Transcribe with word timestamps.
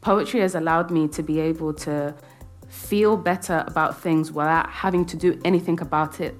poetry 0.00 0.40
has 0.40 0.54
allowed 0.54 0.90
me 0.90 1.08
to 1.08 1.22
be 1.22 1.40
able 1.40 1.74
to 1.74 2.14
feel 2.68 3.16
better 3.16 3.64
about 3.66 4.00
things 4.00 4.30
without 4.30 4.68
having 4.68 5.04
to 5.06 5.16
do 5.16 5.40
anything 5.44 5.80
about 5.80 6.20
it, 6.20 6.34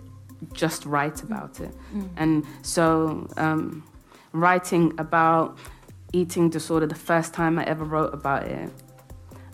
just 0.53 0.85
write 0.87 1.23
about 1.23 1.61
it. 1.61 1.75
Mm. 1.95 2.09
And 2.17 2.47
so, 2.63 3.29
um, 3.37 3.85
writing 4.33 4.95
about 4.99 5.59
eating 6.13 6.51
disorder, 6.51 6.87
the 6.87 6.95
first 6.95 7.35
time 7.35 7.59
I 7.59 7.65
ever 7.65 7.85
wrote 7.85 8.15
about 8.15 8.45
it, 8.45 8.71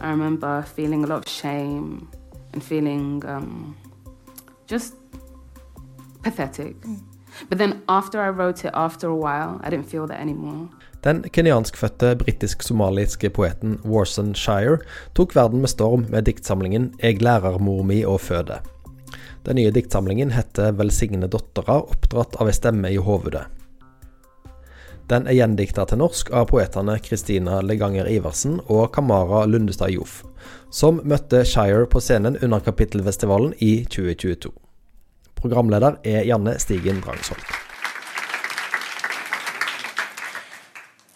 I 0.00 0.11
remember 0.11 0.62
feeling 0.62 1.05
a 1.05 1.07
lot 1.07 1.27
of 1.27 1.32
shame 1.32 2.09
and 2.52 2.62
feeling 2.62 3.25
um, 3.27 3.77
just 4.66 4.95
pathetic. 6.23 6.80
Mm. 6.80 7.02
But 7.48 7.59
then 7.59 7.82
after 7.89 8.21
I 8.21 8.29
wrote 8.29 8.64
it, 8.64 8.73
after 8.75 9.09
a 9.09 9.16
while, 9.16 9.61
I 9.62 9.71
didn't 9.71 9.89
feel 9.89 10.07
that 10.07 10.21
anymore. 10.21 10.68
Den 11.05 11.23
kenyanskfødte 11.29 12.14
britisk-somaliske 12.16 13.29
poeten 13.37 13.77
Warson 13.84 14.30
Shire 14.34 14.78
tok 15.15 15.34
verden 15.37 15.61
med 15.61 15.69
storm 15.69 16.06
med 16.09 16.24
diktsamlingen 16.24 16.95
'Eg 16.98 17.20
lærer 17.23 17.59
mor 17.61 17.83
mi 17.84 17.98
å 18.05 18.16
føde'. 18.16 18.62
Den 19.45 19.56
nye 19.56 19.70
diktsamlingen 19.70 20.30
heter 20.33 20.73
'Velsigne 20.73 21.28
dottera, 21.28 21.83
oppdratt 21.83 22.41
av 22.41 22.48
ei 22.48 22.52
stemme 22.52 22.88
i 22.88 22.97
hovudet'. 22.97 23.45
Den 25.09 25.27
er 25.27 25.37
gjendikta 25.37 25.84
til 25.84 26.01
norsk 26.01 26.30
av 26.33 26.47
poetene 26.48 26.97
Kristina 26.98 27.61
Leganger 27.61 28.09
Iversen 28.09 28.61
og 28.69 28.92
Kamara 28.95 29.45
Lundestad 29.45 29.92
Joff, 29.92 30.23
som 30.70 31.02
møtte 31.05 31.45
Shire 31.45 31.84
på 31.86 32.00
scenen 32.00 32.39
under 32.42 32.61
Kapittelfestivalen 32.61 33.52
i 33.61 33.84
2022. 33.84 34.52
Programleder 35.34 36.00
er 36.05 36.25
Janne 36.25 36.56
Stigen 36.59 37.05
Drangsholt. 37.05 37.53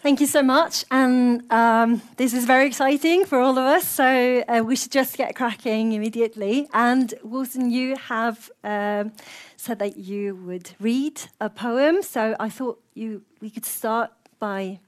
Thank 0.09 0.21
you 0.21 0.25
so 0.25 0.41
much. 0.41 0.85
And 0.89 1.43
um, 1.51 2.01
this 2.17 2.33
is 2.33 2.45
very 2.45 2.65
exciting 2.65 3.25
for 3.25 3.39
all 3.39 3.59
of 3.59 3.65
us. 3.65 3.87
So 3.87 4.43
uh, 4.47 4.63
we 4.65 4.75
should 4.75 4.91
just 4.91 5.15
get 5.15 5.35
cracking 5.35 5.91
immediately. 5.91 6.67
And 6.73 7.13
Warsan, 7.23 7.69
you 7.69 7.95
have 7.95 8.49
um, 8.63 9.11
said 9.55 9.77
that 9.77 9.97
you 9.97 10.33
would 10.33 10.71
read 10.79 11.21
a 11.39 11.47
poem. 11.51 12.01
So 12.01 12.35
I 12.39 12.49
thought 12.49 12.81
you 12.95 13.21
we 13.39 13.51
could 13.51 13.67
start 13.67 14.09
by 14.39 14.79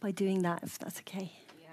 by 0.00 0.10
doing 0.10 0.42
that, 0.42 0.62
if 0.64 0.78
that's 0.78 0.98
okay. 0.98 1.32
Yeah. 1.62 1.70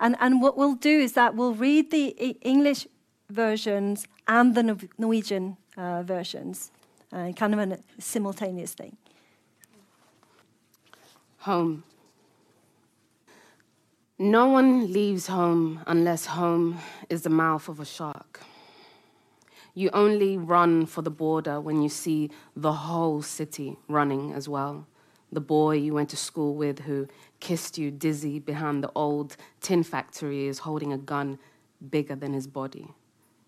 And 0.00 0.16
and 0.18 0.42
what 0.42 0.56
we'll 0.58 0.74
do 0.74 0.98
is 0.98 1.12
that 1.12 1.36
we'll 1.36 1.54
read 1.54 1.92
the 1.92 2.08
English 2.42 2.88
versions 3.30 4.08
and 4.26 4.56
the 4.56 4.88
Norwegian 4.98 5.58
uh, 5.76 6.02
versions, 6.02 6.72
uh, 7.12 7.30
kind 7.36 7.54
of 7.54 7.60
a 7.60 7.78
simultaneous 8.00 8.74
thing. 8.74 8.96
Home. 11.42 11.84
No 14.18 14.48
one 14.48 14.90
leaves 14.94 15.26
home 15.26 15.82
unless 15.86 16.24
home 16.24 16.78
is 17.10 17.20
the 17.20 17.28
mouth 17.28 17.68
of 17.68 17.80
a 17.80 17.84
shark. 17.84 18.40
You 19.74 19.90
only 19.92 20.38
run 20.38 20.86
for 20.86 21.02
the 21.02 21.10
border 21.10 21.60
when 21.60 21.82
you 21.82 21.90
see 21.90 22.30
the 22.56 22.72
whole 22.72 23.20
city 23.20 23.76
running 23.88 24.32
as 24.32 24.48
well. 24.48 24.86
The 25.30 25.42
boy 25.42 25.72
you 25.76 25.92
went 25.92 26.08
to 26.10 26.16
school 26.16 26.54
with 26.54 26.78
who 26.78 27.08
kissed 27.40 27.76
you 27.76 27.90
dizzy 27.90 28.38
behind 28.38 28.82
the 28.82 28.90
old 28.94 29.36
tin 29.60 29.82
factory 29.82 30.46
is 30.46 30.60
holding 30.60 30.94
a 30.94 30.98
gun 30.98 31.38
bigger 31.90 32.16
than 32.16 32.32
his 32.32 32.46
body. 32.46 32.94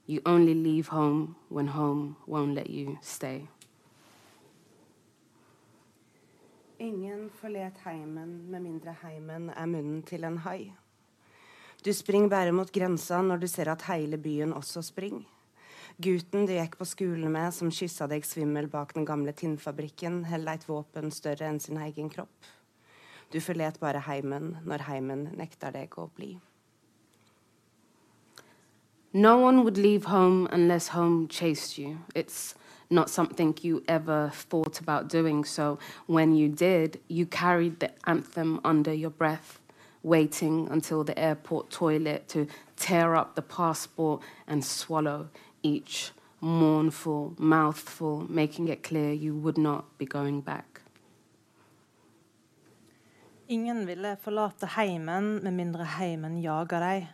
You 0.05 0.21
only 0.27 0.53
leave 0.53 0.89
home 0.89 1.37
when 1.49 1.69
home 1.69 2.19
won't 2.27 2.55
let 2.55 2.69
you 2.69 2.99
stay. 3.01 3.49
Ingen 6.79 7.31
forlet 7.34 7.75
heimen 7.83 8.45
med 8.51 8.62
mindre 8.62 8.93
heimen 9.03 9.48
er 9.51 9.67
munnen 9.67 10.03
til 10.07 10.23
en 10.23 10.37
hai. 10.45 10.71
Du 11.83 11.91
springer 11.91 12.31
bare 12.31 12.53
mot 12.55 12.71
grensa 12.71 13.19
når 13.23 13.41
du 13.43 13.47
ser 13.51 13.71
at 13.73 13.83
hele 13.89 14.15
byen 14.19 14.53
også 14.55 14.84
springer. 14.87 15.25
Gutten 15.99 16.47
du 16.47 16.53
gikk 16.55 16.77
på 16.79 16.87
skolen 16.87 17.33
med, 17.34 17.50
som 17.50 17.72
kyssa 17.75 18.06
deg 18.06 18.22
svimmel 18.22 18.69
bak 18.71 18.94
den 18.94 19.09
gamle 19.09 19.34
tinnfabrikken, 19.34 20.21
holder 20.31 20.61
et 20.61 20.69
våpen 20.69 21.11
større 21.11 21.49
enn 21.50 21.59
sin 21.59 21.81
egen 21.83 22.12
kropp. 22.15 22.47
Du 23.34 23.41
forlet 23.43 23.81
bare 23.83 24.05
heimen 24.06 24.60
når 24.62 24.87
heimen 24.87 25.27
nekter 25.34 25.75
deg 25.75 25.99
å 25.99 26.06
bli. 26.15 26.37
No 29.12 29.34
one 29.43 29.65
would 29.65 29.83
leave 29.83 30.12
home 30.15 30.47
unless 30.53 30.95
home 30.95 31.27
chased 31.27 31.77
you. 31.77 31.99
It's 32.15 32.55
not 32.91 33.10
something 33.10 33.56
you 33.62 33.82
ever 33.87 34.31
thought 34.34 34.81
about 34.81 35.09
doing. 35.09 35.44
So 35.44 35.78
when 36.06 36.34
you 36.34 36.49
did, 36.49 37.00
you 37.09 37.26
carried 37.26 37.81
the 37.81 37.91
anthem 38.04 38.60
under 38.65 38.93
your 38.93 39.10
breath, 39.10 39.60
waiting 40.03 40.69
until 40.71 41.04
the 41.04 41.19
airport 41.19 41.71
toilet 41.71 42.28
to 42.28 42.47
tear 42.77 43.15
up 43.15 43.34
the 43.34 43.43
passport 43.43 44.22
and 44.47 44.65
swallow 44.65 45.28
each 45.62 46.12
mournful 46.41 47.34
mouthful, 47.38 48.25
making 48.28 48.69
it 48.69 48.82
clear 48.82 49.12
you 49.12 49.34
would 49.34 49.59
not 49.59 49.84
be 49.98 50.06
going 50.06 50.41
back. 50.41 50.81
Ingen 53.48 53.87
ville 53.87 54.16
forlate 54.21 54.66
heimen 54.66 55.41
med 55.43 55.54
mindre 55.56 55.84
heimen 55.84 56.37
jager 56.43 56.81
deg. 56.84 57.06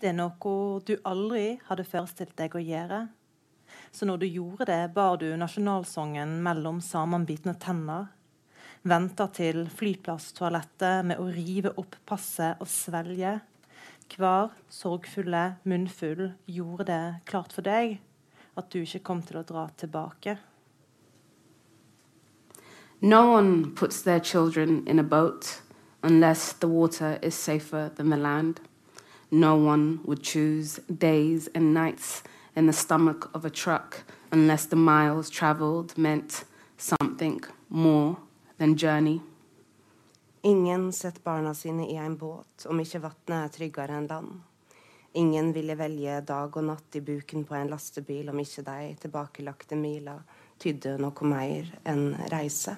Det 0.00 0.10
er 0.10 0.16
noe 0.16 0.80
du 0.84 0.94
aldri 1.08 1.58
hadde 1.68 1.86
forestilt 1.88 2.36
deg 2.36 2.54
å 2.54 2.60
gjøre. 2.60 2.98
Så 3.92 4.06
når 4.06 4.22
du 4.22 4.26
gjorde 4.26 4.68
det, 4.70 4.92
bar 4.94 5.18
du 5.18 5.28
nasjonalsangen 5.36 6.38
mellom 6.44 6.80
sammenbitne 6.84 7.56
tenner. 7.58 8.10
Venta 8.82 9.26
til 9.34 9.66
flyplasstoalettet 9.76 11.06
med 11.10 11.20
å 11.20 11.26
rive 11.34 11.74
opp 11.80 11.98
passet 12.08 12.62
og 12.62 12.70
svelge. 12.70 13.40
Hver 14.10 14.54
sorgfulle 14.72 15.42
munnfull 15.68 16.30
gjorde 16.46 16.86
det 16.88 17.02
klart 17.30 17.52
for 17.54 17.66
deg 17.66 17.98
at 18.58 18.70
du 18.72 18.80
ikke 18.80 19.02
kom 19.06 19.20
til 19.26 19.40
å 19.40 19.44
dra 19.46 19.66
tilbake. 19.78 20.38
No 23.00 23.32
one 23.32 23.72
puts 23.74 24.02
their 24.02 24.20
children 24.20 24.82
in 24.86 24.98
a 24.98 25.02
boat 25.02 25.62
unless 26.02 26.52
the 26.52 26.68
water 26.68 27.18
is 27.22 27.34
safer 27.34 27.90
than 27.96 28.10
the 28.10 28.16
land. 28.16 28.60
No 29.30 29.56
one 29.56 30.00
would 30.04 30.22
choose 30.22 30.80
days 30.88 31.48
and 31.54 31.72
nights 31.72 32.22
in 32.56 32.66
the 32.66 32.72
stomach 32.72 33.30
of 33.34 33.44
a 33.44 33.50
truck 33.50 34.04
unless 34.32 34.66
the 34.66 34.76
miles 34.76 35.30
traveled 35.30 35.96
meant 35.98 36.44
something 36.76 37.40
more 37.68 38.16
than 38.58 38.76
journey. 38.76 39.20
Ingen 40.42 40.92
setter 40.92 41.20
barna 41.24 41.54
sine 41.54 41.86
i 41.92 41.96
en 41.96 42.16
båt 42.16 42.66
om 42.66 42.80
ikke 42.80 43.02
vannet 43.02 43.36
er 43.44 43.50
tryggere 43.56 43.96
enn 43.98 44.06
land. 44.08 44.40
Ingen 45.12 45.52
ville 45.52 45.74
velge 45.76 46.20
dag 46.26 46.56
og 46.56 46.64
natt 46.64 46.96
i 46.96 47.02
buken 47.04 47.44
på 47.44 47.56
en 47.58 47.68
lastebil 47.68 48.30
om 48.30 48.38
ikke 48.38 48.62
de 48.64 48.94
tilbakelagte 49.02 49.76
mila 49.76 50.20
tydde 50.62 50.96
noe 51.02 51.26
mer 51.26 51.72
enn 51.84 52.14
reise. 52.32 52.76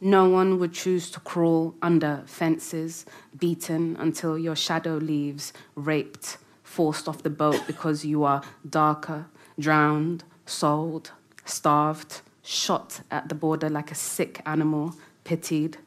No 0.00 0.28
one 0.28 0.58
would 0.58 0.74
choose 0.74 1.10
to 1.10 1.20
crawl 1.20 1.74
under 1.80 2.22
fences, 2.26 3.06
beaten 3.32 3.96
until 3.98 4.36
your 4.36 4.56
shadow 4.56 4.98
leaves, 4.98 5.54
raped 5.74 6.36
forced 6.66 7.08
off 7.08 7.22
the 7.22 7.30
boat 7.30 7.62
because 7.66 8.04
you 8.04 8.24
are 8.24 8.42
darker, 8.68 9.26
drowned, 9.58 10.24
sold, 10.44 11.12
starved, 11.44 12.20
shot 12.42 13.00
at 13.10 13.28
the 13.28 13.34
border 13.34 13.70
like 13.70 13.90
a 13.90 13.94
sick 13.94 14.42
animal, 14.44 14.94
pitied. 15.24 15.78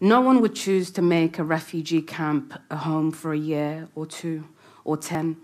No 0.00 0.20
one 0.20 0.40
would 0.40 0.54
choose 0.54 0.90
to 0.92 1.02
make 1.02 1.38
a 1.38 1.44
refugee 1.44 2.02
camp 2.02 2.54
a 2.70 2.76
home 2.76 3.10
for 3.10 3.32
a 3.32 3.38
year 3.38 3.88
or 3.94 4.06
two 4.06 4.44
or 4.84 4.96
ten. 4.96 5.36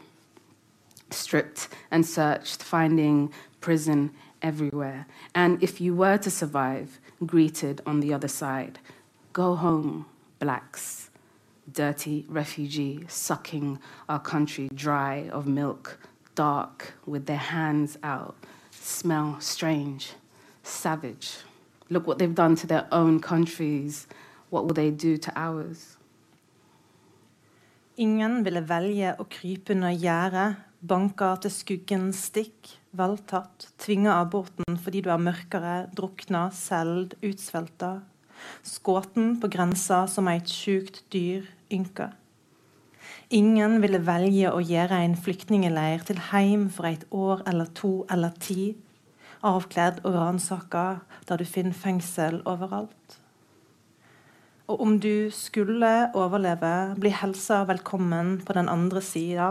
Stripped 1.11 1.69
and 1.91 2.07
searched, 2.07 2.63
finding 2.63 3.33
prison 3.61 4.13
everywhere. 4.41 5.07
And 5.35 5.63
if 5.63 5.81
you 5.81 5.95
were 5.95 6.19
to 6.19 6.31
survive, 6.31 7.01
greeted 7.27 7.83
on 7.85 8.01
the 8.01 8.15
other 8.15 8.29
side, 8.29 8.79
go 9.33 9.57
home, 9.57 10.07
blacks 10.39 11.11
dirty 11.71 12.25
refugee 12.29 13.05
sucking 13.09 13.79
our 14.09 14.19
country 14.19 14.69
dry 14.75 15.29
of 15.31 15.47
milk, 15.47 15.99
dark, 16.35 16.95
with 17.07 17.27
their 17.27 17.37
hands 17.37 17.99
out, 18.03 18.37
smell 18.71 19.37
strange, 19.41 20.15
savage. 20.63 21.39
Look 21.91 22.07
what 22.07 22.19
they've 22.19 22.35
done 22.35 22.57
to 22.57 22.67
their 22.67 22.87
own 22.91 23.21
countries. 23.21 24.07
What 24.51 24.65
will 24.65 24.75
they 24.75 24.91
do 24.91 25.17
to 25.17 25.33
ours? 25.37 25.97
Ingen 28.01 28.41
ville 28.43 28.63
velge 28.65 29.11
å 29.21 29.27
krype 29.29 29.75
under 29.75 29.93
gjerdet, 29.93 30.57
banke 30.81 31.29
til 31.45 31.53
skuggen 31.53 32.07
stikk, 32.17 32.71
voldtatt, 32.97 33.69
tvinge 33.79 34.09
av 34.11 34.31
båten 34.33 34.79
fordi 34.81 35.03
du 35.05 35.11
er 35.13 35.21
mørkere, 35.21 35.75
drukna, 35.93 36.47
seld, 36.57 37.15
utsvelta, 37.21 38.01
Skåten 38.63 39.39
på 39.41 39.51
grensa 39.53 40.07
som 40.07 40.29
et 40.29 40.49
sjukt 40.49 41.03
dyr 41.13 41.49
ynka. 41.73 42.13
Ingen 43.33 43.79
ville 43.81 44.03
velge 44.05 44.53
å 44.53 44.61
gjøre 44.61 44.99
en 45.05 45.17
flyktningeleir 45.17 46.05
til 46.09 46.21
heim 46.31 46.69
for 46.71 46.91
et 46.91 47.07
år 47.11 47.43
eller 47.49 47.71
to 47.79 48.05
eller 48.13 48.35
ti, 48.37 48.75
avkledd 49.43 50.03
og 50.05 50.19
ransaka, 50.19 50.87
der 51.29 51.41
du 51.41 51.47
finner 51.49 51.73
fengsel 51.73 52.43
overalt. 52.45 53.17
Og 54.71 54.81
om 54.85 54.99
du 55.01 55.31
skulle 55.35 56.13
overleve, 56.15 56.95
bli 57.01 57.11
helsa 57.13 57.63
velkommen 57.69 58.39
på 58.47 58.55
den 58.57 58.69
andre 58.69 59.03
sida. 59.05 59.49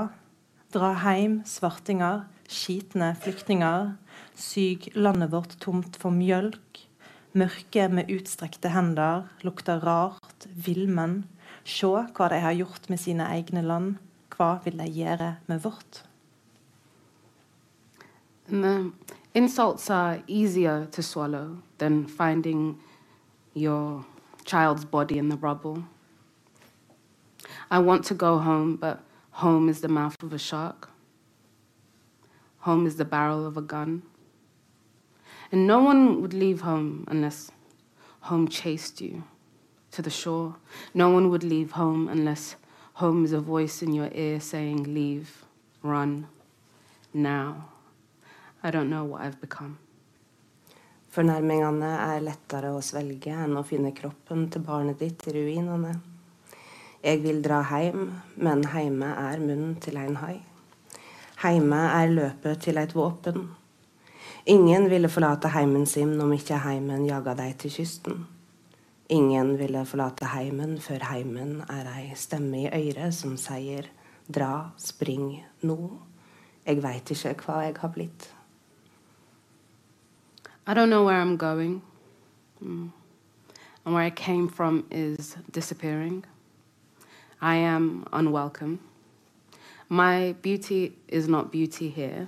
Dra 0.73 0.93
heim 1.03 1.41
svartinger, 1.45 2.23
skitne 2.47 3.11
flyktninger. 3.21 3.91
Syk 4.37 4.87
landet 4.95 5.33
vårt 5.33 5.57
tomt 5.59 5.99
for 5.99 6.15
mjølk. 6.15 6.85
Mørke 7.33 7.87
med 7.87 8.09
utstrekte 8.11 8.69
hender, 8.73 9.29
lukter 9.41 9.79
rart, 9.79 10.47
villmenn. 10.65 11.21
Se 11.63 11.87
hva 11.87 12.27
de 12.27 12.39
har 12.43 12.57
gjort 12.57 12.89
med 12.89 12.99
sine 12.99 13.23
egne 13.23 13.61
land. 13.63 13.93
Hva 14.35 14.57
vil 14.65 14.79
de 14.81 14.87
gjøre 14.91 15.35
med 15.47 15.61
vårt? 15.63 16.03
And 18.49 18.63
the 18.63 18.91
insults 19.33 19.89
are 19.89 20.21
easier 20.27 20.85
to 20.91 21.01
swallow 21.01 21.61
than 21.77 22.05
finding 22.05 22.79
your 23.55 24.05
child's 24.45 24.83
body 24.83 25.17
in 25.17 25.29
the 25.29 25.37
rubble. 25.37 25.85
I 27.69 27.79
want 27.79 28.03
to 28.05 28.13
go 28.13 28.39
home, 28.39 28.75
but 28.75 28.99
home 29.31 29.69
is 29.69 29.79
the 29.79 29.87
mouth 29.87 30.21
of 30.21 30.33
a 30.33 30.37
shark. 30.37 30.89
Home 32.59 32.85
is 32.85 32.97
the 32.97 33.05
barrel 33.05 33.45
of 33.45 33.55
a 33.55 33.61
gun. 33.61 34.01
And 35.51 35.67
no 35.67 35.81
one 35.81 36.21
would 36.21 36.33
leave 36.33 36.61
home 36.61 37.05
unless 37.07 37.51
home 38.21 38.47
chased 38.47 39.01
you 39.01 39.23
to 39.91 40.01
the 40.01 40.09
shore. 40.09 40.55
No 40.93 41.09
one 41.09 41.29
would 41.29 41.43
leave 41.43 41.71
home 41.71 42.07
unless 42.07 42.55
home 42.93 43.25
is 43.25 43.33
a 43.33 43.41
voice 43.41 43.81
in 43.81 43.93
your 43.93 44.09
ear 44.13 44.39
saying, 44.39 44.93
Leave, 44.93 45.43
run, 45.81 46.27
now. 47.13 47.69
I 48.63 48.71
don't 48.71 48.89
know 48.89 49.03
what 49.03 49.21
I've 49.21 49.41
become. 49.41 49.77
Fornærmingene 51.11 51.89
er 51.99 52.21
lettere 52.23 52.69
å 52.71 52.79
svelge 52.79 53.33
enn 53.35 53.57
å 53.59 53.65
finne 53.67 53.89
kroppen 53.91 54.45
til 54.47 54.63
barnet 54.63 55.01
ditt 55.01 55.25
i 55.27 55.33
ruinene. 55.35 55.97
Jeg 57.03 57.19
vil 57.25 57.41
dra 57.43 57.57
heim, 57.67 58.05
men 58.37 58.63
heime 58.71 59.09
er 59.19 59.41
munnen 59.43 59.73
til 59.83 59.97
en 59.99 60.15
hai. 60.21 60.37
Heime 61.41 61.81
er 61.97 62.13
løpet 62.13 62.63
til 62.63 62.79
et 62.79 62.95
våpen. 62.95 63.49
Ingen 64.45 64.89
ville 64.89 65.09
forlate 65.09 65.51
heimen 65.53 65.85
sin 65.85 66.15
om 66.21 66.31
ikke 66.33 66.57
heimen 66.63 67.05
jaga 67.05 67.35
deg 67.37 67.57
til 67.61 67.73
kysten. 67.75 68.23
Ingen 69.09 69.57
ville 69.59 69.85
forlate 69.85 70.25
heimen 70.33 70.79
før 70.81 71.03
heimen 71.11 71.59
er 71.69 71.89
ei 71.91 72.15
stemme 72.15 72.63
i 72.63 72.71
øret 72.71 73.13
som 73.13 73.35
sier 73.37 73.89
dra, 74.31 74.71
spring, 74.77 75.43
nå. 75.61 75.77
Jeg 76.65 76.81
veit 76.81 77.11
ikke 77.11 77.35
hva 77.45 77.61
jeg 77.67 77.77
har 77.81 77.93
blitt. 77.93 78.29
I 80.65 80.73
don't 80.73 80.89
know 80.89 81.05
where 81.05 81.21
I'm 81.21 81.37
going. 81.37 81.81
Mm. 82.61 82.91
And 83.85 83.95
where 83.95 84.05
I 84.05 84.11
came 84.11 84.47
from 84.47 84.85
is 84.91 85.37
disappearing. 85.51 86.23
I 87.41 87.55
am 87.55 88.07
unwelcome. 88.13 88.79
My 89.89 90.33
beauty 90.41 90.93
is 91.07 91.27
not 91.27 91.51
beauty 91.51 91.89
here. 91.89 92.27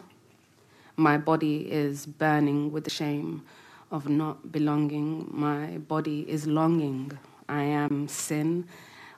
My 0.95 1.17
body 1.17 1.71
is 1.71 2.05
burning 2.05 2.71
with 2.71 2.83
the 2.83 2.91
shame 2.91 3.43
of 3.89 4.07
not 4.07 4.51
belonging. 4.51 5.27
My 5.31 5.79
body 5.79 6.23
is 6.29 6.45
longing. 6.45 7.17
I 7.49 7.63
am 7.63 8.07
sin 8.07 8.67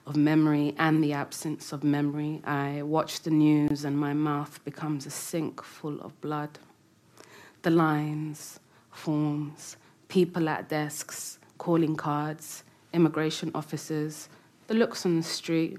of 0.06 0.16
memory 0.16 0.74
and 0.78 1.04
the 1.04 1.12
absence 1.12 1.72
of 1.72 1.84
memory. 1.84 2.40
I 2.44 2.80
watch 2.82 3.20
the 3.20 3.30
news 3.30 3.84
and 3.84 3.98
my 3.98 4.14
mouth 4.14 4.64
becomes 4.64 5.04
a 5.04 5.10
sink 5.10 5.62
full 5.62 6.00
of 6.00 6.18
blood. 6.22 6.58
The 7.60 7.70
lines, 7.70 8.58
forms, 8.90 9.76
people 10.08 10.48
at 10.48 10.70
desks, 10.70 11.38
calling 11.58 11.94
cards, 11.94 12.64
immigration 12.94 13.50
officers, 13.54 14.30
the 14.66 14.74
looks 14.74 15.04
on 15.04 15.16
the 15.16 15.22
street, 15.22 15.78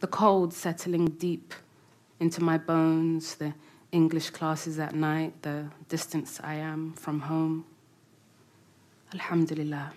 the 0.00 0.08
cold 0.08 0.52
settling 0.52 1.10
deep 1.10 1.54
into 2.18 2.42
my 2.42 2.58
bones, 2.58 3.36
the 3.36 3.54
English 3.92 4.30
classes 4.30 4.78
at 4.78 4.94
night, 4.94 5.42
the 5.42 5.66
distance 5.88 6.40
I 6.42 6.54
am 6.54 6.92
from 6.92 7.20
home. 7.20 7.64
Alhamdulillah. 9.12 9.92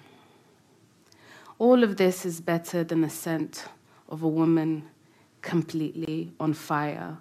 All 1.60 1.84
of 1.84 1.98
this 1.98 2.26
is 2.26 2.42
better 2.42 2.84
than 2.84 3.02
the 3.02 3.10
scent 3.10 3.66
of 4.10 4.24
a 4.24 4.28
woman 4.28 4.90
completely 5.42 6.32
on 6.40 6.54
fire, 6.54 7.18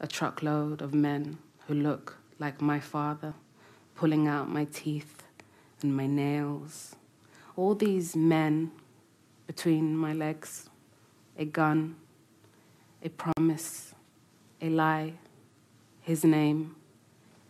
a 0.00 0.06
truckload 0.08 0.82
of 0.82 0.92
men 0.92 1.38
who 1.66 1.74
look 1.74 2.18
like 2.40 2.60
my 2.60 2.80
father 2.80 3.34
pulling 3.94 4.26
out 4.26 4.48
my 4.48 4.64
teeth 4.64 5.22
and 5.82 5.96
my 5.96 6.06
nails. 6.06 6.96
All 7.56 7.74
these 7.74 8.16
men 8.16 8.72
between 9.46 9.96
my 9.96 10.12
legs, 10.12 10.68
a 11.36 11.44
gun, 11.44 11.96
a 13.02 13.08
promise, 13.08 13.94
a 14.60 14.68
lie, 14.68 15.14
his 16.08 16.24
name, 16.24 16.74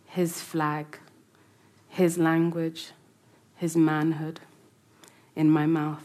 his 0.05 0.41
flag, 0.41 0.85
his 1.87 2.17
language, 2.17 2.91
his 3.55 3.77
manhood 3.77 4.41
in 5.33 5.49
my 5.49 5.65
mouth. 5.65 6.03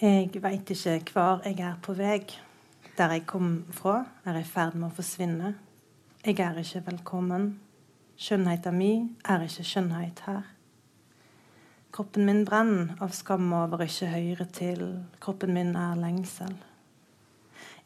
Jeg 0.00 0.30
veit 0.42 0.70
ikke 0.70 1.12
hvor 1.12 1.42
jeg 1.44 1.60
er 1.60 1.76
på 1.82 1.92
vei. 1.92 2.24
Der 2.96 3.12
jeg 3.12 3.26
kom 3.26 3.64
fra, 3.70 4.04
er 4.24 4.38
i 4.40 4.44
ferd 4.44 4.74
med 4.74 4.88
å 4.88 4.96
forsvinne. 4.96 5.52
Jeg 6.24 6.40
er 6.40 6.56
ikke 6.56 6.82
velkommen. 6.86 7.60
Skjønnheten 8.16 8.78
min 8.78 9.04
er 9.28 9.44
ikke 9.44 9.68
skjønnhet 9.68 10.24
her. 10.24 10.48
Kroppen 11.92 12.24
min 12.24 12.46
brenner 12.48 12.96
av 13.04 13.12
skam 13.12 13.52
over 13.52 13.84
ikke 13.84 14.08
høyre 14.16 14.48
til. 14.48 14.88
Kroppen 15.20 15.52
min 15.52 15.76
er 15.76 16.00
lengsel. 16.00 16.56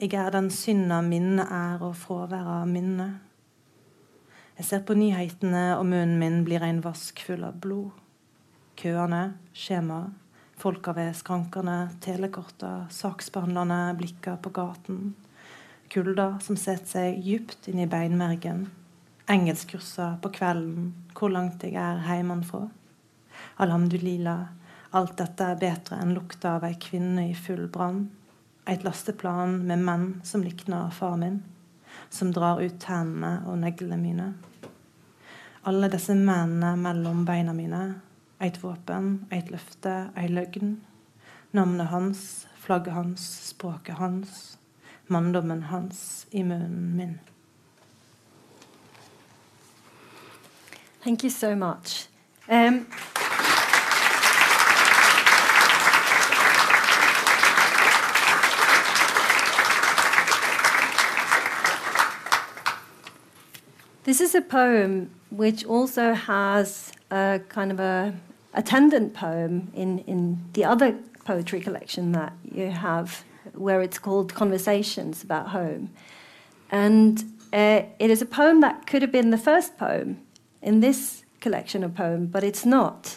Jeg 0.04 0.20
er 0.20 0.34
den 0.34 0.50
synda 0.52 1.00
minnet 1.00 1.48
er, 1.48 1.80
og 1.80 1.96
fraværet 1.96 2.60
av 2.60 2.68
minne. 2.68 3.08
Jeg 4.58 4.68
ser 4.68 4.84
på 4.84 4.96
nyhetene, 4.98 5.78
og 5.78 5.86
munnen 5.88 6.18
min 6.20 6.42
blir 6.44 6.62
en 6.62 6.82
vask 6.84 7.24
full 7.24 7.44
av 7.46 7.56
blod. 7.64 7.90
Køene, 8.76 9.24
skjema, 9.56 10.02
folka 10.60 10.92
ved 10.92 11.14
skrankene, 11.16 11.78
telekorta, 12.04 12.84
saksbehandlerne 12.92 13.82
blikker 13.98 14.36
på 14.44 14.52
gaten 14.54 15.14
kulda 15.94 16.38
som 16.42 16.56
setter 16.58 16.90
seg 16.90 17.20
dypt 17.22 17.68
inn 17.70 17.82
i 17.84 17.90
beinmergen. 17.90 18.66
Engelskkurser 19.30 20.18
på 20.22 20.32
kvelden, 20.34 20.90
hvor 21.14 21.30
langt 21.32 21.62
jeg 21.64 21.76
er 21.78 22.02
hjemmefra. 22.02 22.66
Alhamdulillah, 23.62 24.48
alt 24.94 25.14
dette 25.20 25.46
er 25.46 25.60
bedre 25.60 26.00
enn 26.02 26.14
lukta 26.16 26.56
av 26.58 26.66
ei 26.66 26.74
kvinne 26.82 27.28
i 27.30 27.36
full 27.38 27.68
brann. 27.72 28.08
Et 28.66 28.84
lasteplan 28.84 29.58
med 29.68 29.84
menn 29.84 30.08
som 30.24 30.42
likner 30.42 30.90
far 30.90 31.18
min, 31.20 31.42
som 32.10 32.32
drar 32.32 32.62
ut 32.64 32.80
tennene 32.80 33.44
og 33.46 33.60
neglene 33.60 34.00
mine. 34.00 34.32
Alle 35.68 35.88
disse 35.92 36.16
mennene 36.16 36.74
mellom 36.80 37.24
beina 37.28 37.52
mine. 37.56 37.84
Et 38.40 38.56
våpen, 38.60 39.24
et 39.32 39.48
løfte, 39.52 40.10
ei 40.16 40.28
løgn. 40.28 40.76
Navnet 41.54 41.88
hans, 41.92 42.26
flagget 42.60 42.96
hans, 42.96 43.24
språket 43.52 43.96
hans 44.00 44.58
manndommen 45.06 45.62
hans 45.62 46.26
i 46.30 46.42
munnen 46.42 46.96
min. 46.96 47.18
Thank 51.02 51.24
you 51.24 51.30
so 51.30 51.54
much. 51.54 52.08
Um, 52.48 52.86
This 64.04 64.20
is 64.20 64.34
a 64.34 64.42
poem 64.42 65.10
which 65.30 65.64
also 65.64 66.12
has 66.12 66.92
a 67.10 67.40
kind 67.48 67.72
of 67.72 67.80
a 67.80 68.14
attendant 68.52 69.14
poem 69.14 69.72
in, 69.74 70.00
in 70.00 70.44
the 70.52 70.62
other 70.62 70.98
poetry 71.24 71.58
collection 71.58 72.12
that 72.12 72.34
you 72.52 72.68
have 72.70 73.24
where 73.54 73.80
it's 73.80 73.98
called 73.98 74.34
Conversations 74.34 75.22
About 75.22 75.48
Home. 75.48 75.88
And 76.70 77.24
uh, 77.50 77.84
it 77.98 78.10
is 78.10 78.20
a 78.20 78.26
poem 78.26 78.60
that 78.60 78.86
could 78.86 79.00
have 79.00 79.10
been 79.10 79.30
the 79.30 79.38
first 79.38 79.78
poem 79.78 80.20
in 80.60 80.80
this 80.80 81.24
collection 81.40 81.82
of 81.82 81.94
poems, 81.94 82.28
but 82.30 82.44
it's 82.44 82.66
not. 82.66 83.16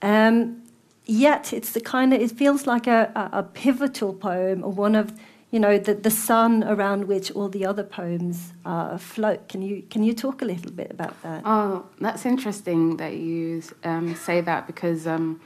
Um, 0.00 0.62
yet 1.06 1.52
it's 1.52 1.72
the 1.72 1.80
kind 1.80 2.14
of, 2.14 2.20
it 2.20 2.30
feels 2.30 2.68
like 2.68 2.86
a, 2.86 3.10
a, 3.16 3.38
a 3.40 3.42
pivotal 3.42 4.12
poem, 4.14 4.62
or 4.62 4.70
one 4.70 4.94
of, 4.94 5.12
you 5.50 5.58
know, 5.58 5.78
the, 5.78 5.94
the 5.94 6.10
sun 6.10 6.62
around 6.64 7.08
which 7.08 7.30
all 7.32 7.48
the 7.48 7.66
other 7.66 7.82
poems 7.82 8.52
uh, 8.64 8.96
float. 8.98 9.48
Can 9.48 9.62
you, 9.62 9.82
can 9.90 10.04
you 10.04 10.14
talk 10.14 10.42
a 10.42 10.44
little 10.44 10.70
bit 10.70 10.90
about 10.90 11.20
that? 11.22 11.42
Oh, 11.44 11.86
that's 12.00 12.24
interesting 12.24 12.96
that 12.98 13.14
you 13.16 13.62
um, 13.84 14.14
say 14.14 14.40
that 14.40 14.66
because 14.66 15.06
um, 15.06 15.40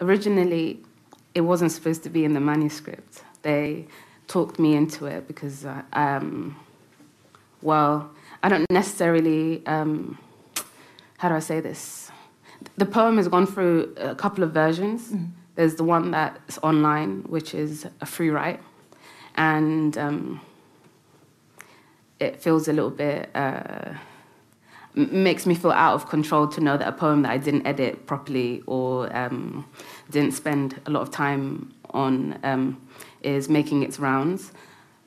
originally 0.00 0.80
it 1.34 1.40
wasn't 1.40 1.72
supposed 1.72 2.04
to 2.04 2.10
be 2.10 2.24
in 2.24 2.32
the 2.32 2.40
manuscript 2.40 3.24
they 3.44 3.86
talked 4.26 4.58
me 4.58 4.74
into 4.74 5.06
it 5.06 5.28
because, 5.28 5.64
uh, 5.64 5.82
um, 5.92 6.56
well, 7.62 8.10
I 8.42 8.48
don't 8.48 8.68
necessarily, 8.70 9.64
um, 9.66 10.18
how 11.18 11.28
do 11.28 11.36
I 11.36 11.38
say 11.38 11.60
this? 11.60 12.10
the 12.78 12.86
poem 12.86 13.18
has 13.18 13.28
gone 13.28 13.46
through 13.46 13.94
a 13.98 14.14
couple 14.14 14.42
of 14.42 14.52
versions. 14.52 15.12
There's 15.54 15.74
the 15.74 15.84
one 15.84 16.10
that's 16.12 16.58
online, 16.62 17.22
which 17.24 17.54
is 17.54 17.86
a 18.00 18.06
free 18.06 18.30
write, 18.30 18.60
and 19.36 19.96
um, 19.98 20.40
it 22.20 22.40
feels 22.40 22.68
a 22.68 22.72
little 22.72 22.90
bit. 22.90 23.30
Uh, 23.34 23.94
makes 24.94 25.44
me 25.44 25.54
feel 25.54 25.72
out 25.72 25.94
of 25.94 26.08
control 26.08 26.46
to 26.46 26.60
know 26.60 26.76
that 26.76 26.86
a 26.86 26.92
poem 26.92 27.22
that 27.22 27.30
I 27.32 27.38
didn't 27.38 27.66
edit 27.66 28.06
properly 28.06 28.62
or 28.66 29.14
um, 29.16 29.66
didn't 30.10 30.32
spend 30.32 30.80
a 30.86 30.90
lot 30.90 31.02
of 31.02 31.10
time 31.10 31.74
on 31.90 32.38
um, 32.44 32.80
is 33.22 33.48
making 33.48 33.82
its 33.82 33.98
rounds. 33.98 34.52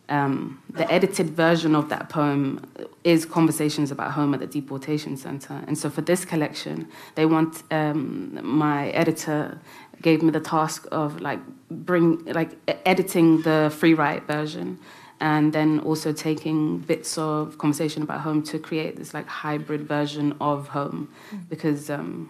Um, 0.10 0.62
the 0.70 0.90
edited 0.90 1.32
version 1.32 1.76
of 1.76 1.90
that 1.90 2.08
poem 2.08 2.66
is 3.04 3.26
conversations 3.26 3.92
about 3.92 4.12
home 4.12 4.34
at 4.34 4.40
the 4.40 4.48
deportation 4.48 5.18
center, 5.18 5.62
and 5.68 5.78
so 5.78 5.90
for 5.90 6.02
this 6.02 6.24
collection, 6.24 6.88
they 7.16 7.26
want 7.26 7.64
um, 7.72 8.40
my 8.42 8.90
editor 8.92 9.60
gave 10.02 10.22
me 10.22 10.32
the 10.32 10.40
task 10.40 10.88
of 10.92 11.22
like 11.22 11.40
bring 11.70 12.24
like 12.26 12.52
editing 12.86 13.42
the 13.42 13.74
free 13.76 13.94
write 13.94 14.24
version 14.28 14.80
and 15.20 15.52
then 15.54 15.80
also 15.80 16.14
taking 16.14 16.78
bits 16.80 17.18
of 17.18 17.58
conversation 17.58 18.04
about 18.04 18.22
home 18.22 18.44
to 18.44 18.60
create 18.60 18.96
this 18.98 19.14
like 19.14 19.28
hybrid 19.28 19.82
version 19.88 20.36
of 20.40 20.68
home 20.70 21.10
because 21.50 21.90
um, 21.90 22.30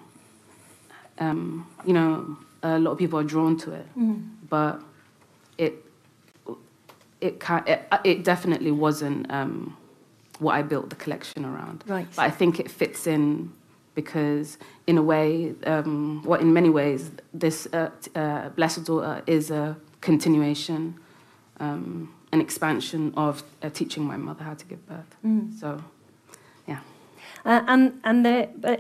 um, 1.20 1.68
you 1.86 1.94
know 1.94 2.38
a 2.64 2.80
lot 2.80 2.92
of 2.92 2.98
people 2.98 3.20
are 3.20 3.24
drawn 3.24 3.58
to 3.58 3.72
it. 3.74 3.86
But 4.50 4.82
it 5.58 5.84
it 7.22 7.42
it, 7.68 7.88
it 8.04 8.24
definitely 8.24 8.72
wasn't 8.72 9.30
um, 9.32 9.76
what 10.40 10.54
I 10.54 10.62
built 10.62 10.90
the 10.90 10.96
collection 10.96 11.46
around. 11.46 11.84
Right. 11.88 12.08
but 12.16 12.22
I 12.24 12.30
think 12.30 12.60
it 12.60 12.70
fits 12.72 13.08
in 13.08 13.52
because 14.02 14.58
in 14.86 14.96
a 14.98 15.02
way 15.12 15.26
um, 15.74 16.22
well 16.30 16.40
in 16.46 16.50
many 16.60 16.70
ways 16.70 17.02
this 17.44 17.58
uh, 17.74 17.90
uh, 18.16 18.50
blessed 18.58 18.84
daughter 18.86 19.16
is 19.26 19.52
a 19.52 19.76
continuation 20.02 20.82
um, 21.60 22.14
an 22.32 22.40
expansion 22.42 23.14
of 23.16 23.34
uh, 23.64 23.70
teaching 23.80 24.04
my 24.12 24.18
mother 24.18 24.44
how 24.44 24.54
to 24.62 24.66
give 24.72 24.82
birth. 24.88 25.12
So, 25.60 25.70
yeah. 26.68 26.80
Uh, 27.46 27.62
and 27.68 27.84
and 28.04 28.26
the, 28.26 28.38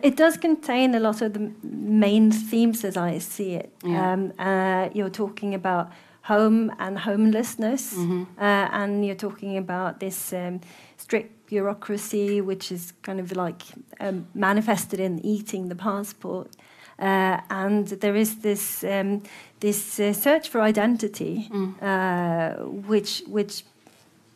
it 0.10 0.16
does 0.18 0.38
contain 0.38 0.96
a 0.96 1.00
lot 1.00 1.22
of 1.22 1.32
the 1.34 1.52
main 1.64 2.32
themes 2.32 2.84
as 2.86 2.96
I 2.98 3.20
see 3.20 3.52
it. 3.62 3.70
Yeah. 3.84 4.14
Um, 4.14 4.34
uh, 4.38 4.90
you're 4.98 5.10
talking 5.24 5.56
about 5.56 5.86
home 6.22 6.72
and 6.80 6.98
homelessness, 7.00 7.94
Mm-hmm. 7.94 8.24
uh, 8.38 8.44
and 8.82 9.06
you're 9.06 9.16
talking 9.30 9.58
about 9.58 10.00
this 10.00 10.34
um, 10.34 10.60
strict 10.98 11.32
bureaucracy, 11.48 12.42
which 12.42 12.72
is 12.72 12.94
kind 13.02 13.20
of 13.20 13.36
like 13.36 13.64
um, 14.00 14.28
manifested 14.34 15.00
in 15.00 15.26
eating 15.26 15.70
the 15.70 15.76
passport. 15.76 16.56
Uh, 17.00 17.40
and 17.50 17.88
there 17.88 18.16
is 18.16 18.40
this 18.40 18.84
um, 18.84 19.22
this 19.60 20.00
uh, 20.00 20.14
search 20.14 20.50
for 20.50 20.62
identity, 20.62 21.50
uh, 21.82 22.54
which 22.64 23.24
which 23.28 23.64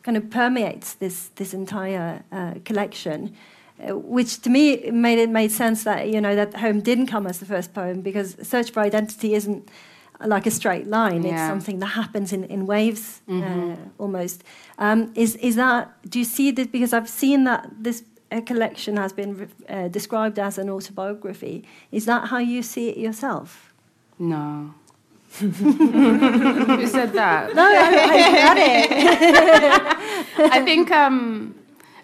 kind 0.02 0.16
of 0.16 0.30
permeates 0.30 0.94
this 0.94 1.30
this 1.36 1.54
entire 1.54 2.22
uh, 2.30 2.54
collection, 2.64 3.34
uh, 3.88 3.96
which 3.96 4.40
to 4.42 4.50
me 4.50 4.90
made 4.90 5.18
it 5.18 5.28
made 5.28 5.50
sense 5.50 5.82
that 5.84 6.08
you 6.08 6.20
know 6.20 6.36
that 6.36 6.54
home 6.54 6.80
didn't 6.80 7.08
come 7.08 7.26
as 7.26 7.38
the 7.38 7.46
first 7.46 7.74
poem 7.74 8.00
because 8.00 8.36
search 8.42 8.70
for 8.70 8.80
identity 8.80 9.34
isn't 9.34 9.68
like 10.26 10.46
a 10.46 10.50
straight 10.50 10.86
line. 10.86 11.24
It's 11.24 11.40
something 11.48 11.78
that 11.80 11.86
happens 11.94 12.32
in, 12.32 12.44
in 12.44 12.66
waves 12.66 13.20
uh, 13.28 13.76
almost. 13.98 14.42
Um, 14.78 15.12
is 15.14 15.36
is 15.36 15.54
that? 15.56 15.88
Do 16.10 16.18
you 16.18 16.24
see 16.24 16.50
that? 16.52 16.70
Because 16.72 16.92
I've 16.92 17.08
seen 17.08 17.44
that 17.44 17.68
this 17.84 18.02
uh, 18.30 18.40
collection 18.40 18.96
has 18.96 19.12
been 19.12 19.48
uh, 19.68 19.88
described 19.88 20.38
as 20.38 20.58
an 20.58 20.68
autobiography. 20.70 21.64
Is 21.90 22.04
that 22.06 22.28
how 22.28 22.38
you 22.38 22.62
see 22.62 22.88
it 22.90 22.96
yourself? 22.98 23.72
No. 24.18 24.74
Who 25.40 26.86
said 26.86 27.12
that? 27.14 27.54
No, 27.54 27.62
I, 27.64 27.88
I 28.14 28.32
got 28.42 28.58
it. 28.58 30.52
I 30.52 30.62
think 30.62 30.90
um, 30.90 31.54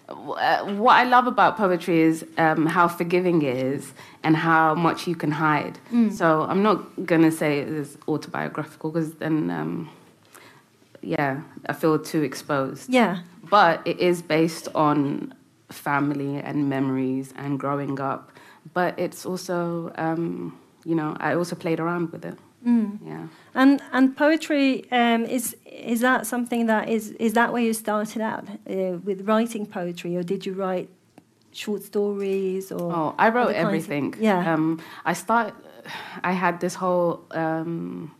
w- 0.07 0.33
uh, 0.33 0.65
what 0.75 0.93
I 0.95 1.03
love 1.03 1.27
about 1.27 1.55
poetry 1.57 2.01
is 2.01 2.25
um, 2.37 2.65
how 2.65 2.87
forgiving 2.87 3.41
it 3.43 3.55
is 3.57 3.93
and 4.23 4.35
how 4.35 4.75
much 4.75 5.07
you 5.07 5.15
can 5.15 5.31
hide. 5.31 5.79
So 6.11 6.43
I'm 6.43 6.61
not 6.61 7.05
going 7.05 7.21
to 7.21 7.31
say 7.31 7.59
it 7.59 7.69
is 7.69 7.97
autobiographical 8.07 8.91
because 8.91 9.13
then, 9.13 9.49
um, 9.49 9.89
yeah, 11.01 11.41
I 11.67 11.73
feel 11.73 11.97
too 11.99 12.23
exposed. 12.23 12.89
Yeah. 12.89 13.19
But 13.49 13.81
it 13.85 13.99
is 13.99 14.21
based 14.21 14.67
on 14.75 15.33
family 15.69 16.37
and 16.37 16.69
memories 16.69 17.33
and 17.37 17.59
growing 17.59 17.99
up. 17.99 18.31
But 18.73 18.99
it's 18.99 19.25
also, 19.25 19.91
um, 19.97 20.57
you 20.83 20.95
know, 20.95 21.15
I 21.19 21.33
also 21.35 21.55
played 21.55 21.79
around 21.79 22.11
with 22.11 22.25
it. 22.25 22.37
Yeah. 22.65 23.27
And 23.55 23.81
and 23.91 24.15
poetry 24.15 24.91
um, 24.91 25.25
is 25.25 25.55
is 25.65 26.01
that 26.01 26.27
something 26.27 26.67
that 26.67 26.89
is 26.89 27.11
is 27.11 27.33
that 27.33 27.53
where 27.53 27.61
you 27.61 27.73
started 27.73 28.21
out 28.21 28.45
uh, 28.49 28.97
with 29.03 29.27
writing 29.27 29.65
poetry, 29.65 30.15
or 30.17 30.23
did 30.23 30.45
you 30.45 30.53
write 30.53 30.89
short 31.51 31.83
stories 31.83 32.71
or? 32.71 32.93
Oh, 32.93 33.15
I 33.17 33.29
wrote 33.29 33.47
kinds 33.53 33.57
of- 33.59 33.65
everything. 33.65 34.15
yeah. 34.19 34.53
Um, 34.53 34.79
I 35.05 35.13
start. 35.13 35.53
I 36.23 36.33
had 36.33 36.59
this 36.59 36.75
whole 36.75 37.21
um, 37.31 38.11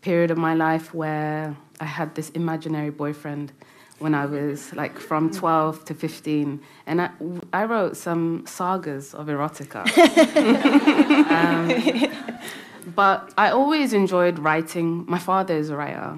period 0.00 0.30
of 0.30 0.38
my 0.38 0.54
life 0.54 0.92
where 0.94 1.56
I 1.80 1.84
had 1.84 2.14
this 2.14 2.30
imaginary 2.30 2.90
boyfriend 2.90 3.52
when 4.00 4.14
I 4.14 4.26
was 4.26 4.72
like 4.74 4.98
from 4.98 5.30
12 5.30 5.84
to 5.84 5.94
15, 5.94 6.60
and 6.86 7.00
I, 7.00 7.10
I 7.52 7.64
wrote 7.64 7.96
some 7.96 8.44
sagas 8.46 9.14
of 9.14 9.28
erotica. 9.28 9.84
um, 11.30 12.92
but 12.94 13.32
I 13.38 13.50
always 13.50 13.92
enjoyed 13.92 14.38
writing. 14.38 15.04
My 15.08 15.18
father 15.18 15.54
is 15.56 15.70
a 15.70 15.76
writer. 15.76 16.16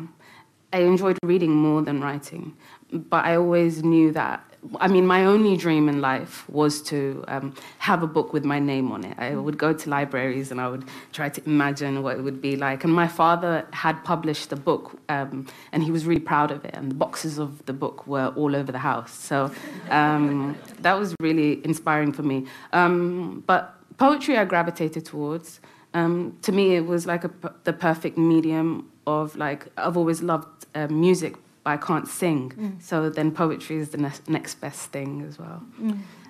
I 0.72 0.78
enjoyed 0.80 1.18
reading 1.22 1.52
more 1.54 1.82
than 1.82 2.00
writing, 2.00 2.56
but 2.92 3.24
I 3.24 3.36
always 3.36 3.82
knew 3.84 4.10
that. 4.12 4.42
I 4.80 4.88
mean, 4.88 5.06
my 5.06 5.24
only 5.24 5.56
dream 5.56 5.88
in 5.88 6.00
life 6.00 6.48
was 6.48 6.82
to 6.82 7.24
um, 7.28 7.54
have 7.78 8.02
a 8.02 8.06
book 8.06 8.32
with 8.32 8.44
my 8.44 8.58
name 8.58 8.92
on 8.92 9.04
it. 9.04 9.16
I 9.18 9.34
would 9.34 9.58
go 9.58 9.72
to 9.72 9.90
libraries 9.90 10.50
and 10.50 10.60
I 10.60 10.68
would 10.68 10.84
try 11.12 11.28
to 11.28 11.42
imagine 11.46 12.02
what 12.02 12.16
it 12.18 12.22
would 12.22 12.40
be 12.40 12.56
like. 12.56 12.84
And 12.84 12.92
my 12.92 13.08
father 13.08 13.66
had 13.72 14.02
published 14.04 14.52
a 14.52 14.56
book, 14.56 14.98
um, 15.08 15.46
and 15.72 15.82
he 15.82 15.90
was 15.90 16.06
really 16.06 16.20
proud 16.20 16.50
of 16.50 16.64
it. 16.64 16.74
And 16.74 16.90
the 16.90 16.94
boxes 16.94 17.38
of 17.38 17.64
the 17.66 17.72
book 17.72 18.06
were 18.06 18.28
all 18.36 18.56
over 18.56 18.72
the 18.72 18.78
house. 18.78 19.12
So 19.12 19.50
um, 19.90 20.56
that 20.80 20.98
was 20.98 21.14
really 21.20 21.64
inspiring 21.64 22.12
for 22.12 22.22
me. 22.22 22.46
Um, 22.72 23.44
but 23.46 23.76
poetry, 23.98 24.36
I 24.36 24.44
gravitated 24.44 25.04
towards. 25.04 25.60
Um, 25.94 26.36
to 26.42 26.52
me, 26.52 26.76
it 26.76 26.86
was 26.86 27.06
like 27.06 27.24
a, 27.24 27.30
the 27.64 27.72
perfect 27.72 28.18
medium 28.18 28.90
of 29.06 29.36
like 29.36 29.68
I've 29.76 29.96
always 29.96 30.22
loved 30.22 30.66
uh, 30.74 30.88
music, 30.88 31.36
but 31.66 31.72
I 31.72 31.76
can't 31.78 32.06
sing. 32.06 32.52
So 32.78 33.10
then 33.10 33.32
poetry 33.32 33.76
is 33.78 33.88
the 33.88 33.98
ne- 33.98 34.24
next 34.28 34.54
best 34.60 34.90
thing 34.92 35.24
as 35.28 35.36
well. 35.36 35.60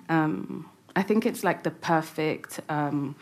Um, 0.09 0.67
I 0.95 1.03
think 1.03 1.25
it's 1.27 1.43
like 1.43 1.61
the 1.61 1.69
perfect 1.93 2.59
um, 2.69 3.15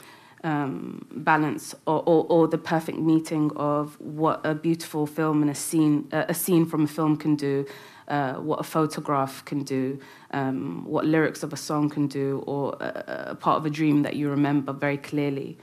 um, 0.46 1.06
balance 1.12 1.76
or, 1.86 2.02
or, 2.12 2.26
or 2.30 2.48
the 2.48 2.58
perfect 2.58 3.00
meeting 3.00 3.52
of 3.58 4.00
what 4.00 4.40
a 4.46 4.56
beautiful 4.56 5.06
film 5.08 5.42
and 5.42 5.52
a 5.52 5.56
scene, 5.56 6.08
uh, 6.14 6.24
a 6.30 6.34
scene 6.34 6.66
from 6.66 6.84
a 6.86 6.88
film 6.88 7.18
can 7.18 7.36
do, 7.36 7.66
uh, 8.08 8.36
what 8.36 8.60
a 8.62 8.64
photograph 8.64 9.44
can 9.44 9.64
do, 9.64 10.00
um, 10.32 10.86
what 10.86 11.04
lyrics 11.06 11.44
of 11.44 11.52
a 11.52 11.58
song 11.58 11.90
can 11.90 12.08
do, 12.08 12.44
or 12.48 12.78
a, 12.80 13.32
a 13.32 13.36
part 13.36 13.58
of 13.58 13.66
a 13.66 13.70
dream 13.70 14.04
that 14.04 14.16
you 14.16 14.30
remember 14.30 14.72
very 14.72 14.98
clearly. 14.98 15.58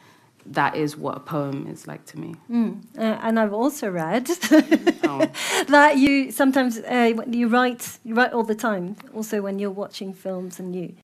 That 0.47 0.75
is 0.77 0.97
what 0.97 1.17
a 1.17 1.21
poem 1.21 1.67
is 1.69 1.87
like 1.87 2.05
to 2.07 2.19
me. 2.19 2.35
Mm. 2.51 2.83
Uh, 2.99 3.19
and 3.23 3.39
I've 3.39 3.53
also 3.53 3.89
read 3.91 4.29
Oh. 5.05 5.31
that 5.69 5.97
you 5.99 6.31
sometimes 6.33 6.79
uh, 6.79 7.13
you 7.31 7.49
write 7.49 7.99
you 8.05 8.15
write 8.15 8.33
all 8.33 8.43
the 8.45 8.55
time. 8.57 8.97
Also, 9.15 9.41
when 9.41 9.59
you're 9.59 9.71
watching 9.71 10.13
films 10.15 10.59
and 10.61 10.75
you 10.75 10.95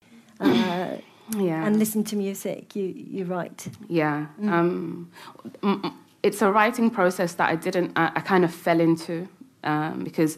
uh, 0.40 0.96
Yeah. 1.36 1.64
and 1.66 1.78
listen 1.78 2.04
to 2.04 2.16
music, 2.16 2.74
you 2.74 2.84
you 2.84 3.24
write. 3.26 3.68
Yeah. 3.88 4.26
Um, 4.42 5.10
m- 5.62 5.80
m- 5.84 5.92
it's 6.22 6.42
a 6.42 6.50
writing 6.50 6.90
process 6.90 7.34
that 7.34 7.48
I 7.48 7.54
didn't, 7.56 7.92
I, 7.96 8.10
I 8.16 8.20
kind 8.20 8.44
of 8.44 8.52
fell 8.52 8.80
into 8.80 9.28
um, 9.62 10.02
because 10.04 10.36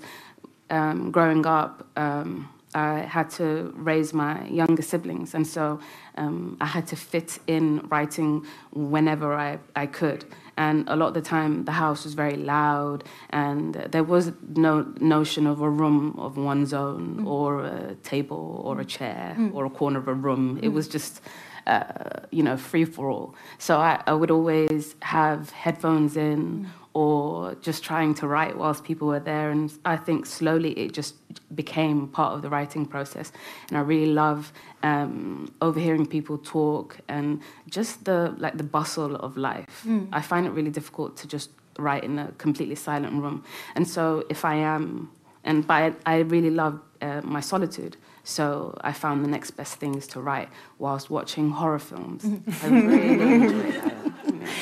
um, 0.69 1.11
growing 1.11 1.47
up, 1.47 1.87
um, 1.97 2.49
I 2.75 3.01
had 3.01 3.31
to 3.31 3.73
raise 3.77 4.13
my 4.13 4.47
younger 4.47 4.83
siblings. 4.83 5.35
And 5.35 5.47
so 5.47 5.81
um, 6.17 6.57
I 6.61 6.67
had 6.67 6.87
to 6.89 6.97
fit 6.97 7.39
in 7.47 7.87
writing 7.89 8.47
whenever 8.73 9.35
I, 9.35 9.59
I 9.75 9.87
could. 9.87 10.25
And 10.57 10.89
a 10.89 10.95
lot 10.95 11.09
of 11.09 11.15
the 11.15 11.23
time, 11.23 11.65
the 11.65 11.73
house 11.73 12.05
was 12.05 12.13
very 12.15 12.37
loud, 12.37 13.05
and 13.31 13.75
there 13.75 14.05
was 14.05 14.33
no 14.55 14.93
notion 15.01 15.47
of 15.47 15.63
a 15.63 15.71
room 15.71 16.15
of 16.19 16.37
one's 16.37 16.75
own, 16.75 17.25
or 17.27 17.65
a 17.65 17.95
table, 18.03 18.61
or 18.63 18.79
a 18.79 18.85
chair, 18.85 19.35
or 19.55 19.65
a 19.65 19.71
corner 19.71 19.99
of 19.99 20.07
a 20.07 20.13
room. 20.13 20.61
It 20.63 20.69
was 20.69 20.87
just 20.87 21.23
uh, 21.67 22.27
you 22.31 22.43
know, 22.43 22.57
free 22.57 22.85
for 22.85 23.11
all. 23.11 23.35
So 23.59 23.79
I, 23.79 24.03
I 24.07 24.13
would 24.13 24.31
always 24.31 24.97
have 25.03 25.51
headphones 25.51 26.17
in 26.17 26.69
or 26.93 27.55
just 27.61 27.85
trying 27.85 28.15
to 28.15 28.27
write 28.27 28.57
whilst 28.57 28.83
people 28.85 29.07
were 29.09 29.21
there. 29.21 29.51
And 29.51 29.73
I 29.85 29.97
think 29.97 30.27
slowly 30.27 30.73
it 30.73 30.93
just 30.93 31.15
became 31.55 32.09
part 32.09 32.35
of 32.35 32.43
the 32.43 32.49
writing 32.49 32.85
process. 32.85 33.31
And 33.69 33.79
I 33.79 33.81
really 33.81 34.13
love 34.13 34.53
um, 34.83 35.53
overhearing 35.61 36.07
people 36.07 36.39
talk 36.39 36.99
and 37.09 37.41
just 37.69 38.05
the 38.05 38.35
like 38.39 38.57
the 38.57 38.65
bustle 38.65 39.17
of 39.17 39.37
life. 39.37 39.85
Mm. 39.87 40.09
I 40.13 40.21
find 40.21 40.47
it 40.47 40.51
really 40.51 40.71
difficult 40.71 41.17
to 41.19 41.29
just 41.29 41.51
write 41.79 42.05
in 42.05 42.19
a 42.19 42.33
completely 42.39 42.75
silent 42.75 43.23
room. 43.23 43.45
And 43.77 43.89
so 43.89 44.25
if 44.29 44.45
I 44.45 44.57
am, 44.57 45.11
and 45.45 45.67
by 45.67 45.95
I 46.05 46.19
really 46.19 46.51
love 46.51 46.81
uh, 47.01 47.21
my 47.23 47.41
solitude. 47.41 47.97
So 48.25 48.77
I 48.83 48.93
found 48.93 49.25
the 49.25 49.29
next 49.29 49.53
best 49.53 49.77
thing 49.77 49.95
is 49.95 50.07
to 50.09 50.21
write 50.21 50.49
whilst 50.79 51.09
watching 51.09 51.51
horror 51.51 51.79
films. 51.79 52.25
I 52.63 52.69
really 52.69 53.35
enjoy 53.35 53.71
that. 53.73 53.95
Yeah. 54.27 54.47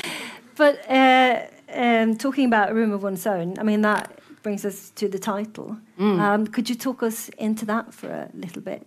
But 0.58 0.90
uh, 0.90 1.42
um, 1.78 2.16
talking 2.16 2.44
about 2.44 2.70
a 2.70 2.74
room 2.74 2.92
of 2.92 3.02
one's 3.02 3.26
own, 3.26 3.58
I 3.58 3.62
mean 3.62 3.80
that 3.82 4.18
brings 4.42 4.64
us 4.64 4.90
to 4.90 5.08
the 5.08 5.18
title. 5.18 5.78
Mm. 5.98 6.20
Um, 6.20 6.46
could 6.46 6.68
you 6.68 6.74
talk 6.74 7.02
us 7.02 7.28
into 7.30 7.64
that 7.66 7.94
for 7.94 8.08
a 8.08 8.28
little 8.34 8.62
bit? 8.62 8.86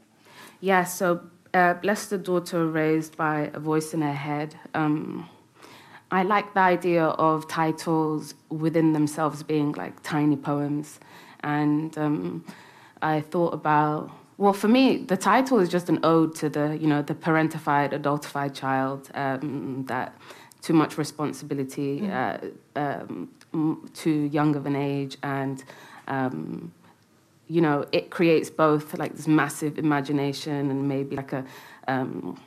Yeah, 0.59 0.83
so 0.83 1.21
uh, 1.53 1.73
bless 1.75 2.07
the 2.07 2.17
daughter 2.17 2.67
raised 2.67 3.17
by 3.17 3.51
a 3.53 3.59
voice 3.59 3.93
in 3.93 4.01
her 4.01 4.13
head. 4.13 4.55
Um, 4.73 5.29
I 6.11 6.23
like 6.23 6.53
the 6.53 6.59
idea 6.59 7.05
of 7.05 7.47
titles 7.47 8.35
within 8.49 8.93
themselves 8.93 9.43
being 9.43 9.71
like 9.73 10.03
tiny 10.03 10.35
poems. 10.35 10.99
And 11.41 11.97
um, 11.97 12.45
I 13.01 13.21
thought 13.21 13.53
about, 13.53 14.11
well, 14.37 14.53
for 14.53 14.67
me, 14.67 14.97
the 14.97 15.17
title 15.17 15.59
is 15.59 15.69
just 15.69 15.87
an 15.89 15.99
ode 16.03 16.35
to 16.35 16.49
the, 16.49 16.77
you 16.77 16.87
know, 16.87 17.01
the 17.01 17.15
parentified, 17.15 17.93
adultified 17.93 18.53
child 18.53 19.09
um, 19.13 19.85
that 19.87 20.13
too 20.61 20.73
much 20.73 20.97
responsibility, 20.97 22.09
uh, 22.09 22.37
um, 22.75 23.29
too 23.93 24.29
young 24.31 24.55
of 24.55 24.65
an 24.65 24.75
age, 24.75 25.17
and 25.23 25.63
um, 26.07 26.71
you 27.47 27.61
know, 27.61 27.85
it 27.91 28.09
creates 28.09 28.49
both 28.49 28.97
like 28.97 29.15
this 29.15 29.27
massive 29.27 29.77
imagination 29.77 30.71
and 30.71 30.87
maybe 30.87 31.15
like 31.15 31.33
a 31.33 31.43
um, 31.87 32.39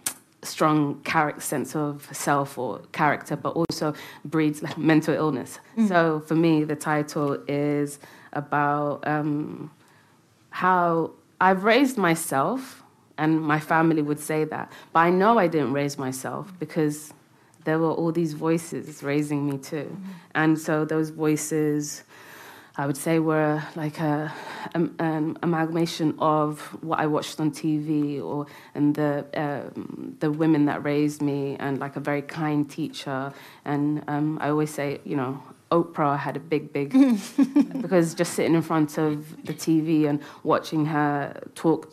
strong 0.43 1.01
character 1.03 1.41
sense 1.41 1.75
of 1.77 2.09
self 2.13 2.57
or 2.57 2.79
character, 2.93 3.37
but 3.37 3.51
also 3.51 3.95
breeds 4.25 4.63
like 4.63 4.79
mental 4.93 5.15
illness. 5.15 5.59
So 5.89 6.21
for 6.21 6.35
me, 6.35 6.65
the 6.65 6.77
title 6.77 7.39
is 7.49 7.99
about 8.33 9.07
um, 9.07 9.71
how 10.51 11.11
I've 11.41 11.65
raised 11.65 11.99
myself, 11.99 12.83
and 13.19 13.41
my 13.43 13.61
family 13.61 14.03
would 14.03 14.21
say 14.21 14.45
that, 14.45 14.73
but 14.93 15.01
I 15.01 15.11
know 15.11 15.39
I 15.39 15.49
didn't 15.49 15.73
raise 15.73 15.99
myself 15.99 16.53
because 16.59 17.13
there 17.65 17.79
were 17.79 17.93
all 17.93 18.13
these 18.13 18.33
voices 18.33 19.03
raising 19.03 19.49
me 19.49 19.59
too, 19.59 19.97
and 20.35 20.59
so 20.59 20.85
those 20.85 21.11
voices. 21.11 22.05
I 22.77 22.87
would 22.87 22.97
say 22.97 23.21
were 23.21 23.63
like 23.77 24.01
a, 24.01 24.35
um, 24.75 24.97
an 24.99 25.39
amalgamation 25.45 26.17
of 26.19 26.61
what 26.83 26.99
I 26.99 27.07
watched 27.07 27.39
on 27.39 27.53
TV 27.53 28.21
or 28.21 28.47
and 28.75 28.93
the 28.97 29.25
um, 29.35 30.17
the 30.19 30.33
women 30.33 30.65
that 30.65 30.83
raised 30.83 31.23
me 31.23 31.55
and 31.61 31.79
like 31.79 31.95
a 31.95 32.01
very 32.01 32.23
kind 32.23 32.69
teacher 32.69 33.33
and 33.65 34.03
um, 34.09 34.39
I 34.41 34.49
always 34.49 34.71
say 34.71 35.01
you 35.05 35.15
know 35.15 35.41
Oprah 35.71 36.19
had 36.19 36.37
a 36.37 36.41
big 36.41 36.73
big 36.73 36.91
because 37.81 38.13
just 38.13 38.35
sitting 38.35 38.57
in 38.57 38.63
front 38.63 38.99
of 38.99 39.45
the 39.45 39.55
TV 39.55 40.09
and 40.09 40.21
watching 40.43 40.87
her 40.87 41.41
talk 41.55 41.93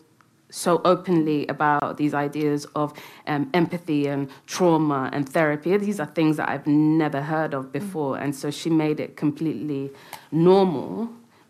so 0.51 0.81
openly 0.85 1.47
about 1.47 1.97
these 1.97 2.13
ideas 2.13 2.65
of 2.75 2.93
um, 3.25 3.49
empathy 3.53 4.07
and 4.07 4.29
trauma 4.45 5.09
and 5.13 5.27
therapy. 5.27 5.75
These 5.77 5.99
are 5.99 6.05
things 6.05 6.37
that 6.37 6.49
I've 6.49 6.67
never 6.67 7.21
heard 7.21 7.53
of 7.53 7.71
before. 7.71 8.17
And 8.17 8.35
so 8.35 8.51
she 8.51 8.69
made 8.69 8.99
it 8.99 9.15
completely 9.15 9.91
normal. 10.31 11.09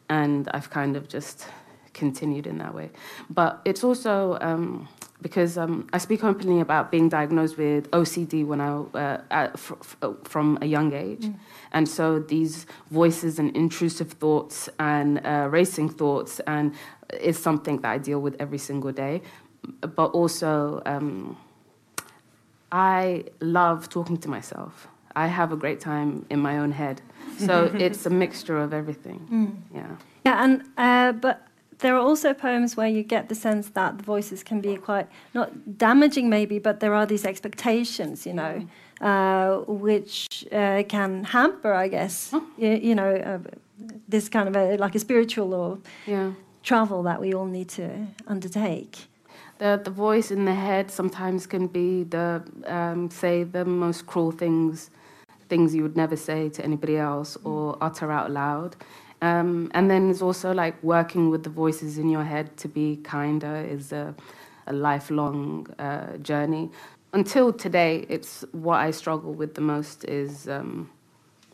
And 0.10 0.48
I've 0.54 0.70
kind 0.70 0.96
of 0.96 1.10
just 1.10 1.48
continued 1.94 2.48
in 2.48 2.58
that 2.60 2.74
way. 2.74 2.92
But 3.30 3.62
it's 3.66 3.84
also 3.84 4.38
um, 4.42 4.88
because 5.22 5.58
um, 5.58 5.88
I 5.94 5.98
speak 5.98 6.24
openly 6.24 6.62
about 6.62 6.92
being 6.92 7.10
diagnosed 7.10 7.58
with 7.58 7.90
OCD 7.92 8.46
when 8.46 8.60
I 8.60 8.70
uh, 8.72 9.22
at, 9.30 9.60
fr- 9.60 9.76
from 10.24 10.58
a 10.62 10.66
young 10.66 10.94
age, 10.94 11.30
and 11.72 11.88
so 11.88 12.20
these 12.20 12.66
voices 12.90 13.40
and 13.40 13.56
intrusive 13.56 14.14
thoughts 14.14 14.70
and 14.80 15.26
uh, 15.26 15.48
racing 15.50 15.90
thoughts 15.90 16.40
and 16.48 16.74
is 17.20 17.38
something 17.38 17.82
that 17.82 17.92
I 17.92 17.98
deal 17.98 18.20
with 18.20 18.36
every 18.40 18.58
single 18.58 18.92
day. 18.92 19.22
But 19.82 20.12
also, 20.12 20.82
um, 20.86 21.38
I 22.72 23.26
love 23.42 23.90
talking 23.90 24.18
to 24.18 24.30
myself. 24.30 24.88
I 25.16 25.28
have 25.28 25.52
a 25.52 25.58
great 25.58 25.80
time 25.80 26.26
in 26.30 26.40
my 26.40 26.58
own 26.58 26.72
head, 26.72 27.02
so 27.38 27.70
it's 27.80 28.06
a 28.06 28.10
mixture 28.10 28.58
of 28.58 28.74
everything. 28.74 29.62
Yeah. 29.74 29.88
Yeah, 30.26 30.44
and 30.44 30.64
uh, 30.78 31.12
but 31.12 31.48
there 31.80 31.96
are 31.96 32.00
also 32.00 32.34
poems 32.34 32.78
where 32.78 32.88
you 32.88 33.04
get 33.04 33.28
the 33.28 33.36
sense 33.36 33.70
that 33.70 33.98
the 33.98 34.04
voices 34.04 34.44
can 34.44 34.62
be 34.62 34.78
quite 34.78 35.08
not 35.34 35.78
damaging, 35.78 36.30
maybe, 36.30 36.60
but 36.60 36.80
there 36.80 36.94
are 36.94 37.06
these 37.06 37.26
expectations, 37.26 38.26
you 38.26 38.34
know, 38.34 38.68
uh, 39.02 39.58
which 39.68 40.46
uh, 40.52 40.84
can 40.88 41.24
hamper, 41.26 41.74
I 41.74 41.88
guess, 41.90 42.34
you, 42.58 42.70
you 42.70 42.96
know, 42.96 43.16
uh, 43.16 43.40
this 44.08 44.30
kind 44.30 44.48
of 44.48 44.56
a, 44.56 44.78
like 44.78 44.96
a 44.96 45.00
spiritual 45.00 45.54
or 45.54 45.80
Yeah. 46.06 46.32
Travel 46.64 47.04
that 47.04 47.20
we 47.20 47.34
all 47.34 47.46
need 47.46 47.70
to 47.70 48.08
undertake. 48.28 49.08
The, 49.58 49.80
the 49.84 49.92
voice 49.92 50.32
in 50.32 50.46
the 50.46 50.56
head 50.56 50.90
sometimes 50.90 51.46
can 51.46 51.68
be 51.68 52.04
the 52.04 52.44
um, 52.66 53.10
say 53.12 53.44
the 53.44 53.64
most 53.64 54.08
cruel 54.08 54.32
things, 54.32 54.90
things 55.50 55.76
you 55.76 55.84
would 55.84 55.96
never 55.96 56.16
say 56.16 56.50
to 56.50 56.64
anybody 56.64 56.98
else 56.98 57.38
or 57.44 57.78
utter 57.80 58.12
out 58.12 58.32
loud. 58.32 58.76
Um, 59.22 59.70
and 59.76 59.90
then 59.90 60.08
there's 60.08 60.24
also 60.24 60.52
like 60.52 60.82
working 60.82 61.30
with 61.30 61.44
the 61.44 61.50
voices 61.50 62.00
in 62.00 62.10
your 62.10 62.24
head 62.24 62.58
to 62.58 62.68
be 62.68 62.98
kinder 63.04 63.56
is 63.58 63.92
a, 63.92 64.16
a 64.66 64.74
lifelong 64.74 65.68
uh, 65.78 66.18
journey. 66.18 66.72
Until 67.14 67.54
today, 67.54 68.06
it's 68.10 68.44
what 68.52 68.78
I 68.78 68.90
struggle 68.90 69.34
with 69.34 69.54
the 69.54 69.62
most 69.62 70.06
is 70.06 70.48
um, 70.48 70.90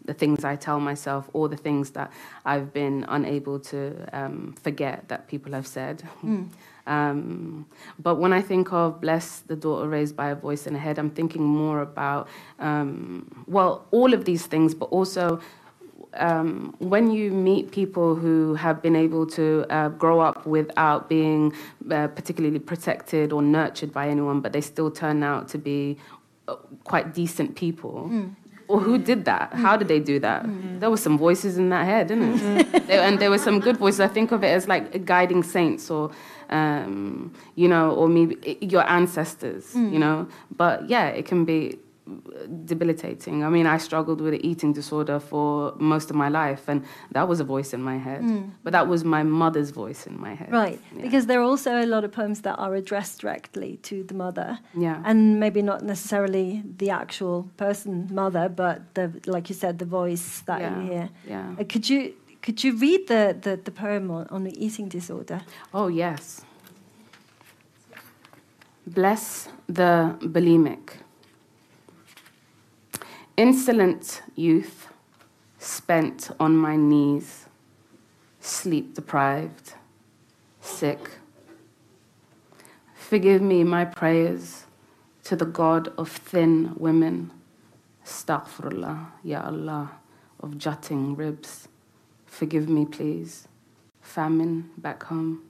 the 0.07 0.13
things 0.13 0.43
I 0.43 0.55
tell 0.55 0.79
myself 0.79 1.29
or 1.33 1.47
the 1.47 1.57
things 1.67 1.91
that 1.91 2.11
I've 2.45 2.73
been 2.73 3.05
unable 3.07 3.59
to 3.71 3.79
um, 4.13 4.55
forget 4.63 5.07
that 5.09 5.27
people 5.27 5.51
have 5.53 5.67
said. 5.67 6.01
Um, 6.87 7.65
but 7.99 8.15
when 8.15 8.31
I 8.31 8.41
think 8.41 8.71
of 8.71 9.01
Bless 9.01 9.39
the 9.41 9.55
Daughter 9.55 9.87
Raised 9.89 10.15
by 10.15 10.29
a 10.29 10.35
Voice 10.35 10.65
in 10.67 10.73
a 10.75 10.79
Head, 10.79 10.97
I'm 10.97 11.09
thinking 11.11 11.43
more 11.43 11.81
about, 11.81 12.29
um, 12.59 13.43
well, 13.47 13.85
all 13.91 14.13
of 14.13 14.23
these 14.23 14.45
things, 14.47 14.73
but 14.73 14.85
also 14.85 15.41
um, 16.13 16.73
when 16.79 17.11
you 17.11 17.31
meet 17.31 17.71
people 17.71 18.15
who 18.15 18.55
have 18.55 18.81
been 18.81 18.95
able 18.95 19.25
to 19.27 19.65
uh, 19.69 19.89
grow 19.89 20.21
up 20.21 20.45
without 20.45 21.09
being 21.09 21.53
uh, 21.91 22.07
particularly 22.07 22.59
protected 22.59 23.33
or 23.33 23.41
nurtured 23.41 23.91
by 23.91 24.07
anyone, 24.07 24.39
but 24.39 24.53
they 24.53 24.61
still 24.61 24.89
turn 24.89 25.23
out 25.23 25.49
to 25.49 25.57
be 25.57 25.97
uh, 26.47 26.55
quite 26.85 27.13
decent 27.13 27.55
people. 27.55 28.07
Or 28.67 28.79
who 28.79 28.97
did 28.97 29.25
that? 29.25 29.53
How 29.53 29.77
did 29.77 29.87
they 29.87 29.99
do 29.99 30.19
that? 30.19 30.43
Mm-hmm. 30.43 30.79
There 30.79 30.89
were 30.89 30.97
some 30.97 31.17
voices 31.17 31.57
in 31.57 31.69
that 31.69 31.85
head, 31.85 32.07
didn't 32.07 32.33
it? 32.33 32.41
Mm-hmm. 32.41 32.87
There- 32.87 33.01
and 33.01 33.19
there 33.19 33.29
were 33.29 33.37
some 33.37 33.59
good 33.59 33.77
voices. 33.77 33.99
I 34.01 34.07
think 34.07 34.31
of 34.31 34.43
it 34.43 34.47
as 34.47 34.67
like 34.67 35.05
guiding 35.05 35.43
saints, 35.43 35.89
or 35.89 36.11
um, 36.49 37.33
you 37.55 37.67
know, 37.67 37.91
or 37.91 38.07
maybe 38.07 38.37
eh, 38.45 38.55
your 38.61 38.87
ancestors, 38.89 39.73
you 39.73 39.81
mm. 39.81 39.99
know. 39.99 40.27
But 40.55 40.89
yeah, 40.89 41.07
it 41.07 41.25
can 41.25 41.45
be 41.45 41.79
debilitating. 42.65 43.43
I 43.43 43.49
mean, 43.49 43.65
I 43.67 43.77
struggled 43.77 44.21
with 44.21 44.33
an 44.33 44.45
eating 44.45 44.73
disorder 44.73 45.19
for 45.19 45.73
most 45.77 46.09
of 46.09 46.15
my 46.15 46.29
life, 46.29 46.63
and 46.67 46.83
that 47.11 47.27
was 47.27 47.39
a 47.39 47.43
voice 47.43 47.73
in 47.73 47.81
my 47.81 47.97
head. 47.97 48.21
But 48.63 48.71
that 48.73 48.87
was 48.87 49.03
my 49.03 49.23
mother's 49.23 49.71
voice 49.71 50.07
in 50.07 50.19
my 50.19 50.33
head. 50.33 50.51
Right, 50.51 50.79
Yeah. 50.95 51.01
because 51.01 51.25
there 51.27 51.39
are 51.39 51.43
also 51.43 51.71
a 51.81 51.85
lot 51.85 52.03
of 52.03 52.11
poems 52.11 52.41
that 52.41 52.55
are 52.57 52.73
addressed 52.75 53.21
directly 53.21 53.77
to 53.83 54.03
the 54.03 54.13
mother. 54.13 54.59
Yeah. 54.73 55.01
and 55.05 55.39
maybe 55.39 55.61
not 55.61 55.81
necessarily 55.83 56.63
the 56.77 56.89
actual 56.91 57.49
person 57.57 58.07
mother 58.11 58.49
but 58.49 58.77
the 58.93 59.05
like 59.25 59.49
you 59.49 59.55
said 59.55 59.79
the 59.79 59.85
voice 60.01 60.41
that 60.45 60.59
Yeah, 60.61 60.75
you 60.81 60.91
hear 60.91 61.09
yeah. 61.27 61.55
Uh, 61.59 61.63
could 61.71 61.89
you 61.89 62.13
could 62.43 62.63
you 62.63 62.71
read 62.77 63.01
the, 63.07 63.23
the, 63.45 63.53
the 63.67 63.71
poem 63.71 64.09
on, 64.11 64.27
on 64.29 64.43
the 64.43 64.53
eating 64.65 64.87
disorder 64.89 65.41
Oh, 65.73 65.87
yes. 65.87 66.41
Bless 68.85 69.49
the 69.67 70.15
bulimic. 70.21 70.85
Insolent 73.37 74.23
youth, 74.35 74.87
spent 75.59 76.31
on 76.39 76.57
my 76.57 76.75
knees, 76.75 77.45
sleep 78.39 78.95
deprived, 78.95 79.73
sick. 80.59 80.99
Forgive 82.95 83.43
me 83.43 83.63
my 83.63 83.85
prayers 83.85 84.65
to 85.25 85.35
the 85.35 85.45
God 85.45 85.93
of 85.99 86.09
thin 86.09 86.73
women. 86.77 87.29
Astaghfirullah, 88.03 89.05
Ya 89.23 89.43
Allah, 89.45 89.91
of 90.39 90.57
jutting 90.57 91.15
ribs. 91.15 91.67
Forgive 92.25 92.67
me, 92.67 92.85
please. 92.85 93.47
Famine 94.01 94.71
back 94.79 95.03
home. 95.03 95.43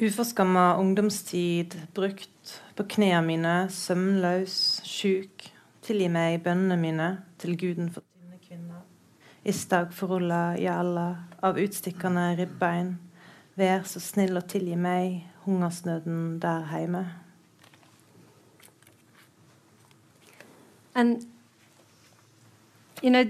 Uforskamma 0.00 0.76
ungdomstid 0.76 1.74
brukt 1.94 2.62
på 2.76 2.84
knærne 2.84 3.26
mine, 3.26 3.52
søvnløs, 3.72 4.82
sjuk, 4.84 5.46
tilgi 5.80 6.10
meg 6.12 6.42
bønnene 6.44 6.76
mine 6.76 7.06
til 7.40 7.54
guden 7.56 7.88
for 7.94 8.04
dine 8.04 8.36
kvinner. 8.42 8.82
Istag 9.48 9.94
forulla 9.96 10.50
i 10.60 10.66
alle 10.68 11.06
av 11.40 11.56
utstikkende 11.56 12.26
ribbein. 12.36 12.98
Vær 13.56 13.86
så 13.88 14.02
snill 14.04 14.36
og 14.36 14.44
tilgi 14.52 14.76
meg 14.76 15.22
hungersnøden 15.46 16.42
der 16.44 16.68
hjemme. 16.76 17.06
And 20.94 21.24
you 23.02 23.08
know, 23.08 23.24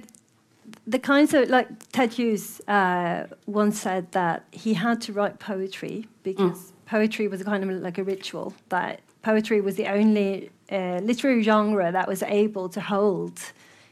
the 0.87 0.99
kinds 0.99 1.35
of 1.35 1.49
like 1.51 1.69
Ted 1.91 2.13
Hughes 2.13 2.61
uh, 2.69 3.25
once 3.47 3.81
said 3.81 4.13
that 4.13 4.45
he 4.53 4.75
had 4.75 5.01
to 5.03 5.13
write 5.13 5.39
poetry 5.39 6.07
because 6.23 6.59
mm. 6.59 6.73
poetry 6.87 7.27
was 7.29 7.41
a 7.41 7.45
kind 7.45 7.65
of 7.65 7.71
like 7.83 7.99
a 7.99 8.05
ritual. 8.05 8.55
That 8.69 9.01
poetry 9.23 9.61
was 9.61 9.75
the 9.75 9.89
only 9.89 10.51
uh, 10.71 11.01
literary 11.03 11.43
genre 11.43 11.91
that 11.91 12.07
was 12.07 12.23
able 12.23 12.69
to 12.69 12.81
hold, 12.81 13.41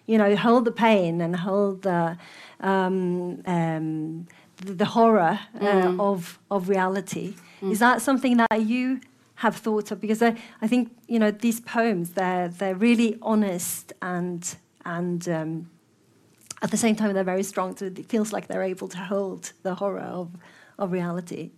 you 0.07 0.19
know, 0.19 0.37
hold 0.37 0.65
the 0.65 0.73
pain 0.73 1.21
and 1.21 1.35
hold 1.35 1.83
the 1.83 2.17
um, 2.61 3.43
um, 3.47 4.27
the, 4.59 4.73
the, 4.75 4.85
horror 4.85 5.41
uh, 5.61 5.65
mm. 5.65 6.01
of 6.01 6.39
of 6.51 6.69
reality. 6.69 7.35
Mm. 7.61 7.73
Is 7.73 7.81
that 7.81 8.03
something 8.03 8.37
that 8.37 8.63
you 8.63 9.01
have 9.37 9.57
thought 9.57 9.91
of? 9.91 10.01
Because 10.01 10.23
I, 10.23 10.37
I 10.63 10.69
think 10.69 10.93
you 11.09 11.19
know 11.19 11.33
these 11.33 11.61
poems 11.61 12.11
they're 12.11 12.49
they're 12.49 12.77
really 12.77 13.19
honest 13.21 13.93
and 14.01 14.57
and 14.85 15.29
um, 15.29 15.71
at 16.65 16.71
the 16.71 16.79
same 16.79 16.97
time 16.97 17.13
they're 17.13 17.33
very 17.35 17.43
strong. 17.43 17.77
So 17.77 17.85
it 17.85 18.07
feels 18.09 18.33
like 18.33 18.49
they're 18.49 18.69
able 18.75 18.89
to 18.89 18.99
hold 18.99 19.53
the 19.63 19.75
horror 19.75 20.09
of 20.21 20.31
of 20.79 20.91
reality. 20.91 21.51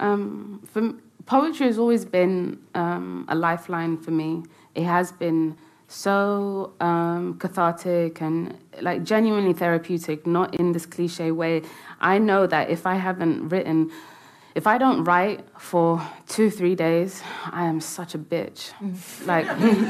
Um, 0.00 0.62
for 0.72 0.94
poetry 1.26 1.66
has 1.66 1.78
always 1.78 2.04
been 2.04 2.58
um, 2.74 3.26
a 3.28 3.34
lifeline 3.34 3.96
for 3.98 4.10
me. 4.10 4.30
It 4.74 4.84
has 4.84 5.12
been 5.12 5.56
so 5.88 6.72
um, 6.80 7.38
cathartic 7.38 8.20
and 8.20 8.58
like 8.80 9.04
genuinely 9.04 9.52
therapeutic, 9.52 10.26
not 10.26 10.54
in 10.54 10.72
this 10.72 10.86
cliche 10.86 11.30
way. 11.30 11.62
I 12.00 12.18
know 12.18 12.46
that 12.46 12.70
if 12.70 12.86
I 12.86 12.96
haven't 12.96 13.50
written, 13.50 13.92
if 14.56 14.66
I 14.66 14.78
don't 14.78 15.04
write 15.04 15.40
for 15.58 16.00
two, 16.26 16.48
three 16.48 16.74
days, 16.74 17.22
I 17.52 17.66
am 17.66 17.78
such 17.78 18.14
a 18.14 18.18
bitch. 18.18 18.72
Mm. 18.80 19.26
Like, 19.26 19.46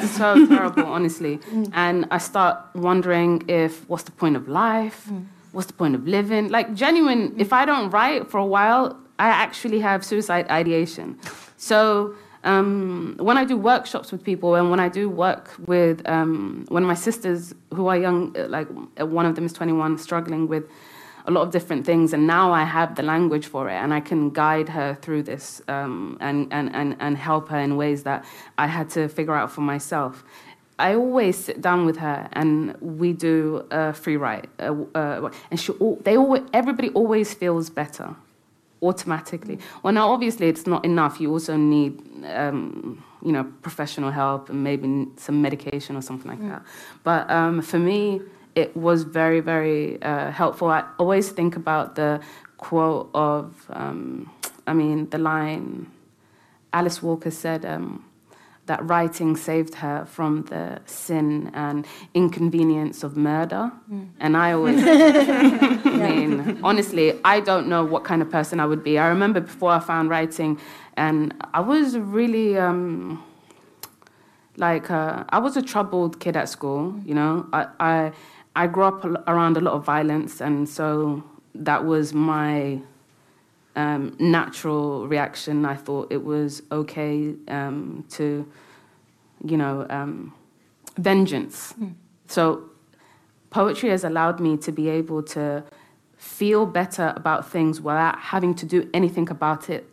so 0.19 0.45
terrible, 0.55 0.87
honestly. 0.87 1.39
Mm. 1.39 1.71
And 1.73 2.09
I 2.11 2.19
start 2.19 2.59
wondering 2.75 3.45
if, 3.47 3.89
what's 3.89 4.03
the 4.03 4.11
point 4.11 4.35
of 4.35 4.49
life? 4.49 5.07
Mm. 5.09 5.27
What's 5.53 5.69
the 5.69 5.73
point 5.73 5.95
of 5.95 6.09
living? 6.09 6.49
Like, 6.49 6.75
genuine, 6.75 7.37
if 7.39 7.53
I 7.53 7.65
don't 7.65 7.91
write 7.91 8.29
for 8.29 8.39
a 8.39 8.45
while, 8.45 8.99
I 9.21 9.29
actually 9.29 9.79
have 9.81 10.05
suicide 10.05 10.49
ideation. 10.51 11.17
So, 11.57 12.17
um, 12.43 13.15
when 13.19 13.39
I 13.39 13.45
do 13.45 13.57
workshops 13.57 14.11
with 14.11 14.25
people 14.25 14.57
and 14.57 14.69
when 14.71 14.81
I 14.81 14.89
do 14.89 15.09
work 15.09 15.53
with 15.67 16.07
um, 16.09 16.65
one 16.69 16.83
of 16.83 16.89
my 16.89 16.95
sisters 16.95 17.55
who 17.73 17.87
are 17.87 17.97
young, 17.97 18.35
like 18.49 18.67
one 18.99 19.27
of 19.27 19.37
them 19.37 19.47
is 19.47 19.53
21, 19.53 19.99
struggling 19.99 20.49
with 20.49 20.65
a 21.27 21.31
lot 21.31 21.43
of 21.43 21.51
different 21.51 21.85
things, 21.85 22.13
and 22.13 22.27
now 22.27 22.53
I 22.53 22.65
have 22.65 22.95
the 22.95 23.03
language 23.03 23.47
for 23.47 23.69
it, 23.69 23.75
and 23.75 23.93
I 23.93 24.01
can 24.01 24.31
guide 24.31 24.69
her 24.69 24.95
through 25.03 25.25
this 25.25 25.61
um, 25.69 26.17
and, 26.21 26.53
and, 26.53 26.75
and, 26.75 26.97
and 27.01 27.17
help 27.17 27.49
her 27.49 27.59
in 27.59 27.77
ways 27.77 28.03
that 28.05 28.25
I 28.57 28.67
had 28.67 28.91
to 28.91 29.09
figure 29.09 29.35
out 29.35 29.51
for 29.51 29.61
myself. 29.61 30.25
I 30.79 30.95
always 30.95 31.37
sit 31.37 31.63
down 31.63 31.87
with 31.87 31.97
her 31.97 32.29
and 32.33 32.77
we 32.81 33.13
do 33.15 33.67
a 33.71 33.93
free 33.93 34.17
write, 34.17 34.49
uh, 34.59 34.75
uh, 34.95 35.31
and 35.51 35.59
she, 35.59 35.73
they 36.03 36.17
always, 36.17 36.43
everybody 36.53 36.91
always 36.91 37.33
feels 37.33 37.71
better 37.71 38.15
automatically. 38.83 39.59
Well, 39.83 39.95
now 39.95 40.11
obviously 40.11 40.49
it's 40.49 40.67
not 40.67 40.85
enough. 40.85 41.19
You 41.19 41.33
also 41.33 41.57
need, 41.57 42.03
um, 42.27 43.03
you 43.25 43.33
know, 43.33 43.45
professional 43.63 44.11
help 44.11 44.51
and 44.51 44.63
maybe 44.63 45.07
some 45.17 45.41
medication 45.41 45.97
or 45.97 46.03
something 46.03 46.31
like 46.31 46.41
mm. 46.41 46.51
that. 46.51 46.63
But 47.03 47.31
um, 47.31 47.63
for 47.63 47.79
me, 47.79 48.21
it 48.57 48.77
was 48.77 49.05
very, 49.05 49.41
very 49.41 50.03
uh, 50.03 50.31
helpful. 50.33 50.69
I 50.69 50.85
always 50.99 51.29
think 51.29 51.55
about 51.55 51.95
the 51.95 52.21
quote 52.57 53.11
of, 53.15 53.55
um, 53.71 54.33
I 54.67 54.73
mean, 54.73 55.09
the 55.11 55.19
line 55.19 55.89
Alice 56.73 57.03
Walker 57.03 57.31
said. 57.31 57.65
Um, 57.65 58.03
that 58.67 58.85
writing 58.91 59.37
saved 59.37 59.75
her 59.77 60.05
from 60.07 60.43
the 60.47 60.81
sin 60.87 61.53
and 61.55 61.87
inconvenience 62.15 63.05
of 63.05 63.17
murder. 63.17 63.71
Mm. 63.89 64.09
And 64.19 64.37
I 64.37 64.53
always, 64.53 64.83
I 64.85 65.77
mean, 65.85 66.59
honestly, 66.65 67.19
I 67.25 67.39
don't 67.39 67.69
know 67.69 67.85
what 67.85 68.03
kind 68.03 68.23
of 68.23 68.29
person 68.29 68.59
I 68.59 68.67
would 68.67 68.83
be. 68.83 68.99
I 68.99 69.07
remember 69.07 69.41
before 69.41 69.71
I 69.71 69.79
found 69.79 70.11
writing, 70.11 70.59
and 70.97 71.33
I 71.55 71.61
was 71.61 71.97
really. 71.97 72.59
Um, 72.59 73.23
like 74.59 74.91
uh, 74.91 75.25
I 75.29 75.39
was 75.39 75.57
a 75.57 75.63
troubled 75.63 76.19
kid 76.19 76.35
at 76.35 76.49
school, 76.49 76.99
you 77.05 77.15
know. 77.15 77.47
I, 77.53 77.67
I 77.79 78.13
I 78.57 78.67
grew 78.67 78.85
up 78.85 79.05
around 79.05 79.57
a 79.59 79.61
lot 79.61 79.75
of 79.75 79.85
violence, 79.85 80.41
and 80.41 80.69
so 80.69 81.23
that 81.55 81.85
was 81.85 82.15
my 82.15 82.81
um, 83.77 84.17
natural 84.19 85.07
reaction. 85.07 85.67
I 85.67 85.77
thought 85.77 86.11
it 86.11 86.25
was 86.25 86.63
okay 86.73 87.35
um, 87.49 88.05
to, 88.11 88.51
you 89.45 89.57
know, 89.59 89.87
um, 89.91 90.33
vengeance. 90.97 91.75
Mm. 91.75 91.95
So 92.29 92.71
poetry 93.51 93.91
has 93.91 94.05
allowed 94.05 94.41
me 94.41 94.57
to 94.57 94.73
be 94.73 94.89
able 94.89 95.23
to 95.23 95.63
feel 96.17 96.65
better 96.65 97.13
about 97.15 97.49
things 97.51 97.81
without 97.81 98.19
having 98.19 98.55
to 98.55 98.65
do 98.65 98.89
anything 98.95 99.29
about 99.29 99.69
it, 99.69 99.87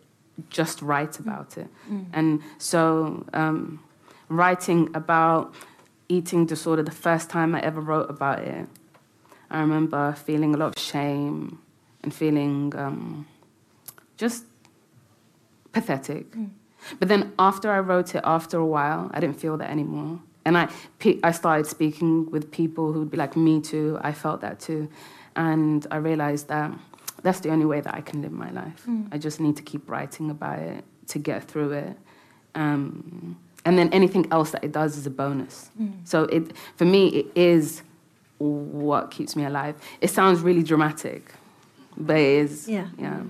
just 0.49 0.81
write 0.81 1.19
about 1.19 1.57
it. 1.57 1.67
Mm. 1.91 2.05
And 2.13 2.41
so 2.57 3.25
um, 3.33 3.83
writing 4.29 4.89
about 4.93 5.53
eating 6.17 6.45
disorder 6.45 6.83
the 6.83 6.99
first 7.07 7.29
time 7.29 7.55
I 7.55 7.61
ever 7.61 7.81
wrote 7.81 8.09
about 8.09 8.39
it, 8.39 8.67
I 9.49 9.59
remember 9.61 10.13
feeling 10.13 10.53
a 10.55 10.57
lot 10.57 10.75
of 10.75 10.81
shame 10.81 11.59
and 12.03 12.13
feeling 12.13 12.73
um, 12.75 13.27
just 14.17 14.45
pathetic. 15.71 16.31
Mm. 16.31 16.49
But 16.99 17.07
then 17.07 17.31
after 17.39 17.71
I 17.71 17.79
wrote 17.79 18.15
it, 18.15 18.21
after 18.23 18.57
a 18.57 18.65
while, 18.65 19.09
I 19.13 19.19
didn't 19.19 19.39
feel 19.39 19.57
that 19.57 19.69
anymore. 19.69 20.19
And 20.45 20.57
I, 20.57 20.67
I 21.23 21.31
started 21.31 21.67
speaking 21.67 22.29
with 22.29 22.51
people 22.51 22.91
who'd 22.91 23.09
be 23.09 23.17
like, 23.17 23.37
me 23.37 23.61
too, 23.61 23.97
I 24.01 24.11
felt 24.11 24.41
that 24.41 24.59
too. 24.59 24.89
And 25.35 25.87
I 25.89 25.97
realized 25.97 26.49
that 26.49 26.71
that's 27.21 27.39
the 27.39 27.49
only 27.49 27.65
way 27.65 27.79
that 27.79 27.95
I 27.95 28.01
can 28.01 28.21
live 28.21 28.33
my 28.33 28.51
life. 28.51 28.83
Mm. 28.87 29.07
I 29.11 29.17
just 29.17 29.39
need 29.39 29.55
to 29.55 29.63
keep 29.63 29.89
writing 29.89 30.29
about 30.29 30.59
it 30.59 30.83
to 31.07 31.19
get 31.19 31.45
through 31.45 31.71
it. 31.71 31.97
Um, 32.55 33.37
and 33.65 33.77
then 33.77 33.89
anything 33.93 34.27
else 34.31 34.51
that 34.51 34.63
it 34.63 34.71
does 34.71 34.97
is 34.97 35.05
a 35.05 35.09
bonus. 35.09 35.69
Mm. 35.79 35.93
So 36.03 36.23
it, 36.23 36.55
for 36.75 36.85
me, 36.85 37.07
it 37.09 37.27
is 37.35 37.81
what 38.37 39.11
keeps 39.11 39.35
me 39.35 39.45
alive. 39.45 39.75
It 40.01 40.09
sounds 40.09 40.41
really 40.41 40.63
dramatic, 40.63 41.33
but 41.95 42.17
it 42.17 42.23
is. 42.23 42.67
Yeah. 42.67 42.87
Yeah. 42.97 43.21